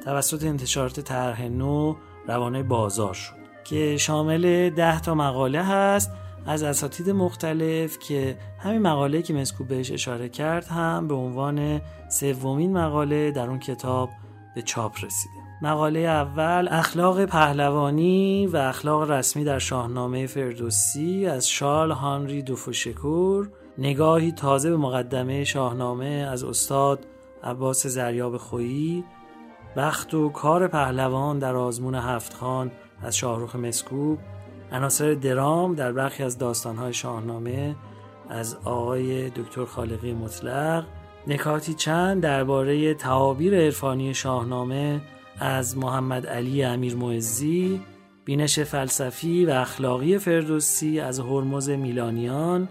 توسط 0.06 0.44
انتشارات 0.44 1.00
طرح 1.00 1.42
نو 1.42 1.96
روانه 2.28 2.64
بازار 2.64 3.14
شد 3.14 3.34
که 3.64 3.98
شامل 3.98 4.70
ده 4.70 5.02
تا 5.02 5.16
مقاله 5.16 5.64
هست 5.64 6.12
از 6.46 6.64
اساتید 6.64 7.10
مختلف 7.10 8.00
که 8.00 8.38
همین 8.60 8.82
مقاله 8.82 9.22
که 9.22 9.34
مسکو 9.34 9.64
بهش 9.64 9.92
اشاره 9.92 10.30
کرد 10.30 10.66
هم 10.66 11.08
به 11.08 11.14
عنوان 11.14 11.82
سومین 12.10 12.78
مقاله 12.78 13.32
در 13.32 13.50
اون 13.50 13.60
کتاب 13.60 14.10
به 14.56 14.62
چاپ 14.62 15.06
رسیده. 15.06 15.37
مقاله 15.62 16.00
اول 16.00 16.68
اخلاق 16.72 17.26
پهلوانی 17.26 18.48
و 18.48 18.58
اخلاق 18.58 19.12
رسمی 19.12 19.44
در 19.44 19.60
شاهنامه 19.60 20.28
فردوسی 20.28 21.26
از 21.26 21.50
شارل 21.50 21.92
هانری 21.92 22.42
دوفوشکور. 22.42 23.50
نگاهی 23.78 24.32
تازه 24.32 24.70
به 24.70 24.78
مقدمه 24.78 25.44
شاهنامه 25.44 26.28
از 26.32 26.44
استاد 26.44 27.06
عباس 27.44 27.88
زریاب 27.88 28.38
خویی. 28.38 29.04
بخت 29.78 30.14
و 30.14 30.30
کار 30.30 30.68
پهلوان 30.68 31.40
در 31.40 31.56
آزمون 31.56 31.96
هفت 31.96 32.34
خان 32.34 32.72
از 33.02 33.18
شاهروخ 33.18 33.56
مسکوب. 33.56 34.20
عناصر 34.72 35.14
درام 35.14 35.76
در 35.76 35.92
برخی 35.92 36.24
از 36.24 36.38
داستانهای 36.38 36.94
شاهنامه 36.94 37.76
از 38.30 38.58
آقای 38.66 39.30
دکتر 39.30 39.66
خالقی 39.66 40.14
مطلق. 40.14 40.86
نکاتی 41.28 41.74
چند 41.74 42.24
درباره 42.24 42.94
تعابیر 42.94 43.56
عرفانی 43.56 44.14
شاهنامه 44.14 45.02
از 45.40 45.78
محمد 45.78 46.28
علی 46.28 46.64
امیر 46.64 46.96
معزی 46.96 47.82
بینش 48.26 48.60
فلسفی 48.60 49.46
و 49.46 49.50
اخلاقی 49.50 50.18
فردوسی 50.18 51.00
از 51.00 51.20
هرمز 51.20 51.70
میلانیان 51.70 52.70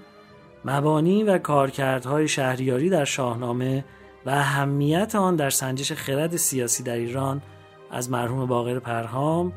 مبانی 0.65 1.23
و 1.23 1.39
کارکردهای 1.39 2.29
شهریاری 2.29 2.91
در 2.91 3.05
شاهنامه 3.05 3.85
و 4.27 4.31
اهمیت 4.31 5.15
آن 5.15 5.37
در 5.37 5.51
سنجش 5.51 5.93
خرد 5.93 6.37
سیاسی 6.37 6.83
در 6.83 6.97
ایران 6.97 7.43
از 7.91 8.11
مرحوم 8.11 8.47
باقر 8.47 8.79
پرهام 8.79 9.53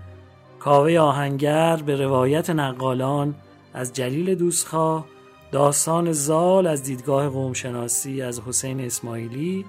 کاوه 0.59 0.97
آهنگر 0.97 1.75
به 1.75 1.95
روایت 1.95 2.49
نقالان 2.49 3.35
از 3.73 3.93
جلیل 3.93 4.35
دوستخواه 4.35 5.05
داستان 5.51 6.11
زال 6.11 6.67
از 6.67 6.83
دیدگاه 6.83 7.29
قومشناسی 7.29 8.21
از 8.21 8.39
حسین 8.39 8.79
اسماعیلی 8.79 9.65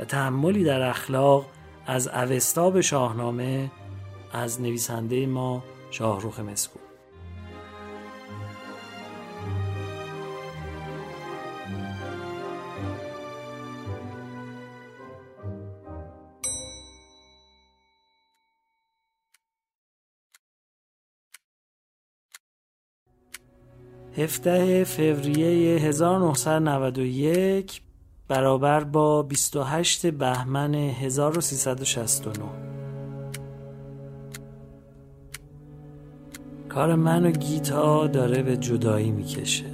و 0.00 0.04
تحملی 0.04 0.64
در 0.64 0.82
اخلاق 0.82 1.46
از 1.86 2.08
اوستا 2.08 2.70
به 2.70 2.82
شاهنامه 2.82 3.70
از 4.32 4.60
نویسنده 4.60 5.26
ما 5.26 5.64
شاهروخ 5.90 6.40
مسکو. 6.40 6.78
هفته 24.18 24.84
فوریه 24.84 25.78
1991 25.78 27.83
برابر 28.28 28.84
با 28.84 29.22
28 29.22 30.06
بهمن 30.06 30.74
1369 30.74 32.44
کار 36.68 36.94
من 36.94 37.26
و 37.26 37.30
گیتا 37.30 38.06
داره 38.06 38.42
به 38.42 38.56
جدایی 38.56 39.10
می‌کشه. 39.10 39.64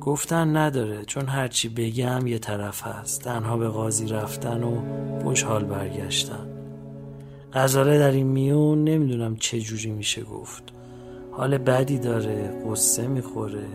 گفتن 0.00 0.56
نداره 0.56 1.04
چون 1.04 1.26
هرچی 1.26 1.68
بگم 1.68 2.26
یه 2.26 2.38
طرف 2.38 2.82
هست. 2.82 3.22
تنها 3.22 3.56
به 3.56 3.68
قاضی 3.68 4.06
رفتن 4.06 4.62
و 4.62 4.82
خوشحال 5.22 5.64
برگشتن. 5.64 6.46
غزاله 7.52 7.98
در 7.98 8.10
این 8.10 8.26
میون 8.26 8.84
نمی‌دونم 8.84 9.36
چه 9.36 9.60
جوری 9.60 9.90
میشه 9.90 10.22
گفت. 10.22 10.62
حال 11.32 11.58
بدی 11.58 11.98
داره 11.98 12.62
قصه 12.70 13.06
می‌خوره. 13.06 13.66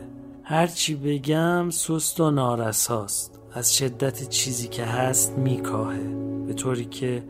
هرچی 0.43 0.95
بگم 0.95 1.69
سست 1.69 2.19
و 2.19 2.31
نارساست. 2.31 3.34
از 3.55 3.75
شدت 3.75 4.29
چیزی 4.29 4.67
که 4.67 4.85
هست 4.85 5.31
میکاهه 5.31 6.07
به 6.47 6.53
طوری 6.53 6.85
که 6.85 7.23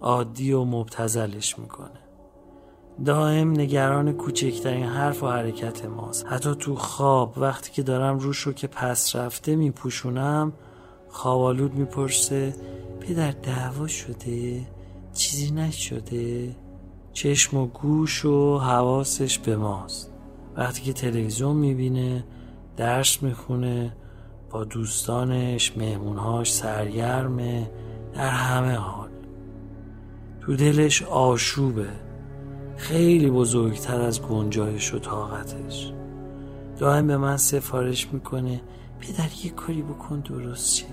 عادی 0.00 0.52
و 0.52 0.64
مبتزلش 0.64 1.58
می‌کنه. 1.58 2.00
دائم 3.04 3.50
نگران 3.50 4.12
کوچکترین 4.12 4.86
حرف 4.86 5.22
و 5.22 5.26
حرکت 5.26 5.84
ماست. 5.84 6.26
حتی 6.26 6.54
تو 6.54 6.74
خواب 6.74 7.34
وقتی 7.36 7.72
که 7.72 7.82
دارم 7.82 8.18
روش 8.18 8.38
رو 8.38 8.52
که 8.52 8.66
پس 8.66 9.16
رفته 9.16 9.56
میپوشونم 9.56 10.52
خوابالود 11.08 11.74
می‌پرسه 11.74 12.54
پدر 13.00 13.30
دعوا 13.30 13.86
شده؟ 13.86 14.66
چیزی 15.14 15.50
نشده؟ 15.50 16.56
چشم 17.12 17.56
و 17.56 17.66
گوش 17.66 18.24
و 18.24 18.58
حواسش 18.58 19.38
به 19.38 19.56
ماست. 19.56 20.12
وقتی 20.56 20.82
که 20.82 20.92
تلویزیون 20.92 21.56
می‌بینه 21.56 22.24
درس 22.76 23.22
می‌خونه 23.22 23.96
با 24.50 24.64
دوستانش 24.64 25.76
مهمونهاش 25.76 26.52
سرگرمه 26.52 27.70
در 28.14 28.30
همه 28.30 28.74
حال. 28.74 29.08
تو 30.40 30.56
دلش 30.56 31.02
آشوبه. 31.02 31.88
خیلی 32.76 33.30
بزرگتر 33.30 34.00
از 34.00 34.22
گنجایش 34.22 34.94
و 34.94 34.98
طاقتش. 34.98 35.92
دائم 36.78 37.06
به 37.06 37.16
من 37.16 37.36
سفارش 37.36 38.08
می‌کنه 38.12 38.60
پدر 39.00 39.28
یه 39.44 39.50
کاری 39.50 39.82
بکن 39.82 40.20
درست 40.20 40.76
شه. 40.76 40.86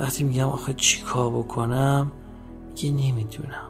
وقتی 0.00 0.24
میگم 0.24 0.48
آخه 0.48 0.74
چی 0.74 1.02
کار 1.02 1.30
بکنم 1.30 2.12
میگه 2.68 2.90
نمی‌دونم. 2.90 3.68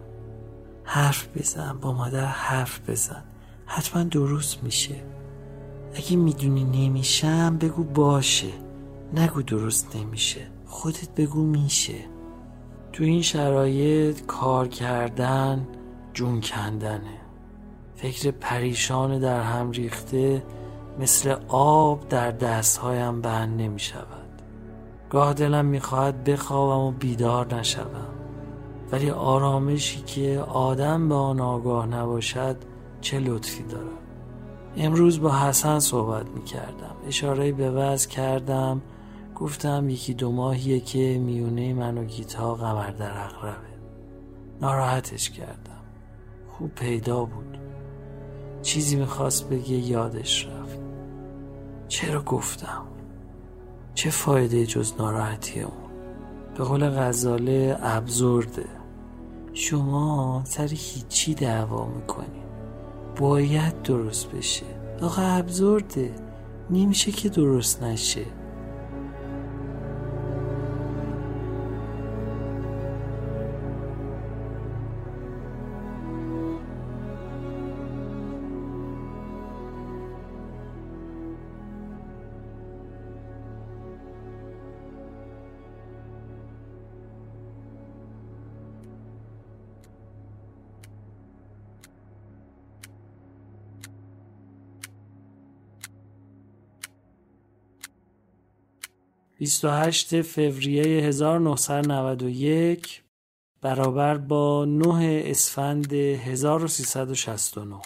حرف 0.85 1.29
بزن 1.37 1.79
با 1.81 1.93
مادر 1.93 2.25
حرف 2.25 2.91
بزن. 2.91 3.25
حتما 3.67 4.03
درست 4.03 4.63
میشه. 4.63 4.95
اگه 5.95 6.17
می‌دونی 6.17 6.65
نمیشم 6.65 7.59
بگو 7.59 7.85
باشه. 7.85 8.68
نگو 9.15 9.43
درست 9.43 9.97
نمیشه. 9.97 10.41
خودت 10.67 11.15
بگو 11.17 11.43
میشه. 11.43 12.05
تو 12.93 13.05
این 13.05 13.23
شرایط 13.23 14.27
کار 14.27 14.69
کردن 14.69 15.69
جون 16.15 16.41
کندنه. 16.41 17.21
فکر 17.97 18.31
پریشان 18.31 19.19
در 19.19 19.43
هم 19.43 19.71
ریخته 19.71 20.43
مثل 21.01 21.37
آب 21.49 22.09
در 22.09 22.31
دستهایم 22.31 23.21
بند 23.21 23.61
نمی 23.61 23.81
شود 23.81 24.43
گاه 25.11 25.35
دلم 25.35 25.65
می‌خواهد 25.65 26.25
بخوابم 26.25 26.85
و 26.85 26.91
بیدار 26.91 27.55
نشوم. 27.55 28.07
ولی 28.93 29.11
آرامشی 29.11 30.01
که 30.03 30.45
آدم 30.49 31.09
به 31.09 31.15
آن 31.15 31.41
آگاه 31.41 31.87
نباشد 31.87 32.57
چه 33.01 33.19
لطفی 33.21 33.63
دارد 33.63 33.89
امروز 34.77 35.21
با 35.21 35.37
حسن 35.37 35.79
صحبت 35.79 36.27
می 36.29 36.45
کردم 36.45 36.97
اشاره 37.07 37.53
به 37.53 37.71
وضع 37.71 38.09
کردم. 38.09 38.83
گفتم 39.41 39.89
یکی 39.89 40.15
دو 40.15 40.33
ماهیه 40.33 40.81
که 40.81 41.19
میونه 41.19 41.75
من 41.75 41.99
و 41.99 42.05
گیتا 42.05 42.55
قمر 42.55 42.91
در 42.91 43.25
اقربه. 43.25 43.69
ناراحتش 44.61 45.31
کردم. 45.31 45.83
خوب 46.49 46.75
پیدا 46.75 47.25
بود. 47.25 47.59
چیزی 48.63 48.97
می‌خواست 48.97 49.49
بگه 49.49 49.75
یادش 49.75 50.47
رفت. 50.47 50.79
چرا 51.89 52.23
گفتم؟ 52.23 52.83
چه 53.95 54.11
فایده 54.11 54.67
جز 54.67 54.93
ناراحتی 54.99 55.61
اون؟ 55.61 55.91
به 56.57 56.65
قول 56.65 56.91
غزاله 56.91 57.79
ابزرده 57.83 58.67
شما 59.53 60.43
سر 60.45 60.69
هیچی 60.69 61.35
دعوا 61.35 61.87
می‌کنی. 61.87 62.43
باید 63.17 63.83
درست 63.83 64.31
بشه. 64.31 64.67
آقا 65.03 65.23
ابزرده 65.23 66.15
نمیشه 66.71 67.13
که 67.13 67.29
درست 67.29 67.83
نشه. 67.83 68.25
28 99.39 100.23
فوریه 100.23 100.85
1991 100.85 103.03
برابر 103.61 104.19
با 104.19 104.65
9 104.65 105.23
اسفند 105.27 105.93
1369 105.93 107.81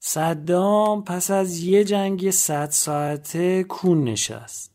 صدام 0.00 1.04
پس 1.04 1.30
از 1.30 1.58
یه 1.58 1.84
جنگ 1.84 2.30
صد 2.30 2.70
ساعته 2.70 3.64
کون 3.64 4.04
نشست. 4.04 4.72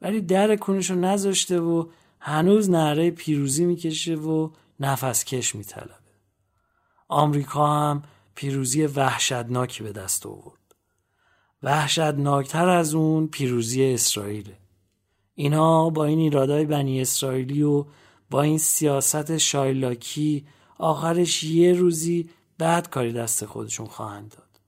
ولی 0.00 0.20
در 0.20 0.56
کونش 0.56 0.90
رو 0.90 0.96
نذاشته 0.96 1.60
و 1.60 1.88
هنوز 2.20 2.70
نعره 2.70 3.10
پیروزی 3.10 3.64
می‌کشه 3.64 4.14
و 4.14 4.50
نفس 4.80 5.24
کش 5.24 5.54
میطلبه. 5.54 5.94
آمریکا 7.08 7.66
هم 7.66 8.02
پیروزی 8.34 8.86
وحشتناکی 8.86 9.82
به 9.82 9.92
دست 9.92 10.26
آورد. 10.26 10.61
وحشتناکتر 11.62 12.68
از 12.68 12.94
اون 12.94 13.26
پیروزی 13.26 13.94
اسرائیل 13.94 14.52
اینا 15.34 15.90
با 15.90 16.04
این 16.04 16.18
ایرادای 16.18 16.64
بنی 16.64 17.00
اسرائیلی 17.00 17.62
و 17.62 17.84
با 18.30 18.42
این 18.42 18.58
سیاست 18.58 19.38
شایلاکی 19.38 20.46
آخرش 20.78 21.44
یه 21.44 21.72
روزی 21.72 22.30
بعد 22.58 22.90
کاری 22.90 23.12
دست 23.12 23.46
خودشون 23.46 23.86
خواهند 23.86 24.30
داد. 24.30 24.60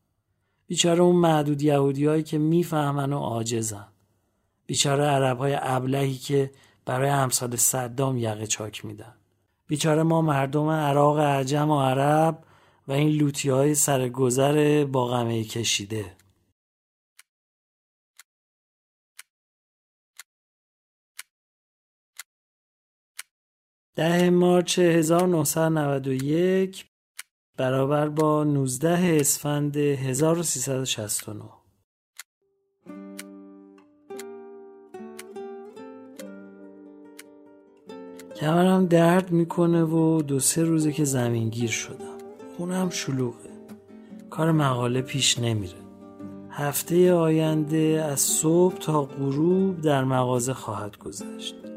بیچاره 0.67 1.01
اون 1.01 1.17
معدود 1.17 1.63
یهودی 1.63 2.07
هایی 2.07 2.23
که 2.23 2.39
می‌فهمن 2.39 3.13
و 3.13 3.19
عاجزن. 3.19 3.89
بیچاره 4.67 5.05
عرب 5.05 5.39
های 5.39 5.57
ابلهی 5.61 6.15
که 6.15 6.51
برای 6.87 7.11
امثال 7.11 7.57
صدام 7.57 8.19
یقه 8.19 8.47
چاک 8.47 8.85
میدن. 8.85 9.15
بیچاره 9.67 10.03
ما 10.03 10.23
مردم 10.23 10.69
عراق 10.69 11.19
عجم 11.19 11.71
و 11.71 11.81
عرب 11.81 12.45
و 12.89 12.93
این 12.93 13.09
لوتی 13.09 13.49
های 13.49 13.75
سرگذر 13.75 14.85
با 14.85 15.07
غمه 15.07 15.45
کشیده. 15.45 16.17
ده 23.97 24.31
مارچ 24.31 24.79
1991 24.79 26.87
برابر 27.57 28.09
با 28.09 28.45
19 28.45 29.17
اسفند 29.21 29.77
1369 29.77 31.43
کمرم 38.37 38.87
درد 38.87 39.31
می‌کنه 39.31 39.85
و 39.85 40.23
دو 40.23 40.41
سه 40.41 40.63
روزه 40.63 40.93
که 40.93 41.05
زمینگیر 41.05 41.71
شدم. 41.71 42.19
خونم 42.57 42.91
شلوغه. 42.91 43.51
کار 44.31 44.53
مقاله 44.53 45.03
پیش 45.03 45.39
نمیره. 45.39 45.79
هفته 46.51 47.13
آینده 47.13 48.07
از 48.11 48.21
صبح 48.21 48.79
تا 48.79 49.03
غروب 49.03 49.81
در 49.81 50.05
مغازه 50.05 50.55
خواهد 50.55 50.99
گذشت. 50.99 51.74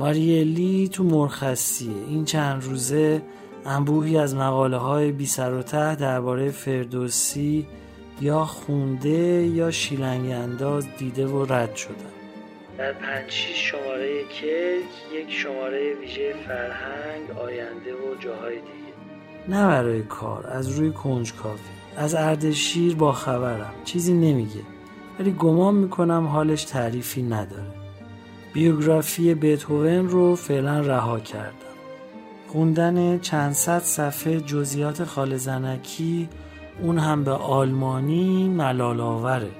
ماریلی 0.00 0.88
تو 0.92 1.04
مرخصیه. 1.04 1.90
این 2.08 2.24
چند 2.24 2.64
روزه 2.64 3.22
انبوهی 3.66 4.18
از 4.18 4.34
مقاله 4.34 4.76
های 4.76 5.12
بی 5.12 5.26
سر 5.26 5.54
و 5.54 5.62
ته 5.62 5.94
درباره 5.94 6.50
فردوسی 6.50 7.66
یا 8.20 8.44
خونده 8.44 9.46
یا 9.46 9.70
شیلنگ 9.70 10.30
انداز 10.30 10.86
دیده 10.98 11.26
و 11.26 11.52
رد 11.52 11.74
شدن. 11.74 11.94
در 12.78 12.92
پنچی 12.92 13.54
شماره 13.54 14.22
کیک 14.24 15.20
یک 15.20 15.32
شماره 15.32 15.94
ویژه 16.00 16.34
فرهنگ 16.46 17.30
آینده 17.38 17.92
و 17.92 18.20
جاهای 18.20 18.54
دیگه. 18.54 18.94
نه 19.48 19.66
برای 19.66 20.02
کار 20.02 20.46
از 20.46 20.68
روی 20.68 20.90
کنج 20.90 21.34
کافی. 21.34 21.60
از 21.96 22.14
اردشیر 22.14 22.94
با 22.94 23.12
خبرم. 23.12 23.74
چیزی 23.84 24.14
نمیگه. 24.14 24.62
ولی 25.18 25.32
گمان 25.32 25.74
می‌کنم 25.74 26.26
حالش 26.26 26.64
تعریفی 26.64 27.22
نداره. 27.22 27.69
بیوگرافی 28.52 29.34
بتهوون 29.34 30.08
رو 30.08 30.36
فعلا 30.36 30.80
رها 30.80 31.20
کردم. 31.20 31.54
خوندن 32.48 33.18
چند 33.18 33.52
صد 33.52 33.82
صفحه 33.82 34.40
جزئیات 34.40 35.04
خال 35.04 35.36
زنکی 35.36 36.28
اون 36.82 36.98
هم 36.98 37.24
به 37.24 37.30
آلمانی 37.30 38.48
ملال 38.48 39.00
آوره. 39.00 39.50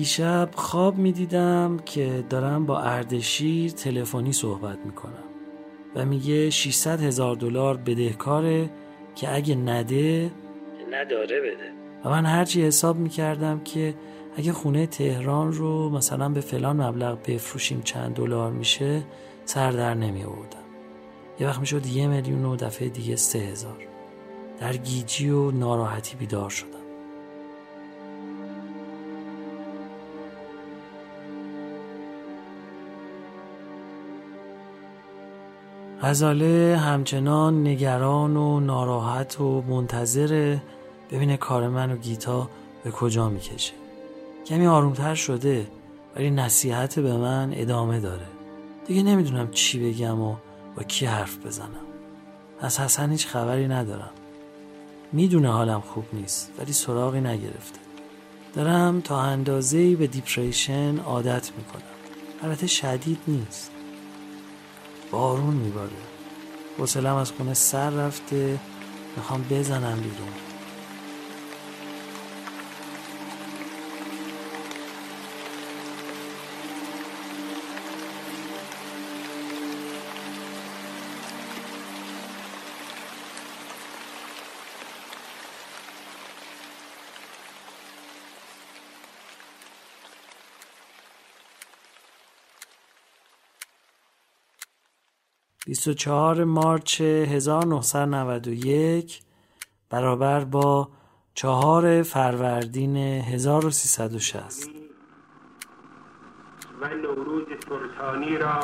دیشب 0.00 0.48
خواب 0.54 0.98
می 0.98 1.12
دیدم 1.12 1.76
که 1.86 2.24
دارم 2.30 2.66
با 2.66 2.80
اردشیر 2.80 3.70
تلفنی 3.70 4.32
صحبت 4.32 4.78
می 4.84 4.92
کنم 4.92 5.24
و 5.94 6.04
میگه 6.04 6.50
600 6.50 7.00
هزار 7.00 7.36
دلار 7.36 7.76
بدهکاره 7.76 8.70
که 9.14 9.34
اگه 9.34 9.54
نده 9.54 10.30
نداره 10.90 11.40
بده. 11.40 11.72
و 12.04 12.10
من 12.10 12.26
هرچی 12.26 12.62
حساب 12.66 12.96
می 12.96 13.08
کردم 13.08 13.60
که 13.60 13.94
اگه 14.36 14.52
خونه 14.52 14.86
تهران 14.86 15.52
رو 15.52 15.90
مثلا 15.90 16.28
به 16.28 16.40
فلان 16.40 16.82
مبلغ 16.82 17.18
بفروشیم 17.26 17.82
چند 17.82 18.14
دلار 18.14 18.52
میشه 18.52 19.02
سر 19.44 19.70
در 19.70 19.94
نمی 19.94 20.24
آوردم 20.24 20.58
یه 21.40 21.46
وقت 21.46 21.60
می‌شد 21.60 21.86
یه 21.86 22.06
میلیون 22.06 22.44
و 22.44 22.56
دفعه 22.56 22.88
دیگه 22.88 23.16
سه 23.16 23.38
هزار. 23.38 23.86
در 24.60 24.76
گیجی 24.76 25.30
و 25.30 25.50
ناراحتی 25.50 26.16
بیدار 26.16 26.50
شدم. 26.50 26.79
غزاله 36.02 36.76
همچنان 36.76 37.66
نگران 37.66 38.36
و 38.36 38.60
ناراحت 38.60 39.40
و 39.40 39.62
منتظره 39.62 40.62
ببینه 41.10 41.36
کار 41.36 41.68
من 41.68 41.92
و 41.92 41.96
گیتا 41.96 42.48
به 42.84 42.90
کجا 42.90 43.28
می‌کشه. 43.28 43.72
کمی 44.46 44.66
آرومتر 44.66 45.14
شده 45.14 45.66
ولی 46.16 46.30
نصیحت 46.30 46.98
به 46.98 47.16
من 47.16 47.50
ادامه 47.54 48.00
داره. 48.00 48.26
دیگه 48.86 49.02
نمی‌دونم 49.02 49.50
چی 49.50 49.90
بگم 49.90 50.20
و 50.20 50.36
با 50.76 50.82
کی 50.82 51.06
حرف 51.06 51.46
بزنم. 51.46 51.86
از 52.60 52.80
حسن 52.80 53.10
هیچ 53.10 53.26
خبری 53.26 53.68
ندارم. 53.68 54.10
می‌دونه 55.12 55.48
حالم 55.48 55.80
خوب 55.80 56.04
نیست 56.12 56.52
ولی 56.58 56.72
سراغی 56.72 57.20
نگرفته. 57.20 57.80
دارم 58.54 59.00
تا 59.00 59.20
اندازه‌ای 59.20 59.94
به 59.94 60.06
دیپریشن 60.06 60.98
عادت 60.98 61.50
می‌کنم. 61.56 61.82
البته 62.42 62.66
شدید 62.66 63.18
نیست. 63.28 63.70
بارون 65.10 65.54
میباره. 65.54 65.90
حوصلم 66.78 67.16
از 67.16 67.32
خونه 67.32 67.54
سر 67.54 67.90
رفته. 67.90 68.58
می‌خوام 69.16 69.44
بزنم 69.50 70.00
بیرون. 70.00 70.49
24 95.84 96.44
مارچ 96.44 97.00
1991 97.00 99.20
برابر 99.90 100.44
با 100.44 100.88
چهار 101.34 102.02
فروردین 102.02 102.96
1360 102.96 104.70
و 106.80 106.88
نوروز 106.88 107.46
سلطانی 107.68 108.36
را 108.36 108.60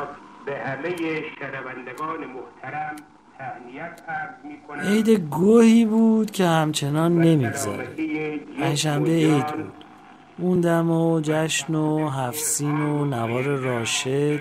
به 0.47 0.59
همه 0.59 0.97
شنوندگان 1.39 2.27
محترم 2.27 2.97
عید 4.83 5.11
گوهی 5.11 5.85
بود 5.85 6.31
که 6.31 6.45
همچنان 6.45 7.19
نمیگذره 7.19 7.89
پنجشنبه 8.61 9.11
عید 9.11 9.47
بود. 9.47 9.73
موندم 10.39 10.91
و 10.91 11.21
جشن 11.21 11.75
و 11.75 12.09
هفسین 12.09 12.81
و 12.81 13.05
نوار 13.05 13.45
راشد. 13.45 14.41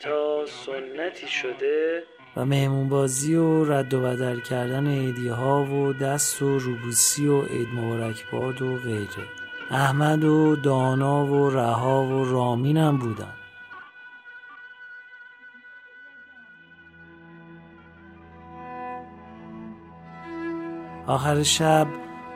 گیتا 0.00 0.46
سنتی 0.46 1.28
شده 1.28 2.02
و 2.36 2.44
مهمون 2.44 2.88
بازی 2.88 3.34
و 3.34 3.64
رد 3.64 3.94
و 3.94 4.00
بدل 4.00 4.40
کردن 4.40 4.86
عیدی 4.86 5.28
ها 5.28 5.64
و 5.64 5.92
دست 5.92 6.42
و 6.42 6.58
روبوسی 6.58 7.26
و 7.26 7.42
عید 7.42 7.68
مبارک 7.74 8.30
باد 8.32 8.62
و 8.62 8.76
غیره. 8.76 9.08
احمد 9.70 10.24
و 10.24 10.56
دانا 10.56 11.26
و 11.26 11.50
رها 11.50 12.04
و 12.04 12.24
رامین 12.24 12.76
هم 12.76 12.98
بودن. 12.98 13.34
آخر 21.06 21.42
شب 21.42 21.86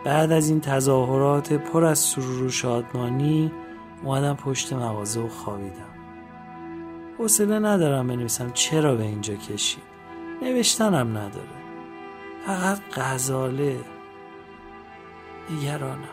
بعد 0.05 0.33
از 0.33 0.49
این 0.49 0.61
تظاهرات 0.61 1.53
پر 1.53 1.85
از 1.85 1.99
سرور 1.99 2.43
و 2.43 2.51
شادمانی 2.51 3.53
اومدم 4.03 4.37
پشت 4.37 4.73
مغازه 4.73 5.21
و 5.21 5.29
خوابیدم. 5.29 5.94
حوصله 7.19 7.59
ندارم 7.59 8.07
بنویسم 8.07 8.51
چرا 8.51 8.95
به 8.95 9.03
اینجا 9.03 9.35
کشید 9.35 9.83
نوشتنم 10.43 11.19
نداره. 11.19 11.65
فقط 12.47 12.81
غزاله. 12.95 13.81
دیگرانم 15.49 16.09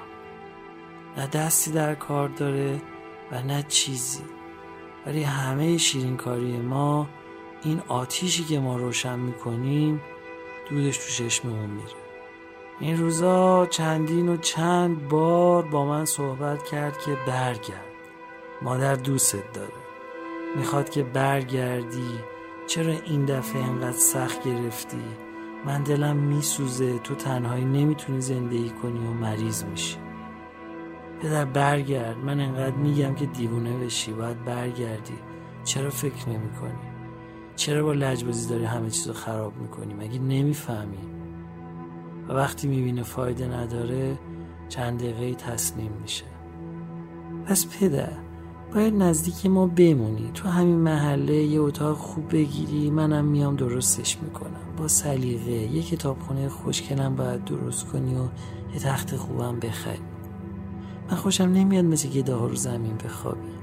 نه 1.18 1.28
دستی 1.28 1.72
در 1.72 1.96
کار 1.96 2.30
داره 2.30 2.82
و 3.32 3.42
نه 3.42 3.64
چیزی. 3.68 4.24
ولی 5.06 5.24
همه 5.24 5.78
شیرین 5.78 6.18
کاری 6.18 6.58
ما 6.58 7.10
این 7.64 7.82
آتیشی 7.88 8.44
که 8.44 8.60
ما 8.60 8.78
روشن 8.78 9.20
می‌کنیم 9.20 10.02
دودش 10.70 10.98
تو 10.98 11.24
چشممون 11.24 11.70
میره. 11.70 11.96
این 12.80 12.98
روزا 12.98 13.66
چندین 13.66 14.30
و 14.30 14.38
چند 14.38 15.08
بار 15.08 15.64
با 15.64 15.86
من 15.86 16.06
صحبت 16.06 16.64
کرد 16.64 17.00
که 17.00 17.18
برگرد. 17.28 17.86
مادر 18.62 18.96
دوستت 18.96 19.54
داره. 19.54 19.81
می‌خواد 20.56 20.90
که 20.90 21.04
برگردی. 21.04 22.20
چرا 22.68 22.94
این 23.06 23.26
دفعه 23.26 23.64
انقدر 23.64 23.92
سخت 23.92 24.44
گرفتی؟ 24.44 25.02
من 25.66 25.84
دلم 25.84 26.18
میسوزه. 26.18 27.00
تو 27.00 27.16
تنهایی 27.16 27.66
نمی‌تونی 27.66 28.22
زندگی 28.22 28.70
کنی 28.70 29.08
و 29.08 29.12
مریض 29.12 29.64
میشی. 29.64 29.98
پدر 31.22 31.46
برگرد. 31.46 32.18
من 32.18 32.40
انقدر 32.40 32.76
میگم 32.76 33.16
که 33.16 33.26
دیوونه 33.26 33.78
بشی. 33.78 34.14
باید 34.14 34.46
برگردی. 34.46 35.18
چرا 35.64 35.90
فکر 35.90 36.30
نمی 36.30 36.50
کنی؟ 36.50 36.92
چرا 37.56 37.84
با 37.84 37.94
لجبازی 37.94 38.50
داری 38.50 38.66
همه 38.66 38.90
چیز 38.90 39.08
رو 39.08 39.14
خراب 39.14 39.58
می‌کنی؟ 39.58 39.94
مگه 39.94 40.20
نمی‌فهمی؟ 40.20 40.98
و 42.30 42.34
وقتی 42.34 42.68
می‌بینه 42.68 43.04
فایده 43.04 43.48
نداره 43.48 44.20
چند 44.70 45.00
دقیقه 45.00 45.36
تسلیم 45.36 45.92
میشه. 46.02 46.26
پس 47.46 47.80
پدر 47.80 48.12
باید 48.74 48.96
نزدیک 48.96 49.46
ما 49.46 49.68
بمونی. 49.68 50.32
تو 50.34 50.50
همین 50.50 50.76
محله 50.76 51.34
یه 51.34 51.62
اتاق 51.62 51.98
خوب 51.98 52.32
بگیری 52.32 52.90
منم 52.90 53.26
میام 53.26 53.56
درستش 53.56 54.18
می‌کنم. 54.18 54.76
با 54.78 54.88
سلیقه 54.88 55.52
یه 55.52 55.84
کتابخونه 55.84 56.50
خوشکلم 56.50 57.16
باید 57.16 57.46
درست 57.46 57.88
کنی 57.88 58.16
و 58.16 58.24
یه 58.74 58.80
تخت 58.80 59.16
خوبم 59.16 59.60
بخری. 59.60 60.00
من 61.10 61.18
خوشم 61.18 61.44
نمیاد 61.44 61.86
مثل 61.86 62.10
گده 62.10 62.34
ها 62.34 62.54
زمین 62.54 62.98
بخوابی. 63.06 63.61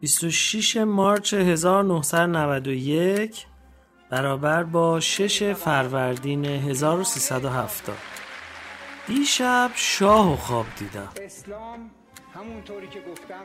26 0.00 0.76
مارچ 0.76 1.34
1991 1.34 3.46
برابر 4.10 4.62
با 4.62 5.00
6 5.00 5.52
فروردین 5.52 6.44
1370 6.44 7.96
دیشب 9.06 9.70
شاه 9.74 10.32
و 10.32 10.36
خواب 10.36 10.66
دیدم. 10.78 11.08
اسلام 11.22 11.90
همونطوری 12.34 12.86
که 12.86 12.98
گفتم 13.10 13.44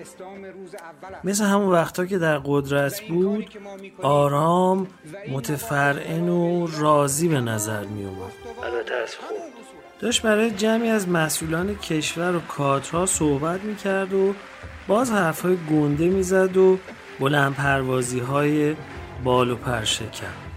اسلام 0.00 0.44
روز 0.44 0.74
اول. 0.74 1.16
مثل 1.24 1.44
همون 1.44 1.68
وقتا 1.68 2.06
که 2.06 2.18
در 2.18 2.38
قدرت 2.38 3.00
بود 3.00 3.50
آرام 4.02 4.86
متفرعن 5.28 6.28
و 6.28 6.66
راضی 6.66 7.28
به 7.28 7.40
نظر 7.40 7.84
می 7.84 8.04
اومد. 8.04 8.32
البته 8.62 8.94
از 8.94 9.14
خوب. 9.14 9.36
داشت 10.00 10.22
برای 10.22 10.50
جمعی 10.50 10.88
از 10.88 11.08
مسئولان 11.08 11.78
کشور 11.78 12.36
و 12.36 12.40
کادرها 12.40 13.06
صحبت 13.06 13.60
می‌کرد 13.60 14.14
و 14.14 14.34
باز 14.88 15.10
حرفهای 15.10 15.56
گنده 15.70 16.08
می‌زد 16.08 16.56
و 16.56 16.78
بلند 17.20 17.54
پروازی 17.54 18.18
های 18.18 18.76
بال 19.24 19.50
و 19.50 19.56
پر 19.56 19.84
شکم 19.84 20.52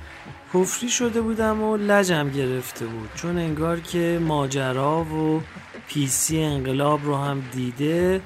کفری 0.53 0.89
شده 0.89 1.21
بودم 1.21 1.63
و 1.63 1.77
لجم 1.77 2.29
گرفته 2.29 2.85
بود 2.85 3.09
چون 3.15 3.37
انگار 3.37 3.79
که 3.79 4.19
ماجرا 4.21 5.03
و 5.03 5.41
پیسی 5.87 6.41
انقلاب 6.41 7.05
رو 7.05 7.15
هم 7.15 7.43
دیده 7.51 8.21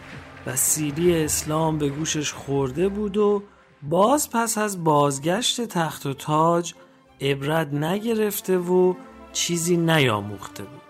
و 0.46 0.56
سیری 0.56 1.24
اسلام 1.24 1.78
به 1.78 1.90
گوشش 1.90 2.34
خورده 2.34 2.90
بود 2.90 3.18
و 3.18 3.44
باز 3.84 4.30
پس 4.30 4.58
از 4.58 4.84
بازگشت 4.84 5.62
تخت 5.62 6.06
و 6.06 6.14
تاج 6.14 6.74
عبرت 7.22 7.74
نگرفته 7.74 8.58
و 8.58 8.94
چیزی 9.34 9.78
نیاموخته 9.78 10.64
بود. 10.64 10.82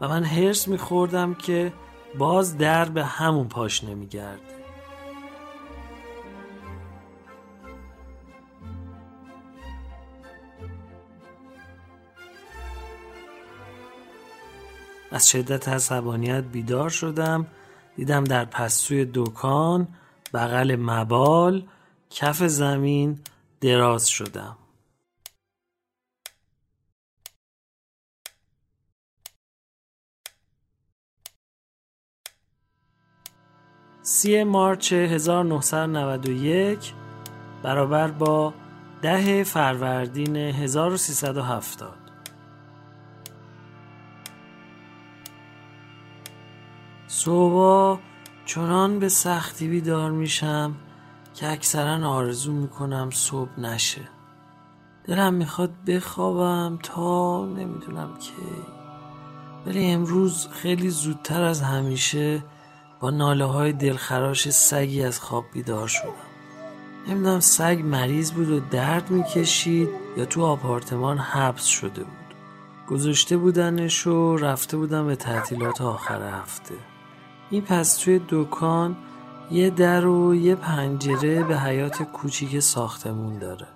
و 0.00 0.08
من 0.08 0.24
هرس 0.24 0.68
میخوردم 0.68 1.34
که 1.34 1.72
باز 2.18 2.58
در 2.58 2.84
به 2.84 3.04
همون 3.04 3.48
پاش 3.48 3.84
نمیگرده 3.84 4.56
از 15.10 15.28
شدت 15.28 15.68
عصبانیت 15.68 16.44
بیدار 16.44 16.90
شدم. 16.90 17.46
دیدم 17.96 18.24
در 18.24 18.44
پسوی 18.44 19.04
دوکان، 19.04 19.88
بغل 20.34 20.76
مبال 20.76 21.62
کف 22.10 22.42
زمین 22.42 23.18
دراز 23.60 24.08
شدم. 24.08 24.56
سی 34.08 34.44
مارچ 34.44 34.92
1991 34.92 36.92
برابر 37.62 38.10
با 38.10 38.54
ده 39.02 39.44
فروردین 39.44 40.36
1370 40.36 41.94
صبح 47.06 48.00
چنان 48.44 48.98
به 48.98 49.08
سختی 49.08 49.68
بیدار 49.68 50.10
میشم 50.10 50.74
که 51.34 51.52
اکثرا 51.52 52.08
آرزو 52.08 52.52
می‌کنم 52.52 53.10
صبح 53.10 53.60
نشه. 53.60 54.08
دلم 55.04 55.34
می‌خواد 55.34 55.70
بخوابم 55.86 56.78
تا 56.82 57.46
نمی‌دونم 57.46 58.18
کی. 58.18 58.32
ولی 59.66 59.86
امروز 59.86 60.48
خیلی 60.48 60.90
زودتر 60.90 61.42
از 61.42 61.62
همیشه 61.62 62.42
با 63.00 63.10
ناله 63.10 63.44
های 63.44 63.72
دلخراش 63.72 64.50
سگی 64.50 65.02
از 65.02 65.20
خواب 65.20 65.44
بیدار 65.52 65.88
شدم. 65.88 66.12
نمی‌دونم 67.08 67.40
سگ 67.40 67.80
مریض 67.84 68.32
بود 68.32 68.50
و 68.50 68.60
درد 68.60 69.10
می‌کشید 69.10 69.88
یا 70.16 70.24
تو 70.24 70.44
آپارتمان 70.44 71.18
حبس 71.18 71.64
شده 71.64 72.04
بود. 72.04 72.34
گذاشته 72.88 73.36
بودنش 73.36 74.06
و 74.06 74.36
رفته 74.36 74.76
بودم 74.76 75.06
به 75.06 75.16
تعطیلات 75.16 75.80
آخر 75.80 76.22
هفته. 76.22 76.74
این 77.50 77.62
پس 77.62 77.96
توی 77.96 78.20
دکان 78.28 78.96
یه 79.50 79.70
در 79.70 80.06
و 80.06 80.34
یه 80.34 80.54
پنجره 80.54 81.42
به 81.42 81.58
حیات 81.58 82.02
کوچیک 82.02 82.60
ساختمون 82.60 83.38
داره. 83.38 83.66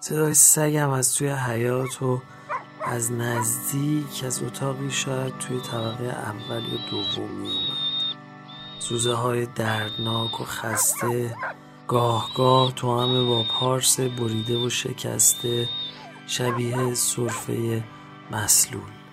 صدای 0.00 0.34
سگم 0.34 0.90
از 0.90 1.14
توی 1.14 1.28
حیات 1.28 2.02
و 2.02 2.22
از 2.86 3.12
نزدیک 3.12 4.24
از 4.26 4.42
اتاقی 4.42 4.90
شاید 4.90 5.38
توی 5.38 5.60
طبقه 5.60 6.04
اول 6.04 6.62
یا 6.62 6.90
دوم 6.90 7.30
میومد 7.30 7.63
سوزه 8.88 9.14
های 9.14 9.46
دردناک 9.46 10.40
و 10.40 10.44
خسته 10.44 11.36
گاه 11.88 12.30
گاه 12.34 12.74
تو 12.74 13.00
همه 13.00 13.22
با 13.22 13.42
پارس 13.42 14.00
بریده 14.00 14.58
و 14.58 14.70
شکسته 14.70 15.68
شبیه 16.26 16.94
صرفه 16.94 17.84
مسلول. 18.30 19.03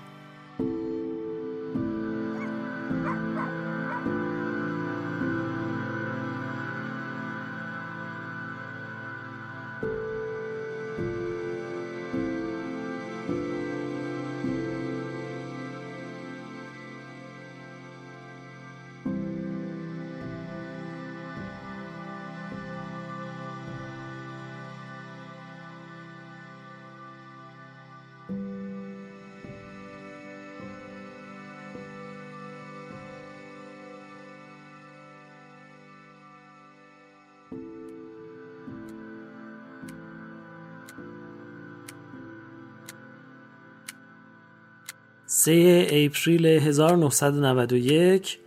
سه 45.44 45.88
اپریل 45.92 46.46
1991 46.46 48.39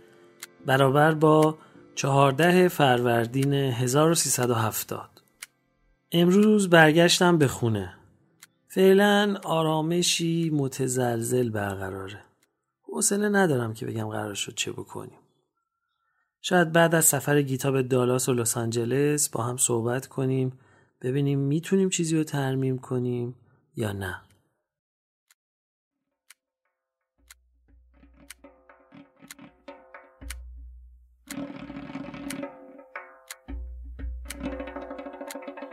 برابر 0.65 1.13
با 1.13 1.57
14 1.95 2.67
فروردین 2.67 3.53
1370 3.53 5.09
امروز 6.11 6.69
برگشتم 6.69 7.37
به 7.37 7.47
خونه. 7.47 7.93
فعلا 8.67 9.37
آرامشی 9.43 10.49
متزلزل 10.49 11.49
برقراره. 11.49 12.23
حوصله 12.81 13.29
ندارم 13.29 13.73
که 13.73 13.85
بگم 13.85 14.07
قرار 14.07 14.33
شد 14.33 14.55
چه 14.55 14.71
بکنیم. 14.71 15.19
شاید 16.41 16.71
بعد 16.71 16.95
از 16.95 17.05
سفر 17.05 17.41
گیتا 17.41 17.71
به 17.71 17.83
دالاس 17.83 18.29
و 18.29 18.33
لس 18.33 18.57
آنجلس 18.57 19.29
با 19.29 19.43
هم 19.43 19.57
صحبت 19.57 20.07
کنیم 20.07 20.59
ببینیم 21.01 21.39
می‌تونیم 21.39 21.89
چیزی 21.89 22.17
رو 22.17 22.23
ترمیم 22.23 22.77
کنیم 22.77 23.35
یا 23.75 23.91
نه. 23.91 24.21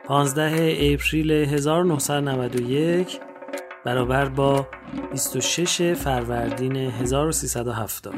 پانزده 0.04 0.76
اپریل 0.80 1.30
1991 1.30 3.20
برابر 3.84 4.28
با 4.28 4.66
26 5.12 5.94
فروردین 5.94 6.76
1370 6.76 8.14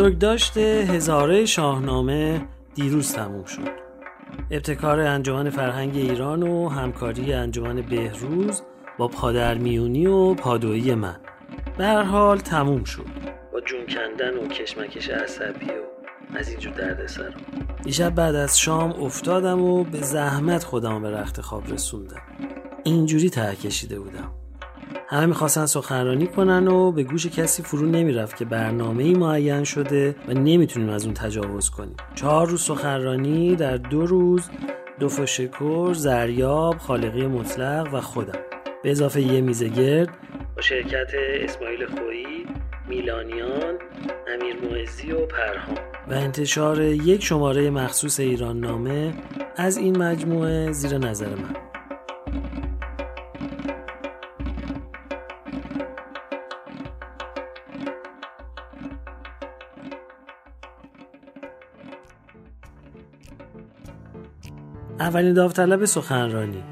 بزرگداشت 0.00 0.56
هزاره 0.56 1.46
شاهنامه 1.46 2.46
دیروز 2.74 3.12
تموم 3.12 3.44
شد. 3.44 3.70
ابتکار 4.50 5.00
انجمن 5.00 5.50
فرهنگ 5.50 5.96
ایران 5.96 6.42
و 6.42 6.68
همکاری 6.68 7.32
انجمن 7.32 7.82
بهروز 7.82 8.62
با 8.98 9.08
پادرمیونی 9.08 10.06
و 10.06 10.34
پادویی 10.34 10.94
من. 10.94 11.16
به 11.78 11.84
هر 11.84 12.02
حال 12.02 12.38
تموم 12.38 12.84
شد. 12.84 13.06
با 13.52 13.60
جون 13.60 13.86
کندن 13.86 14.36
و 14.36 14.48
کشمکش 14.48 15.08
عصبی 15.08 15.66
و 15.66 16.36
از 16.36 16.48
اینجور 16.48 16.72
دردسر. 16.72 17.34
دیشب 17.82 18.14
بعد 18.14 18.34
از 18.34 18.58
شام 18.60 18.92
افتادم 18.92 19.62
و 19.62 19.84
به 19.84 20.00
زحمت 20.00 20.64
خودم 20.64 21.02
به 21.02 21.10
رخت 21.10 21.40
خواب 21.40 21.72
رسوندم. 21.72 22.22
اینجوری 22.84 23.30
ته 23.30 23.56
کشیده 23.56 24.00
بودم. 24.00 24.39
همه 25.12 25.26
می‌خواستن 25.26 25.66
سخنرانی 25.66 26.26
کنن 26.26 26.68
و 26.68 26.92
به 26.92 27.02
گوش 27.02 27.26
کسی 27.26 27.62
فرو 27.62 27.86
نمی‌رفت 27.86 28.36
که 28.36 28.44
برنامه 28.44 29.04
ای 29.04 29.14
معین 29.14 29.64
شده 29.64 30.14
و 30.28 30.32
نمی‌تونیم 30.32 30.88
از 30.88 31.04
اون 31.04 31.14
تجاوز 31.14 31.70
کنیم. 31.70 31.96
چهار 32.14 32.46
روز 32.46 32.62
سخنرانی 32.62 33.56
در 33.56 33.76
دو 33.76 34.06
روز 34.06 34.50
دو 35.00 35.08
فشکر، 35.08 35.92
زریاب، 35.92 36.78
خالقی 36.78 37.26
مطلق 37.26 37.94
و 37.94 38.00
خودم. 38.00 38.38
به 38.82 38.90
اضافه 38.90 39.20
یه 39.20 39.40
میزه 39.40 39.68
گرد 39.68 40.08
با 40.56 40.62
شرکت 40.62 41.10
اسماعیل 41.44 41.86
خویی، 41.86 42.46
میلانیان، 42.88 43.74
امیر 44.34 44.56
معزی 44.70 45.12
و 45.12 45.26
پرهام. 45.26 45.76
و 46.08 46.14
انتشار 46.14 46.80
یک 46.82 47.24
شماره 47.24 47.70
مخصوص 47.70 48.20
ایران 48.20 48.60
نامه 48.60 49.14
از 49.56 49.76
این 49.76 49.98
مجموعه 49.98 50.72
زیر 50.72 50.98
نظر 50.98 51.28
من. 51.28 51.69
اولین 65.00 65.32
داوطلب 65.32 65.84
سخنرانی. 65.84 66.62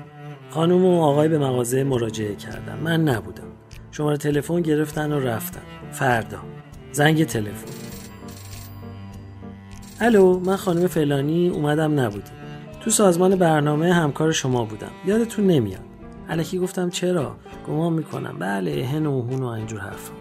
خانم 0.51 0.85
و 0.85 1.03
آقای 1.03 1.29
به 1.29 1.39
مغازه 1.39 1.85
مراجعه 1.85 2.35
کردن. 2.35 2.79
من 2.79 3.09
نبودم. 3.09 3.43
شماره 3.91 4.17
تلفن 4.17 4.61
گرفتن 4.61 5.13
و 5.13 5.21
رفتن. 5.21 5.61
فردا. 5.93 6.39
زنگ 6.93 7.25
تلفن. 7.25 7.73
الو 10.01 10.41
من 10.41 10.57
خانم 10.57 10.87
فلانی 10.87 11.49
اومدم 11.49 12.01
نبودی. 12.01 12.31
تو 12.81 12.91
سازمان 12.91 13.37
برنامه 13.37 13.93
همکار 13.93 14.33
شما 14.33 14.65
بودم. 14.65 14.91
یادتون 15.07 15.47
نمیاد. 15.47 15.85
الکی 16.29 16.59
گفتم 16.59 16.91
چرا؟ 16.91 17.37
گمان 17.69 17.93
می‌کنم. 17.93 18.37
بله 18.39 18.87
هن 18.87 19.07
و 19.07 19.23
هون 19.23 19.43
و 19.43 19.47
اینجور 19.47 19.81
حرفا. 19.81 20.13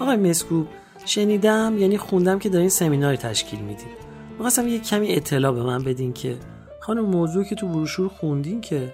آقای 0.00 0.16
مسکوب 0.16 0.68
شنیدم 1.04 1.74
یعنی 1.78 1.98
خوندم 1.98 2.38
که 2.38 2.48
دارین 2.48 2.68
سمیناری 2.68 3.16
تشکیل 3.16 3.60
میدین 3.60 3.88
می‌خواستم 4.30 4.68
یه 4.68 4.78
کمی 4.78 5.12
اطلاع 5.12 5.52
به 5.52 5.62
من 5.62 5.84
بدین 5.84 6.12
که 6.12 6.36
خانم 6.86 7.04
موضوع 7.04 7.44
که 7.44 7.54
تو 7.54 7.68
بروشور 7.68 8.08
خوندین 8.08 8.60
که؟ 8.60 8.92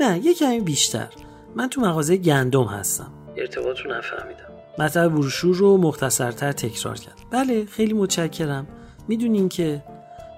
نه 0.00 0.18
یه 0.24 0.34
کمی 0.34 0.60
بیشتر. 0.60 1.08
من 1.54 1.68
تو 1.68 1.80
مغازه 1.80 2.16
گندم 2.16 2.64
هستم. 2.64 3.12
ارتباط 3.36 3.78
رو 3.78 3.90
نفهمیدم. 3.90 4.48
مطلب 4.78 5.12
بروشور 5.12 5.56
رو 5.56 5.76
مختصرتر 5.76 6.52
تکرار 6.52 6.94
کرد. 6.94 7.14
بله 7.30 7.64
خیلی 7.64 7.92
متشکرم. 7.92 8.66
می‌دونین 9.08 9.48
که 9.48 9.82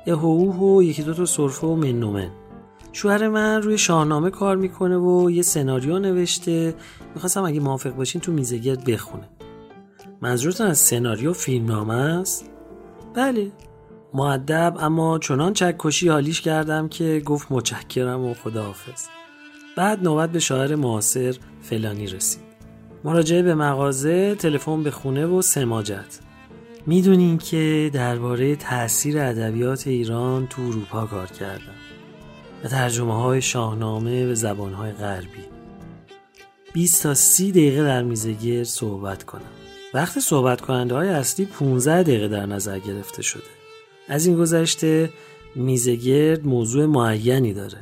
اهوه 0.07 0.57
و 0.57 0.83
یکی 0.83 1.03
دو 1.03 1.15
تا 1.15 1.25
سرفه 1.25 1.67
و 1.67 1.77
منومن 1.77 2.31
شوهر 2.93 3.29
من 3.29 3.63
روی 3.63 3.79
شاهنامه 3.79 4.31
کار 4.31 4.57
می‌کنه 4.57 4.97
و 4.97 5.31
یه 5.31 5.43
سناریو 5.43 5.99
نوشته. 5.99 6.75
می‌خواستم 7.15 7.43
اگه 7.45 7.61
موافق 7.61 7.91
باشین 7.91 8.21
تو 8.21 8.33
میزگرد 8.33 8.85
بخونه. 8.85 9.29
منظورتون 10.21 10.67
از 10.67 10.79
سناریو 10.79 11.33
فیلمنامه 11.33 11.95
است؟ 11.95 12.51
بله. 13.15 13.51
معدب 14.15 14.77
اما 14.81 15.19
چنان 15.19 15.53
چکشی 15.53 16.09
حالیش 16.09 16.41
کردم 16.41 16.89
که 16.89 17.23
گفت 17.25 17.47
متشکرم 17.51 18.25
و 18.25 18.35
خداحافظ. 18.35 19.07
بعد 19.77 20.03
نوبت 20.03 20.31
به 20.31 20.39
شاعر 20.39 20.75
معاصر 20.75 21.37
فلانی 21.63 22.07
رسید. 22.07 22.43
مراجعه 23.05 23.43
به 23.43 23.55
مغازه 23.55 24.35
تلفن 24.35 24.83
به 24.83 24.91
خونه 24.91 25.27
و 25.27 25.43
سماجت 25.43 26.21
می‌دونین 26.87 27.39
که 27.39 27.91
درباره 27.93 28.57
تاثیر 28.57 29.19
ادبیات 29.19 29.87
ایران 29.87 30.47
تو 30.47 30.63
اروپا 30.63 31.07
کار 31.07 31.27
کردم. 31.27 31.75
و 32.65 32.69
ترجمه 32.69 33.23
های 33.23 33.43
شاهنامه 33.43 34.27
به 34.27 34.35
زبان 34.35 34.73
های 34.73 34.93
غربی. 34.93 35.45
20 36.73 37.03
تا 37.03 37.15
30 37.15 37.51
دقیقه 37.51 37.83
در 37.83 38.03
میزگیر 38.03 38.65
صحبت 38.65 39.25
کنم. 39.25 39.43
وقت 39.95 40.19
صحبت 40.19 40.61
کننده 40.61 40.95
های 40.95 41.09
اصلی 41.09 41.47
15 41.47 42.03
دقیقه 42.03 42.29
در 42.29 42.47
نظر 42.47 42.79
گرفته 42.79 43.23
شده. 43.23 43.56
از 44.09 44.27
این 44.27 44.37
گذشته 44.37 45.11
میزگرد 45.55 46.47
موضوع 46.47 46.87
معینی 46.87 47.55
داره. 47.55 47.79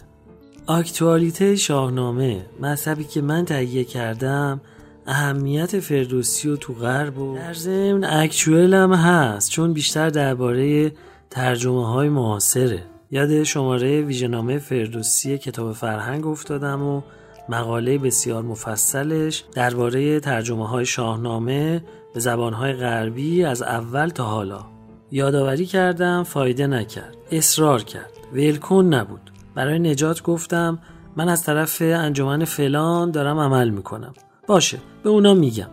اکتوالیته 0.69 1.57
شاهنامه 1.57 2.47
مذهبی 2.61 3.05
که 3.05 3.21
من 3.21 3.45
تهیه 3.45 3.85
کردم 3.85 4.61
اهمیت 5.07 5.81
فردوسی 5.81 6.49
و 6.49 6.57
تو 6.57 6.73
غرب 6.75 7.19
و 7.19 7.37
در 7.37 7.55
ضمن 7.55 8.05
اکچوئل 8.05 8.75
هم 8.75 8.93
هست 8.93 9.51
چون 9.51 9.73
بیشتر 9.73 10.11
درباره 10.11 10.93
ترجمه 11.31 11.87
های 11.89 12.09
معاصره. 12.09 12.83
یاد 13.11 13.43
شماره 13.43 14.01
ویژنامه 14.01 14.59
فردوسی 14.59 15.39
کتاب 15.39 15.73
فرهنگ 15.73 16.27
افتادم 16.27 16.83
و 16.83 17.03
مقاله 17.49 17.99
بسیار 17.99 18.43
مفصلش 18.43 19.45
درباره 19.55 20.21
ترجمه 20.21 20.69
های 20.69 20.87
شاهنامه 20.87 21.85
به 22.15 22.21
زبان 22.21 22.53
های 22.53 22.73
غربی 22.73 23.45
از 23.45 23.63
اول 23.63 24.09
تا 24.09 24.25
حالا. 24.25 24.74
یادآوری 25.15 25.67
کردم 25.67 26.23
فایده 26.23 26.67
نکرد 26.67 27.17
اصرار 27.31 27.83
کرد 27.83 28.11
ولکن 28.33 28.85
نبود. 28.85 29.31
برای 29.55 29.79
نجات 29.79 30.23
گفتم 30.23 30.79
من 31.17 31.29
از 31.29 31.45
طرف 31.45 31.83
انجمن 31.83 32.45
فلان 32.45 33.11
دارم 33.11 33.39
عمل 33.39 33.69
می‌کنم. 33.69 34.15
باشه 34.47 34.79
به 35.03 35.11
اونا 35.11 35.35
میگم. 35.35 35.71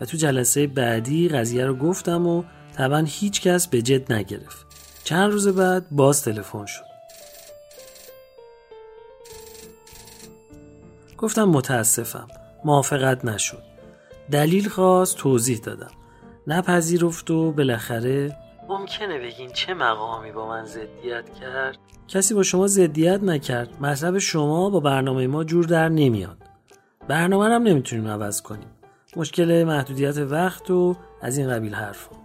و 0.00 0.04
تو 0.04 0.16
جلسه 0.16 0.66
بعدی 0.66 1.28
قضیه 1.28 1.66
رو 1.66 1.74
گفتم 1.74 2.26
و 2.26 2.42
طبعا 2.76 3.04
هیچ 3.06 3.42
کس 3.42 3.66
به 3.68 3.82
جد 3.82 4.12
نگرفت. 4.12 4.66
چند 5.04 5.32
روز 5.32 5.48
بعد 5.48 5.90
باز 5.90 6.22
تلفن 6.22 6.66
شد. 6.66 6.84
گفتم 11.18 11.44
متاسفم 11.44 12.28
موافقت 12.64 13.24
نشد. 13.24 13.62
دلیل 14.30 14.68
خواست 14.68 15.16
توضیح 15.16 15.58
دادم. 15.58 15.90
نپذیرفت 16.46 17.30
و 17.30 17.52
بالاخره 17.52 18.36
ممکنه 18.68 19.18
بگین 19.18 19.52
چه 19.52 19.74
مقامی 19.74 20.32
با 20.32 20.48
من 20.48 20.64
ضدیت 20.64 21.34
کرد؟ 21.40 21.78
کسی 22.08 22.34
با 22.34 22.42
شما 22.42 22.66
ضدیت 22.66 23.22
نکرد. 23.22 23.82
مذهب 23.82 24.18
شما 24.18 24.70
با 24.70 24.80
برنامه 24.80 25.26
ما 25.26 25.44
جور 25.44 25.64
در 25.64 25.88
نمیاد. 25.88 26.36
برنامه 27.08 27.44
هم 27.44 27.62
نمی‌تونیم 27.62 28.08
عوض 28.08 28.42
کنیم. 28.42 28.68
مشکل 29.16 29.64
محدودیت 29.64 30.18
وقت 30.18 30.70
و 30.70 30.96
از 31.22 31.38
این 31.38 31.50
قبیل 31.50 31.74
حرفا 31.74 32.16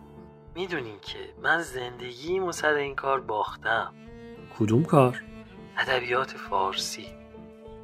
می‌دونین 0.55 0.99
که 1.01 1.17
من 1.43 1.61
زندگیم 1.61 2.43
و 2.43 2.51
سر 2.51 2.73
این 2.73 2.95
کار 2.95 3.21
باختم. 3.21 3.93
کدوم 4.59 4.83
کار؟ 4.83 5.23
ادبیات 5.77 6.31
فارسی. 6.31 7.05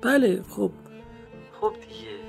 بله 0.01 0.43
خب. 0.49 0.72
خب 1.62 1.74
دیگه. 1.74 2.20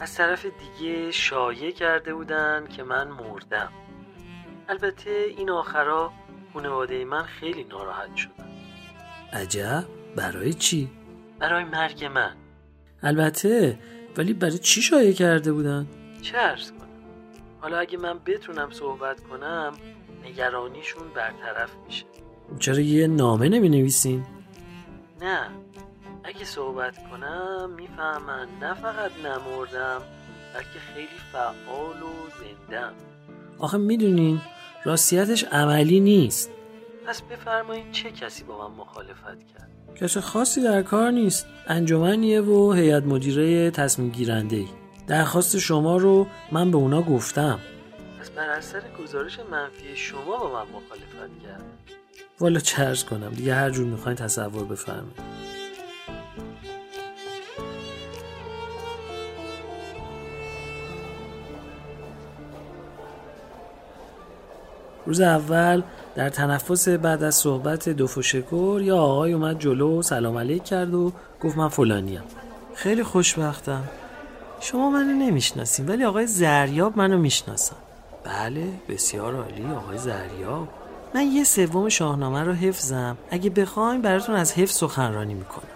از 0.00 0.14
طرف 0.14 0.46
دیگه 0.46 1.10
شایع 1.10 1.70
کرده 1.70 2.14
بودن 2.14 2.66
که 2.76 2.82
من 2.82 3.08
مردم. 3.08 3.72
البته 4.68 5.10
این 5.10 5.50
آخرا 5.50 6.12
خانواده 6.52 7.04
من 7.04 7.22
خیلی 7.22 7.64
ناراحت 7.64 8.16
شدن. 8.16 8.48
عجب. 9.32 9.84
برای 10.16 10.54
چی؟ 10.54 10.90
برای 11.38 11.64
مرگ 11.64 12.04
من. 12.04 12.36
البته 13.02 13.78
ولی 14.16 14.32
برای 14.32 14.58
چی 14.58 14.82
شایع 14.82 15.12
کرده 15.12 15.52
بودن؟ 15.52 15.86
چه 16.22 16.36
عرض 16.36 16.70
کنم؟ 16.70 16.88
حالا 17.60 17.78
اگه 17.78 17.98
من 17.98 18.18
بتونم 18.26 18.70
صحبت 18.70 19.20
کنم 19.20 19.72
نگرانیشون 20.24 21.08
برطرف 21.14 21.70
میشه. 21.86 22.04
چرا 22.58 22.80
یه 22.80 23.06
نامه 23.06 23.48
نمی 23.48 23.68
نویسین؟ 23.68 24.24
نه. 25.20 25.50
اگه 26.24 26.44
صحبت 26.44 27.10
کنم 27.10 27.70
می‌فهمن 27.76 28.48
نه 28.60 28.74
فقط 28.74 29.12
نمردم 29.24 30.02
بلکه 30.54 30.78
خیلی 30.94 31.18
فعال 31.32 32.02
و 32.02 32.12
زندم 32.38 32.92
آخه 33.58 33.78
می‌دونین 33.78 34.40
راستیتش 34.84 35.44
عملی 35.44 36.00
نیست. 36.00 36.50
پس 37.06 37.22
بفرمایید 37.22 37.92
چه 37.92 38.10
کسی 38.10 38.44
با 38.44 38.68
من 38.68 38.74
مخالفت 38.74 39.38
کرد؟ 39.54 39.70
کس 39.96 40.18
خاصی 40.18 40.62
در 40.62 40.82
کار 40.82 41.10
نیست. 41.10 41.46
انجمنیه 41.66 42.40
و 42.40 42.72
هیئت 42.72 43.02
مدیره 43.02 43.70
تصمیم 43.70 44.10
گیرنده 44.10 44.56
ای 44.56 44.66
درخواست 45.06 45.58
شما 45.58 45.96
رو 45.96 46.26
من 46.52 46.70
به 46.70 46.76
اونا 46.76 47.02
گفتم. 47.02 47.60
پس 48.20 48.30
بر 48.30 48.48
اثر 48.48 48.82
گزارش 49.02 49.38
منفی 49.50 49.96
شما 49.96 50.38
با 50.38 50.52
من 50.52 50.62
مخالفت 50.62 51.42
کرد؟ 51.42 51.64
والا 52.40 52.60
چرز 52.60 53.04
کنم. 53.04 53.30
دیگه 53.30 53.54
هر 53.54 53.70
جور 53.70 53.86
می‌خواین 53.86 54.16
تصور 54.16 54.64
بفرمایید. 54.64 55.20
روز 65.06 65.20
اول 65.20 65.82
در 66.14 66.28
تنفس 66.28 66.88
بعد 66.88 67.22
از 67.22 67.34
صحبت 67.34 67.88
دو 67.88 68.06
شکر 68.22 68.80
یا 68.82 68.98
آقای 68.98 69.32
اومد 69.32 69.58
جلو 69.58 69.98
و 69.98 70.02
سلام 70.02 70.38
علیک 70.38 70.64
کرد 70.64 70.94
و 70.94 71.12
گفت 71.42 71.56
من 71.56 71.68
فلانیم. 71.68 72.22
خیلی 72.74 73.02
خوشبختم. 73.02 73.84
شما 74.60 74.90
منو 74.90 75.12
نمی‌شناسیم 75.12 75.88
ولی 75.88 76.04
آقای 76.04 76.26
زریاب 76.26 76.98
منو 76.98 77.18
می‌شناسم 77.18 77.76
بله 78.24 78.68
بسیار 78.88 79.34
عالی 79.36 79.66
آقای 79.76 79.98
زریاب. 79.98 80.68
من 81.14 81.22
یه 81.22 81.44
سوم 81.44 81.88
شاهنامه 81.88 82.42
رو 82.42 82.52
حفظم. 82.52 83.16
اگه 83.30 83.50
بخوایم 83.50 84.02
براتون 84.02 84.34
از 84.34 84.52
حفظ 84.52 84.74
سخنرانی 84.74 85.34
می‌کنم. 85.34 85.68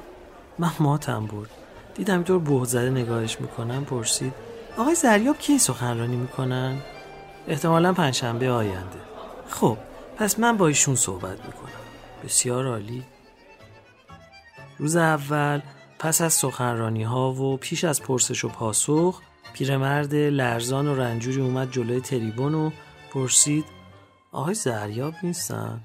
من 0.59 0.71
ماتم 0.81 1.27
بود. 1.27 1.49
دیدم 1.95 2.15
اینطور 2.15 2.39
بهت 2.39 2.69
زده 2.69 2.91
نگاهش 2.91 3.41
می‌کنم 3.41 3.85
پرسید 3.85 4.33
آقای 4.79 4.95
زریاب 4.95 5.39
کی 5.39 5.59
سخنرانی 5.59 6.17
می‌کنن؟ 6.17 6.77
احتمالا 7.49 7.93
پنجشنبه 7.93 8.51
آینده. 8.51 9.08
خب 9.49 9.79
پس 10.17 10.39
من 10.39 10.57
با 10.57 10.67
ایشون 10.67 10.95
صحبت 10.95 11.47
می‌کنم. 11.47 11.73
بسیار 12.25 12.67
عالی. 12.67 13.05
روز 14.79 14.97
اول 14.97 15.61
پس 15.99 16.21
از 16.21 16.33
سخنرانی 16.33 17.03
ها 17.03 17.33
و 17.33 17.57
پیش 17.57 17.85
از 17.85 18.03
پرسش 18.03 18.45
و 18.45 18.49
پاسخ 18.49 19.21
پیرمرد 19.53 20.15
لرزان 20.15 20.87
و 20.87 20.95
رنجوری 20.95 21.41
اومد 21.41 21.73
جلوی 21.73 22.01
تریبون 22.01 22.55
و 22.55 22.71
پرسید 23.11 23.65
آقای 24.33 24.55
زریاب 24.55 25.15
نیستن؟ 25.23 25.81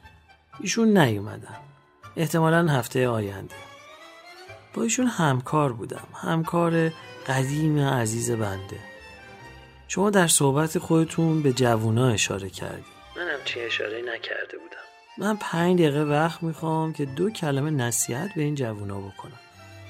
ایشون 0.59 0.97
نیومدن. 0.97 1.57
احتمالا 2.15 2.67
هفته 2.67 3.07
آینده. 3.07 3.55
با 4.73 4.83
ایشون 4.83 5.07
همکار 5.07 5.73
بودم. 5.73 6.07
همکار 6.13 6.91
قدیم 7.27 7.79
عزیز 7.79 8.31
بنده. 8.31 8.79
شما 9.87 10.09
در 10.09 10.27
صحبت 10.27 10.79
خودتون 10.79 11.41
به 11.41 11.53
جوونا 11.53 12.07
اشاره 12.07 12.49
کردید. 12.49 12.92
من 13.17 13.27
همچین 13.27 13.65
اشاره 13.65 14.01
نکرده 14.01 14.57
بودم. 14.57 14.77
من 15.17 15.37
پنج 15.37 15.79
دقیقه 15.79 16.03
وقت 16.03 16.43
می‌خوام 16.43 16.93
که 16.93 17.05
دو 17.05 17.29
کلمه 17.29 17.69
نصیحت 17.69 18.29
به 18.35 18.41
این 18.41 18.55
جوونا 18.55 18.99
بکنم. 18.99 19.39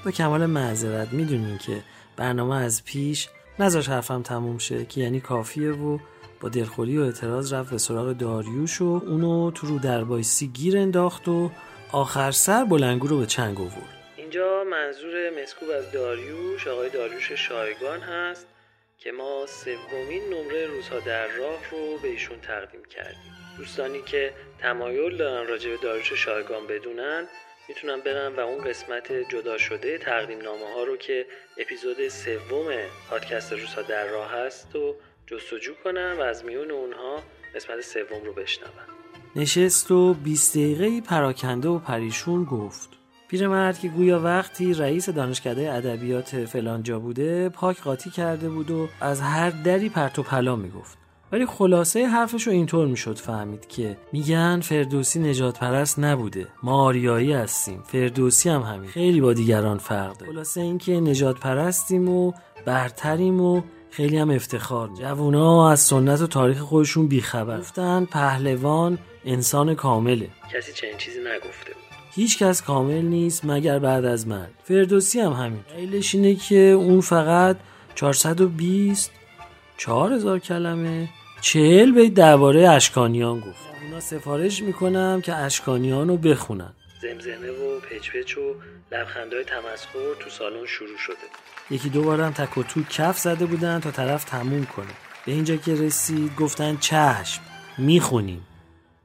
با 0.06 0.12
کمال 0.12 0.46
معذرت 0.46 1.14
می‌دونین 1.14 1.58
که 1.58 1.82
برنامه 2.18 2.56
از 2.56 2.84
پیش 2.86 3.30
نذاش 3.60 3.90
حرفم 3.90 4.22
تموم 4.22 4.58
شه 4.58 4.86
که 4.86 5.02
یعنی 5.02 5.20
کافیه 5.20 5.72
و 5.72 6.00
با 6.42 6.50
دلخوری 6.50 6.98
و 6.98 7.02
اعتراض 7.02 7.54
رفت 7.54 7.72
به 7.72 7.78
سراغ 7.78 8.14
داریوش 8.14 8.82
و 8.82 8.86
اونو 8.86 9.52
تو 9.52 9.68
رو 9.68 9.80
دربایسی 9.80 10.48
گیر 10.48 10.78
انداخت 10.78 11.28
و 11.28 11.52
آخر 11.92 12.32
سر 12.32 12.64
بلنگو 12.64 13.08
رو 13.08 13.20
به 13.20 13.26
چنگ 13.26 13.60
آورد. 13.60 13.98
اینجا 14.18 14.64
منظور 14.72 15.30
مسکوب 15.44 15.70
از 15.70 15.92
داریوش 15.92 16.68
آقای 16.68 16.90
داریوش 16.90 17.32
شایگان 17.32 18.00
هست. 18.00 18.48
که 19.04 19.12
ما 19.12 19.46
سومین 19.46 20.24
نمره 20.34 20.68
روزها 20.68 21.00
در 21.00 21.28
راه 21.28 21.70
رو 21.72 21.98
به 21.98 22.08
ایشون 22.08 22.40
تقدیم 22.40 22.86
کردیم. 22.86 23.34
دوستانی 23.58 24.02
که 24.02 24.34
تمایل 24.60 25.18
دارن 25.18 25.48
راجع 25.48 25.70
به 25.70 25.78
داریوش 25.78 26.14
شایگان 26.14 26.68
بدونن 26.68 27.28
می‌تونن 27.70 28.00
برن 28.00 28.36
و 28.36 28.40
اون 28.40 28.64
قسمت 28.64 29.14
جدا 29.30 29.58
شده 29.58 29.98
تقدیم 29.98 30.40
نامه 30.40 30.74
ها 30.76 30.84
رو 30.84 30.98
که 30.98 31.26
اپیزود 31.58 32.08
سوم 32.08 32.66
پادکست 33.10 33.54
روزها 33.54 33.82
در 33.82 34.08
راه 34.08 34.32
هست 34.32 34.76
و 34.76 34.96
جستجو 35.28 35.74
کنن 35.84 36.14
و 36.14 36.22
از 36.22 36.46
میون 36.46 36.72
اونها 36.72 37.24
قسمت 37.56 37.82
سوم 37.82 38.24
رو 38.26 38.34
بشنون. 38.34 38.70
نشست 39.36 39.92
و 39.92 40.14
20 40.14 40.58
دقیقه 40.58 41.02
پراکنده 41.02 41.68
و 41.68 41.80
پریشون 41.80 42.44
گفت. 42.44 43.03
پیرمرد 43.34 43.80
که 43.80 43.88
گویا 43.88 44.20
وقتی 44.20 44.74
رئیس 44.74 45.10
دانشکده 45.10 45.74
ادبیات 45.74 46.46
فلانجا 46.46 47.00
بوده 47.00 47.50
پاک 47.50 47.82
قاطی 47.82 48.10
کرده 48.10 48.50
بود 48.50 48.72
و 48.72 48.88
از 49.02 49.22
هر 49.22 49.50
دری 49.50 49.90
پرت 49.90 50.20
و 50.20 50.24
پلا 50.24 50.56
می‌گفت. 50.56 50.98
ولی 51.32 51.46
خلاصه 51.46 52.08
حرفش 52.08 52.48
رو 52.48 52.54
اینطور 52.54 52.88
می‌شد 52.88 53.18
فهمید 53.18 53.68
که 53.68 53.98
میگن 54.12 54.60
فردوسی 54.60 55.20
نجات 55.20 55.60
پرست 55.60 56.00
نبوده. 56.00 56.48
ما 56.64 56.84
آریایی 56.84 57.34
هستیم. 57.34 57.84
فردوسی 57.86 58.50
هم 58.50 58.62
همین. 58.62 58.90
خیلی 58.90 59.22
با 59.22 59.34
دیگران 59.34 59.78
فرق 59.78 60.18
داره. 60.18 60.32
خلاصه 60.32 60.62
اینکه 60.62 61.00
نجات 61.00 61.40
پرستیم 61.40 62.10
و 62.10 62.34
برتریم 62.66 63.42
و 63.42 63.62
خیلی 63.92 64.18
هم 64.18 64.30
افتخار. 64.30 64.90
جوونا 65.00 65.72
از 65.72 65.80
سنت 65.80 66.22
و 66.22 66.28
تاریخ 66.28 66.60
خودشون 66.60 67.08
بیخبر. 67.08 67.60
گفتن 67.60 68.06
پهلوان 68.06 68.98
انسان 69.26 69.76
کامله. 69.76 70.30
کسی 70.54 70.74
چنین 70.74 70.98
چیزی 70.98 71.20
نگفته 71.20 71.74
بود. 71.74 71.93
هیچ 72.16 72.40
کس 72.40 72.62
کامل 72.62 73.02
نیست 73.02 73.46
مگر 73.46 73.80
بعد 73.80 74.06
از 74.06 74.28
من. 74.28 74.48
فردوسی 74.64 75.20
هم 75.20 75.32
همین 75.32 75.64
دلیلش 75.76 76.16
اینه 76.16 76.36
که 76.36 76.56
اون 76.56 77.02
فقط 77.02 77.58
420 77.96 79.12
4000 79.78 80.40
کلمه 80.40 81.10
چهل 81.42 81.92
بیت 81.92 82.14
درباره 82.14 82.70
اشکانیان 82.70 83.40
گفت. 83.40 83.60
اونا 83.84 84.00
سفارش 84.00 84.64
می‌کنم 84.64 85.22
که 85.24 85.36
اشکانیان 85.36 86.08
رو 86.08 86.18
بخونن. 86.18 86.74
زمزمه 87.02 87.50
و 87.50 87.80
پچ 87.80 88.38
و 88.38 88.42
لبخندهای 88.92 89.44
تمسخر 89.44 90.00
تو 90.20 90.30
سالن 90.30 90.66
شروع 90.66 90.98
شده. 90.98 91.16
یکی 91.72 91.90
دو 91.90 92.04
بارم 92.04 92.32
تک 92.32 92.58
و 92.58 92.64
تو 92.64 92.84
کف 92.84 93.20
زده 93.20 93.46
بودن 93.46 93.80
تا 93.80 93.92
طرف 93.92 94.24
تموم 94.24 94.66
کنه. 94.66 94.94
به 95.26 95.32
اینجا 95.32 95.56
که 95.56 95.76
رسید 95.76 96.36
گفتن 96.36 96.78
چشم 96.78 97.42
می‌خونیم. 97.78 98.48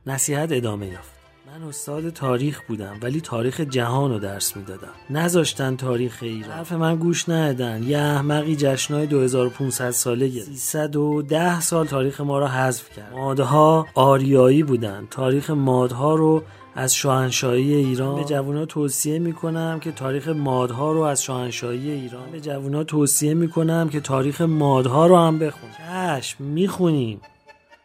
نصیحت 0.06 0.52
ادامه 0.52 0.86
یافت. 0.86 1.17
من 1.60 1.68
استاد 1.68 2.10
تاریخ 2.10 2.60
بودم 2.68 2.96
ولی 3.02 3.20
تاریخ 3.20 3.60
جهان 3.60 4.10
رو 4.10 4.18
درس 4.18 4.56
می‌دادم. 4.56 4.92
نذاشتن 5.10 5.76
تاریخ 5.76 6.18
ایران. 6.22 6.50
حرف 6.50 6.72
من 6.72 6.96
گوش 6.96 7.28
ندادن. 7.28 7.82
یه 7.82 7.98
احمقی 7.98 8.56
جشنهای 8.56 9.06
2500 9.06 9.90
ساله 9.90 10.28
گرفت. 10.28 10.52
310 10.52 11.60
سال 11.60 11.86
تاریخ 11.86 12.20
ما 12.20 12.38
را 12.38 12.48
حذف 12.48 12.90
کرد. 12.96 13.12
مادها 13.12 13.86
آریایی 13.94 14.62
بودن. 14.62 15.06
تاریخ 15.10 15.50
مادها 15.50 16.14
رو 16.14 16.42
از 16.74 16.94
شاهنشاهی 16.94 17.74
ایران. 17.74 18.16
به 18.16 18.24
جوونا 18.24 18.66
توصیه 18.66 19.18
می‌کنم 19.18 19.80
که 19.80 19.92
تاریخ 19.92 20.28
مادها 20.28 20.92
رو 20.92 21.00
از 21.00 21.22
شاهنشاهی 21.22 21.90
ایران. 21.90 22.30
به 22.30 22.40
جوونا 22.40 22.84
توصیه 22.84 23.34
می‌کنم 23.34 23.88
که 23.88 24.00
تاریخ 24.00 24.40
مادها 24.40 25.06
رو 25.06 25.16
هم 25.16 25.38
بخون 25.38 25.70
چشم 25.78 26.44
می‌خونیم. 26.44 27.20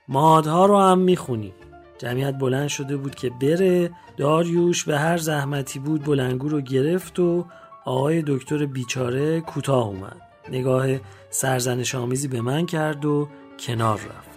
مادها 0.08 0.66
رو 0.66 0.80
هم 0.80 1.00
می‌خونیم. 1.00 1.54
جمعیت 2.04 2.38
بلند 2.38 2.68
شده 2.68 2.98
بود 2.98 3.16
که 3.16 3.30
بره. 3.30 3.92
داریوش 4.18 4.84
به 4.84 5.00
هر 5.00 5.18
زحمتی 5.18 5.80
بود 5.80 6.04
بلنگو 6.04 6.50
رو 6.50 6.62
گرفت 6.62 7.20
و 7.20 7.46
آقای 7.86 8.24
دکتر 8.28 8.66
بیچاره 8.66 9.42
کوتاه 9.42 9.88
اومد. 9.88 10.22
نگاه 10.50 10.88
سرزنش 11.30 11.96
آمیزی 11.96 12.28
به 12.28 12.42
من 12.42 12.66
کرد 12.66 13.06
و 13.06 13.28
کنار 13.60 13.96
رفت. 13.98 14.33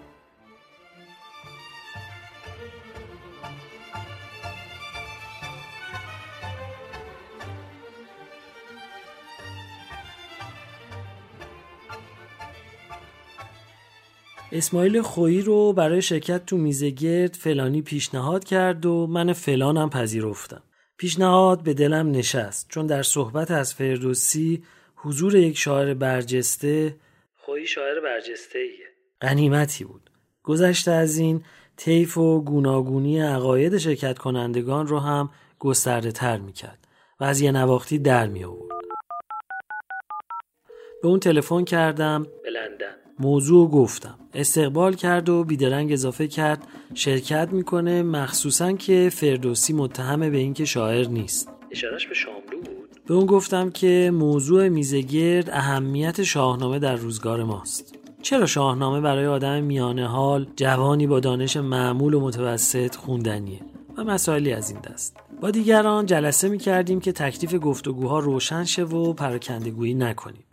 اسماعیل 14.56 15.02
خویی 15.02 15.42
رو 15.42 15.72
برای 15.72 16.02
شرکت 16.02 16.46
تو 16.46 16.56
میزگرد 16.56 17.34
فلانی 17.34 17.82
پیشنهاد 17.82 18.44
کرد 18.44 18.86
و 18.86 19.06
من 19.06 19.32
فلانم 19.32 19.90
پذیرفتم. 19.90 20.62
پیشنهاد 20.96 21.62
به 21.62 21.74
دلم 21.74 22.10
نشست 22.10 22.66
چون 22.68 22.86
در 22.86 23.02
صحبت 23.02 23.50
از 23.50 23.74
فردوسی 23.74 24.62
حضور 24.96 25.36
یک 25.36 25.58
شاعر 25.58 25.94
برجسته 25.94 26.96
خویی 27.34 27.66
شاعر 27.66 28.00
برجسته 28.00 28.58
ایه. 28.58 28.86
غنیمتی 29.20 29.84
بود. 29.84 30.10
گذشته 30.42 30.90
از 30.90 31.18
این 31.18 31.44
طیف 31.76 32.18
و 32.18 32.40
گوناگونی 32.40 33.20
عقاید 33.20 33.78
شرکت 33.78 34.18
کنندگان 34.18 34.86
رو 34.86 34.98
هم 34.98 35.30
گسترده 35.58 36.12
تر 36.12 36.38
می 36.38 36.52
کرد 36.52 36.88
و 37.20 37.24
از 37.24 37.40
یه 37.40 37.52
نواختی 37.52 37.98
در 37.98 38.26
می 38.26 38.44
آورد. 38.44 38.76
به 41.02 41.08
اون 41.08 41.20
تلفن 41.20 41.64
کردم 41.64 42.26
به 42.42 42.50
لندن 42.50 43.05
موضوع 43.18 43.70
گفتم. 43.70 44.14
استقبال 44.34 44.94
کرد 44.94 45.28
و 45.28 45.44
بیدرنگ 45.44 45.92
اضافه 45.92 46.28
کرد 46.28 46.66
شرکت 46.94 47.48
می‌کنه 47.52 48.02
مخصوصا 48.02 48.72
که 48.72 49.10
فردوسی 49.12 49.72
متهم 49.72 50.30
به 50.30 50.38
اینکه 50.38 50.64
شاعر 50.64 51.08
نیست. 51.08 51.48
اشارش 51.70 52.06
به 52.06 52.14
شاملو 52.14 52.60
بود؟ 52.64 53.00
به 53.06 53.14
اون 53.14 53.26
گفتم 53.26 53.70
که 53.70 54.10
موضوع 54.14 54.68
میزگرد 54.68 55.50
اهمیت 55.50 56.22
شاهنامه 56.22 56.78
در 56.78 56.96
روزگار 56.96 57.42
ماست. 57.42 57.94
چرا 58.22 58.46
شاهنامه 58.46 59.00
برای 59.00 59.26
آدم 59.26 59.62
میانه 59.62 60.06
حال 60.06 60.46
جوانی 60.56 61.06
با 61.06 61.20
دانش 61.20 61.56
معمول 61.56 62.14
و 62.14 62.20
متوسط 62.20 62.96
خوندنیه؟ 62.96 63.60
و 63.96 64.04
مسائلی 64.04 64.52
از 64.52 64.70
این 64.70 64.80
دست. 64.80 65.16
با 65.40 65.50
دیگران 65.50 66.06
جلسه 66.06 66.48
می 66.48 66.58
کردیم 66.58 67.00
که 67.00 67.12
تکلیف 67.12 67.54
گفتگوها 67.62 68.18
روشن 68.18 68.64
شه 68.64 68.84
و 68.84 69.12
پراکندگویی 69.12 69.94
نکنیم. 69.94 70.44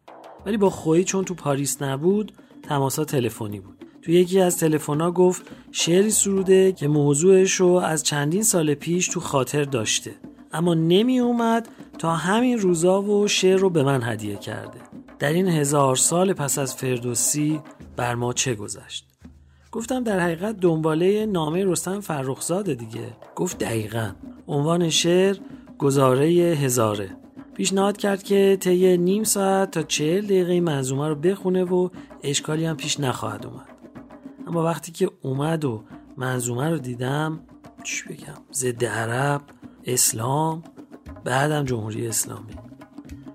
ولی 0.45 0.57
با 0.57 0.69
خویی 0.69 1.03
چون 1.03 1.25
تو 1.25 1.33
پاریس 1.33 1.81
نبود 1.81 2.31
تماسا 2.63 3.05
تلفنی 3.05 3.59
بود. 3.59 3.85
تو 4.01 4.11
یکی 4.11 4.39
از 4.39 4.57
تلفن‌ها 4.57 5.11
گفت 5.11 5.41
شعری 5.71 6.11
سروده 6.11 6.71
که 6.71 6.87
موضوعش 6.87 7.53
رو 7.53 7.67
از 7.67 8.03
چندین 8.03 8.43
سال 8.43 8.73
پیش 8.73 9.07
تو 9.07 9.19
خاطر 9.19 9.63
داشته. 9.63 10.11
اما 10.51 10.73
نمی 10.73 11.19
اومد 11.19 11.67
تا 11.99 12.15
همین 12.15 12.59
روزا 12.59 13.01
و 13.01 13.27
شعر 13.27 13.57
رو 13.57 13.69
به 13.69 13.83
من 13.83 14.03
هدیه 14.03 14.35
کرده. 14.35 14.79
در 15.19 15.33
این 15.33 15.47
هزار 15.47 15.95
سال 15.95 16.33
پس 16.33 16.57
از 16.57 16.75
فردوسی 16.75 17.59
بر 17.95 18.15
ما 18.15 18.33
چه 18.33 18.55
گذشت؟ 18.55 19.07
گفتم 19.71 20.03
در 20.03 20.19
حقیقت 20.19 20.59
دنباله 20.59 21.25
نامه 21.25 21.65
رستم 21.65 21.99
فرخزاده 21.99 22.75
دیگه. 22.75 23.07
گفت 23.35 23.57
دقیقا. 23.57 24.11
عنوان 24.47 24.89
شعر 24.89 25.35
گزاره 25.77 26.25
هزاره. 26.31 27.09
پیشنهاد 27.55 27.97
کرد 27.97 28.23
که 28.23 28.57
طی 28.59 28.97
نیم 28.97 29.23
ساعت 29.23 29.71
تا 29.71 29.83
چهل 29.83 30.25
دقیقه 30.25 30.59
منظومه 30.59 31.07
رو 31.07 31.15
بخونه 31.15 31.63
و 31.63 31.89
اشکالی 32.23 32.65
هم 32.65 32.77
پیش 32.77 32.99
نخواهد 32.99 33.45
اومد. 33.45 33.67
اما 34.47 34.63
وقتی 34.63 34.91
که 34.91 35.09
اومد 35.21 35.65
و 35.65 35.83
منظومه 36.17 36.69
رو 36.69 36.77
دیدم 36.77 37.39
چی 37.83 38.03
بگم 38.09 38.33
ضد 38.53 38.85
عرب 38.85 39.41
اسلام 39.85 40.63
بعدم 41.23 41.65
جمهوری 41.65 42.07
اسلامی. 42.07 42.53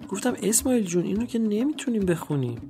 گفتم 0.09 0.37
اسماعیل 0.43 0.85
جون 0.85 1.05
اینو 1.05 1.27
که 1.27 1.39
نمی‌تونیم 1.39 2.07
بخونیم. 2.07 2.61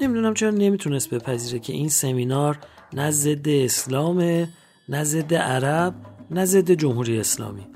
نمی‌دونم 0.00 0.34
چرا 0.34 0.50
نمی‌تونست 0.50 1.10
بپذیره 1.14 1.58
که 1.58 1.72
این 1.72 1.88
سمینار 1.88 2.58
نه 2.92 3.10
ضد 3.10 3.48
اسلامه 3.48 4.48
نه 4.88 5.04
ضد 5.04 5.34
عرب 5.34 5.94
نه 6.30 6.44
ضد 6.44 6.70
جمهوری 6.70 7.20
اسلامی. 7.20 7.66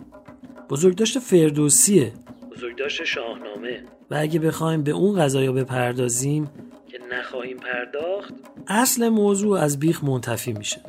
بزرگداشت 0.71 1.19
فردوسیه. 1.19 2.13
بزرگداشت 2.57 3.05
شاهنامه. 3.05 3.83
و 4.11 4.15
اگه 4.21 4.41
بخوایم 4.41 4.83
به 4.83 4.91
اون 4.91 5.21
قضایا 5.21 5.53
بپردازیم 5.53 6.51
که 6.89 6.99
نخواهیم 7.13 7.57
پرداخت 7.57 8.35
اصل 8.69 9.09
موضوع 9.09 9.59
از 9.59 9.79
بیخ 9.79 10.05
منتفی 10.05 10.53
میشه. 10.53 10.81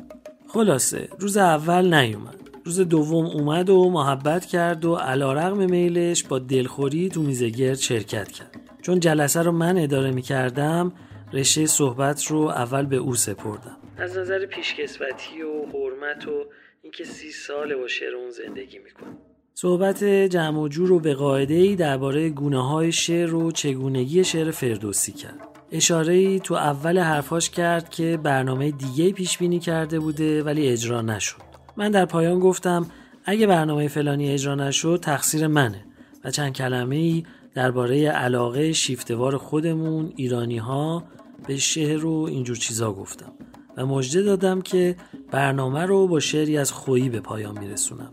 خلاصه 0.48 1.08
روز 1.18 1.36
اول 1.36 1.94
نیومد. 1.94 2.40
روز 2.64 2.80
دوم 2.80 3.26
اومد 3.26 3.70
و 3.70 3.90
محبت 3.90 4.46
کرد 4.46 4.84
و 4.84 4.94
علا 4.94 5.32
رغم 5.32 5.70
میلش 5.70 6.24
با 6.24 6.38
دلخوری 6.38 7.08
تو 7.08 7.22
میزگرد 7.22 7.78
شرکت 7.78 8.32
کرد. 8.32 8.60
چون 8.82 9.00
جلسه 9.00 9.42
رو 9.42 9.52
من 9.52 9.78
اداره 9.78 10.10
می‌کردم 10.10 10.92
رشته 11.32 11.66
صحبت 11.66 12.24
رو 12.24 12.38
اول 12.38 12.86
به 12.86 12.96
او 12.96 13.14
سپردم. 13.14 13.76
از 13.98 14.18
نظر 14.18 14.46
پیشکسوتی 14.46 15.42
و 15.42 15.66
حرمت 15.66 16.28
و 16.28 16.44
اینکه 16.82 17.04
سی 17.04 17.30
ساله 17.30 17.76
با 17.76 17.88
شعر 17.88 18.14
اون 18.14 18.30
زندگی 18.30 18.78
می‌کنه. 18.78 19.16
صحبت 19.58 20.04
جمع 20.04 20.60
و 20.60 20.68
جور 20.68 20.88
رو 20.88 21.00
به 21.00 21.14
قاعده 21.14 21.54
ای 21.54 21.76
درباره 21.76 22.30
گونه 22.30 22.68
های 22.68 22.92
شعر 22.92 23.34
و 23.34 23.50
چگونگی 23.50 24.24
شعر 24.24 24.50
فردوسی 24.50 25.12
کرد. 25.12 25.48
اشاره 25.72 26.14
ای 26.14 26.40
تو 26.40 26.54
اول 26.54 26.98
حرفاش 26.98 27.50
کرد 27.50 27.88
که 27.88 28.18
برنامه 28.22 28.70
دیگه 28.70 29.12
پیش 29.12 29.38
بینی 29.38 29.58
کرده 29.58 30.00
بوده 30.00 30.42
ولی 30.42 30.68
اجرا 30.68 31.02
نشد. 31.02 31.36
من 31.76 31.90
در 31.90 32.04
پایان 32.04 32.38
گفتم 32.38 32.86
اگه 33.24 33.46
برنامه 33.46 33.88
فلانی 33.88 34.30
اجرا 34.30 34.54
نشد 34.54 34.98
تقصیر 35.02 35.46
منه 35.46 35.84
و 36.24 36.30
چند 36.30 36.52
کلمه 36.52 36.96
ای 36.96 37.24
درباره 37.54 38.08
علاقه 38.08 38.72
شیفتوار 38.72 39.36
خودمون 39.36 40.12
ایرانی 40.16 40.58
ها 40.58 41.04
به 41.46 41.56
شعر 41.56 42.06
و 42.06 42.26
اینجور 42.30 42.56
چیزا 42.56 42.92
گفتم 42.92 43.32
و 43.76 43.86
مژده 43.86 44.22
دادم 44.22 44.62
که 44.62 44.96
برنامه 45.30 45.86
رو 45.86 46.06
با 46.06 46.20
شعری 46.20 46.58
از 46.58 46.72
خویی 46.72 47.08
به 47.08 47.20
پایان 47.20 47.58
میرسونم 47.58 48.10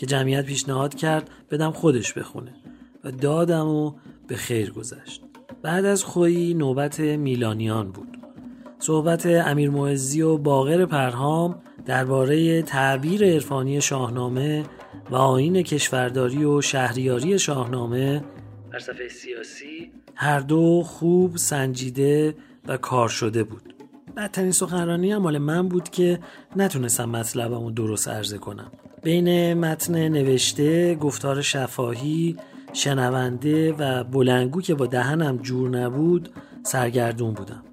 که 0.00 0.06
جمعیت 0.06 0.44
پیشنهاد 0.44 0.94
کرد 0.94 1.30
بدم 1.50 1.70
خودش 1.70 2.12
بخونه 2.12 2.54
و 3.04 3.10
دادم 3.10 3.68
و 3.68 3.92
به 4.28 4.36
خیر 4.36 4.70
گذشت. 4.70 5.22
بعد 5.62 5.84
از 5.84 6.04
خویی 6.04 6.54
نوبت 6.54 7.00
میلانیان 7.00 7.92
بود. 7.92 8.18
صحبت 8.78 9.26
امیر 9.26 9.70
معزی 9.70 10.22
و 10.22 10.36
باقر 10.36 10.86
پرهام 10.86 11.62
درباره 11.86 12.62
تعبیر 12.62 13.24
عرفانی 13.24 13.80
شاهنامه 13.80 14.64
و 15.10 15.16
آین 15.16 15.62
کشورداری 15.62 16.44
و 16.44 16.60
شهریاری 16.60 17.38
شاهنامه 17.38 18.24
فلسفه 18.72 19.08
سیاسی 19.08 19.92
هر 20.14 20.40
دو 20.40 20.82
خوب 20.82 21.36
سنجیده 21.36 22.34
و 22.68 22.76
کار 22.76 23.08
شده 23.08 23.44
بود. 23.44 23.74
بدترین 24.16 24.52
سخنرانی 24.52 25.12
هم 25.12 25.22
مال 25.22 25.38
من 25.38 25.68
بود 25.68 25.88
که 25.88 26.18
نتونستم 26.56 27.08
مطلبمو 27.08 27.70
درست 27.70 28.08
عرضه 28.08 28.38
کنم. 28.38 28.72
بین 29.02 29.54
متن 29.54 30.08
نوشته 30.08 30.94
گفتار 30.94 31.42
شفاهی 31.42 32.36
شنونده 32.72 33.72
و 33.72 34.04
بلنگو 34.04 34.60
که 34.60 34.74
با 34.74 34.86
دهنم 34.86 35.36
جور 35.36 35.70
نبود 35.70 36.28
سرگردون 36.62 37.34
بودم. 37.34 37.64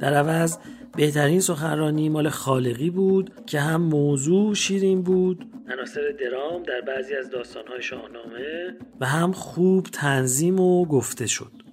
در 0.00 0.14
عوض 0.14 0.58
بهترین 0.96 1.40
سخنرانی 1.40 2.08
مال 2.08 2.28
خالقی 2.28 2.90
بود 2.90 3.30
که 3.46 3.60
هم 3.60 3.82
موضوع 3.82 4.54
شیرین 4.54 5.02
بود 5.02 5.46
عناصر 5.72 6.00
درام 6.20 6.62
در 6.62 6.80
بعضی 6.80 7.14
از 7.14 7.30
داستانهای 7.30 7.82
شاهنامه 7.82 8.76
و 9.00 9.06
هم 9.06 9.32
خوب 9.32 9.86
تنظیم 9.86 10.60
و 10.60 10.84
گفته 10.84 11.26
شد. 11.26 11.63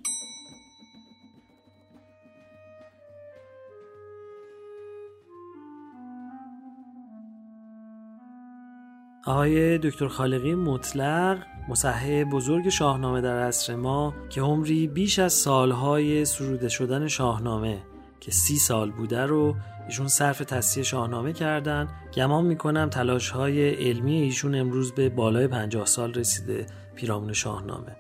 آقای 9.25 9.77
دکتر 9.77 10.07
خالقی 10.07 10.55
مطلق 10.55 11.37
مصحح 11.69 12.23
بزرگ 12.23 12.69
شاهنامه 12.69 13.21
در 13.21 13.39
عصر 13.39 13.75
ما 13.75 14.13
که 14.29 14.41
عمری 14.41 14.87
بیش 14.87 15.19
از 15.19 15.33
سالهای 15.33 16.25
سروده 16.25 16.69
شدن 16.69 17.07
شاهنامه 17.07 17.81
که 18.19 18.31
سی 18.31 18.55
سال 18.55 18.91
بوده 18.91 19.25
رو 19.25 19.55
ایشون 19.87 20.07
صرف 20.07 20.39
تصحیح 20.39 20.83
شاهنامه 20.83 21.33
کردن. 21.33 21.87
گمان 22.13 22.45
می‌کنم 22.45 22.89
تلاش 22.89 23.29
های 23.29 23.69
علمی 23.69 24.21
ایشون 24.21 24.55
امروز 24.55 24.91
به 24.91 25.09
بالای 25.09 25.47
50 25.47 25.85
سال 25.85 26.13
رسیده 26.13 26.65
پیرامون 26.95 27.33
شاهنامه. 27.33 27.95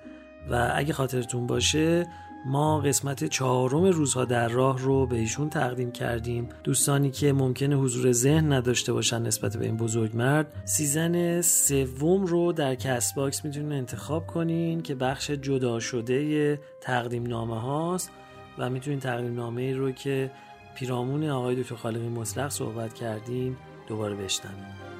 و 0.51 0.71
اگه 0.75 0.93
خاطرتون 0.93 1.47
باشه 1.47 2.07
ما 2.45 2.79
قسمت 2.79 3.23
چهارم 3.23 3.83
روزها 3.83 4.25
در 4.25 4.47
راه 4.47 4.79
رو 4.79 5.05
به 5.05 5.15
ایشون 5.15 5.49
تقدیم 5.49 5.91
کردیم. 5.91 6.49
دوستانی 6.63 7.11
که 7.11 7.33
ممکنه 7.33 7.75
حضور 7.75 8.11
ذهن 8.11 8.53
نداشته 8.53 8.93
باشن 8.93 9.21
نسبت 9.21 9.57
به 9.57 9.65
این 9.65 9.77
بزرگ 9.77 10.15
مرد 10.17 10.63
season 10.65 11.41
سوم 11.41 12.25
رو 12.25 12.51
در 12.51 12.75
Castbox 12.75 13.45
می‌تونین 13.45 13.71
انتخاب 13.71 14.27
کنین 14.27 14.81
که 14.81 14.95
بخش 14.95 15.31
جدا 15.31 15.79
شده 15.79 16.59
تقدیم 16.81 17.27
نامه 17.27 17.61
هاست 17.61 18.11
و 18.57 18.69
می‌تونین 18.69 18.99
تقدیم 18.99 19.35
نامه 19.35 19.73
رو 19.73 19.91
که 19.91 20.31
پیرامون 20.75 21.29
آقای 21.29 21.55
دکتر 21.55 21.75
خالقی 21.75 22.09
مطلق 22.09 22.49
صحبت 22.49 22.93
کردیم 22.93 23.57
دوباره 23.87 24.15
بشنوید 24.15 24.90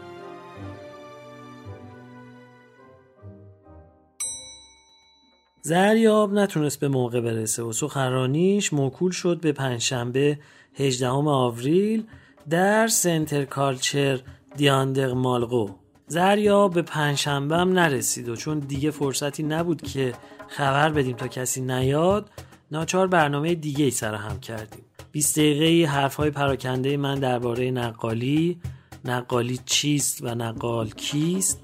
زریاب 5.61 6.33
نتونست 6.33 6.79
به 6.79 6.87
موقع 6.87 7.21
برسه. 7.21 7.63
و 7.63 7.71
سخنرانیش 7.71 8.73
موکول 8.73 9.11
شد 9.11 9.39
به 9.41 9.51
پنجشنبه 9.51 10.39
18 10.73 11.07
آوریل 11.09 12.03
در 12.49 12.87
سنتر 12.87 13.45
کالچر 13.45 14.19
دیاندر 14.57 15.13
مالقو 15.13 15.69
زریاب 16.07 16.73
به 16.73 16.81
پنجشنبه 16.81 17.57
هم 17.57 17.73
نرسید 17.73 18.29
و 18.29 18.35
چون 18.35 18.59
دیگه 18.59 18.91
فرصتی 18.91 19.43
نبود 19.43 19.81
که 19.81 20.13
خبر 20.47 20.89
بدیم 20.89 21.15
تا 21.15 21.27
کسی 21.27 21.61
نیاد 21.61 22.29
ناچار 22.71 23.07
برنامه 23.07 23.55
دیگه 23.55 23.85
ای 23.85 23.91
سرهم 23.91 24.39
کردیم. 24.39 24.83
20 25.11 25.39
دقیقه 25.39 25.91
حرف 25.91 26.15
های 26.15 26.31
پراکنده 26.31 26.97
من 26.97 27.19
درباره 27.19 27.71
نقالی 27.71 28.59
نقالی 29.05 29.59
چیست 29.65 30.23
و 30.23 30.35
نقال 30.35 30.89
کیست؟ 30.89 31.59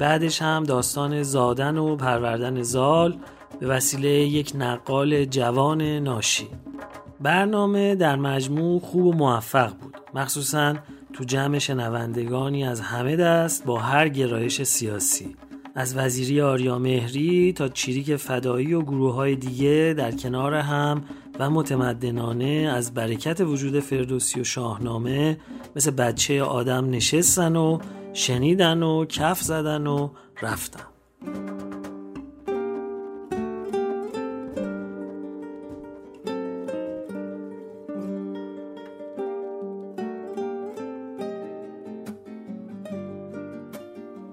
بعدش 0.00 0.42
هم 0.42 0.64
داستان 0.64 1.22
زادن 1.22 1.78
و 1.78 1.96
پروردن 1.96 2.62
زال 2.62 3.16
به 3.60 3.66
وسیله 3.66 4.08
یک 4.08 4.52
نقال 4.54 5.24
جوان 5.24 5.82
ناشی. 5.82 6.48
برنامه 7.20 7.94
در 7.94 8.16
مجموع 8.16 8.80
خوب 8.80 9.06
و 9.06 9.12
موفق 9.12 9.74
بود. 9.74 9.96
مخصوصا 10.14 10.74
تو 11.12 11.24
جمع 11.24 11.58
شنوندگانی 11.58 12.64
از 12.64 12.80
همه 12.80 13.16
دست 13.16 13.64
با 13.64 13.78
هر 13.78 14.08
گرایش 14.08 14.62
سیاسی. 14.62 15.36
از 15.74 15.96
وزیری 15.96 16.40
آریا 16.40 16.78
مهری 16.78 17.52
تا 17.52 17.68
چیریک 17.68 18.16
فدایی 18.16 18.74
و 18.74 18.82
گروه 18.82 19.14
های 19.14 19.36
دیگه 19.36 19.94
در 19.98 20.12
کنار 20.12 20.54
هم 20.54 21.04
و 21.38 21.50
متمدنانه 21.50 22.72
از 22.74 22.94
برکت 22.94 23.40
وجود 23.40 23.80
فردوسی 23.80 24.40
و 24.40 24.44
شاهنامه 24.44 25.38
مثل 25.76 25.90
بچه 25.90 26.42
آدم 26.42 26.90
نشستن 26.90 27.56
و 27.56 27.78
شنیدن 28.12 28.82
و 28.82 29.04
کف 29.04 29.40
زدن 29.40 29.86
و 29.86 30.10
رفتن. 30.42 30.84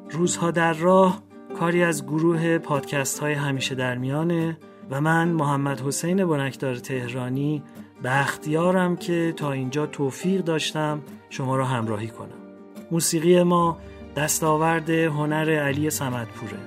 روزها 0.10 0.52
در 0.52 0.74
راه 0.74 1.24
کاری 1.60 1.84
از 1.84 2.06
گروه 2.06 2.58
پادکست 2.58 3.20
های 3.20 3.34
همیشه 3.34 3.76
در 3.76 3.98
میانه 3.98 4.58
و 4.90 5.02
من 5.02 5.28
محمد 5.28 5.82
حسین 5.82 6.26
بنکدار 6.26 6.76
تهرانی 6.76 7.64
به 8.02 8.22
اختیارم 8.22 8.96
که 8.96 9.34
تا 9.38 9.52
اینجا 9.52 9.86
توفیق 9.86 10.42
داشتم 10.42 11.02
شما 11.30 11.56
را 11.56 11.66
همراهی 11.66 12.08
کنم. 12.08 12.37
موسیقی 12.92 13.44
ما 13.44 13.78
دستاورد 14.16 14.90
هنر 14.90 15.60
علی 15.60 15.90
سمدپوره 15.90 16.58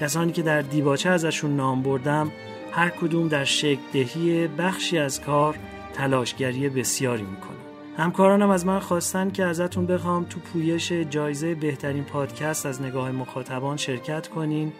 کسانی 0.00 0.32
که 0.32 0.42
در 0.42 0.62
دیباچه 0.62 1.10
ازشون 1.10 1.56
نام 1.56 1.82
بردم 1.82 2.32
هر 2.72 2.88
کدوم 2.88 3.28
در 3.28 3.44
شکل 3.44 3.80
دهی 3.92 4.48
بخشی 4.48 4.98
از 4.98 5.20
کار 5.20 5.58
تلاشگری 5.94 6.68
بسیاری 6.68 7.22
می‌کنه 7.22 7.58
همکارانم 7.96 8.50
از 8.50 8.66
من 8.66 8.78
خواستن 8.78 9.30
که 9.30 9.44
ازتون 9.44 9.86
بخوام 9.86 10.24
تو 10.24 10.40
پویش 10.40 10.92
جایزه 10.92 11.54
بهترین 11.54 12.04
پادکست 12.04 12.66
از 12.66 12.82
نگاه 12.82 13.10
مخاطبان 13.10 13.76
شرکت 13.76 14.28
کنین 14.28 14.72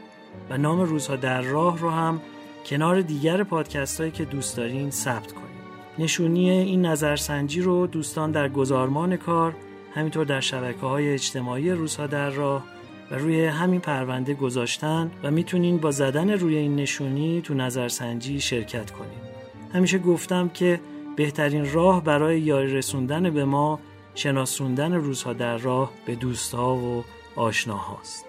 و 0.51 0.59
نام 0.59 0.80
روزها 0.80 1.16
در 1.16 1.43
راه 1.43 1.78
رو 1.78 1.91
هم 1.91 2.20
کنار 2.66 3.01
دیگر 3.01 3.43
پادکست 3.43 4.01
هایی 4.01 4.12
که 4.12 4.24
دوست 4.24 4.57
دارین 4.57 4.91
ثبت 4.91 5.32
کنین. 5.32 5.49
نشونی 5.99 6.51
این 6.51 6.86
نظرسنجی 6.86 7.61
رو 7.61 7.86
دوستان 7.86 8.30
در 8.30 8.49
گزارمان 8.49 9.16
کار 9.16 9.55
همینطور 9.95 10.24
در 10.24 10.41
شبکه 10.41 10.80
های 10.80 11.12
اجتماعی 11.12 11.70
روزها 11.70 12.07
در 12.07 12.30
راه 12.30 12.64
و 13.11 13.14
روی 13.14 13.45
همین 13.45 13.80
پرونده 13.80 14.34
گذاشتن 14.34 15.11
و 15.22 15.30
می‌تونین 15.30 15.78
با 15.78 15.91
زدن 15.91 16.30
روی 16.30 16.57
این 16.57 16.76
نشونی 16.76 17.41
تو 17.41 17.55
نظرسنجی 17.55 18.41
شرکت 18.41 18.91
کنین. 18.91 19.18
همیشه 19.74 19.99
گفتم 19.99 20.49
که 20.49 20.80
بهترین 21.16 21.72
راه 21.72 22.05
برای 22.05 22.41
یاری 22.41 22.74
رسوندن 22.74 23.30
به 23.30 23.45
ما 23.45 23.80
شناسوندن 24.14 24.93
روزها 24.93 25.32
در 25.32 25.57
راه 25.57 25.91
به 26.07 26.14
دوستها 26.14 26.76
و 26.76 27.05
آشناهاست. 27.36 28.24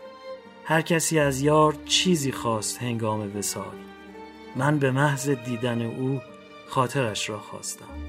هر 0.65 0.81
کسی 0.81 1.19
از 1.19 1.41
یار 1.41 1.75
چیزی 1.85 2.31
خواست 2.31 2.81
هنگام 2.81 3.37
وسال 3.37 3.75
من 4.55 4.79
به 4.79 4.91
محض 4.91 5.29
دیدن 5.29 5.81
او 5.81 6.21
خاطرش 6.67 7.29
را 7.29 7.39
خواستم. 7.39 8.08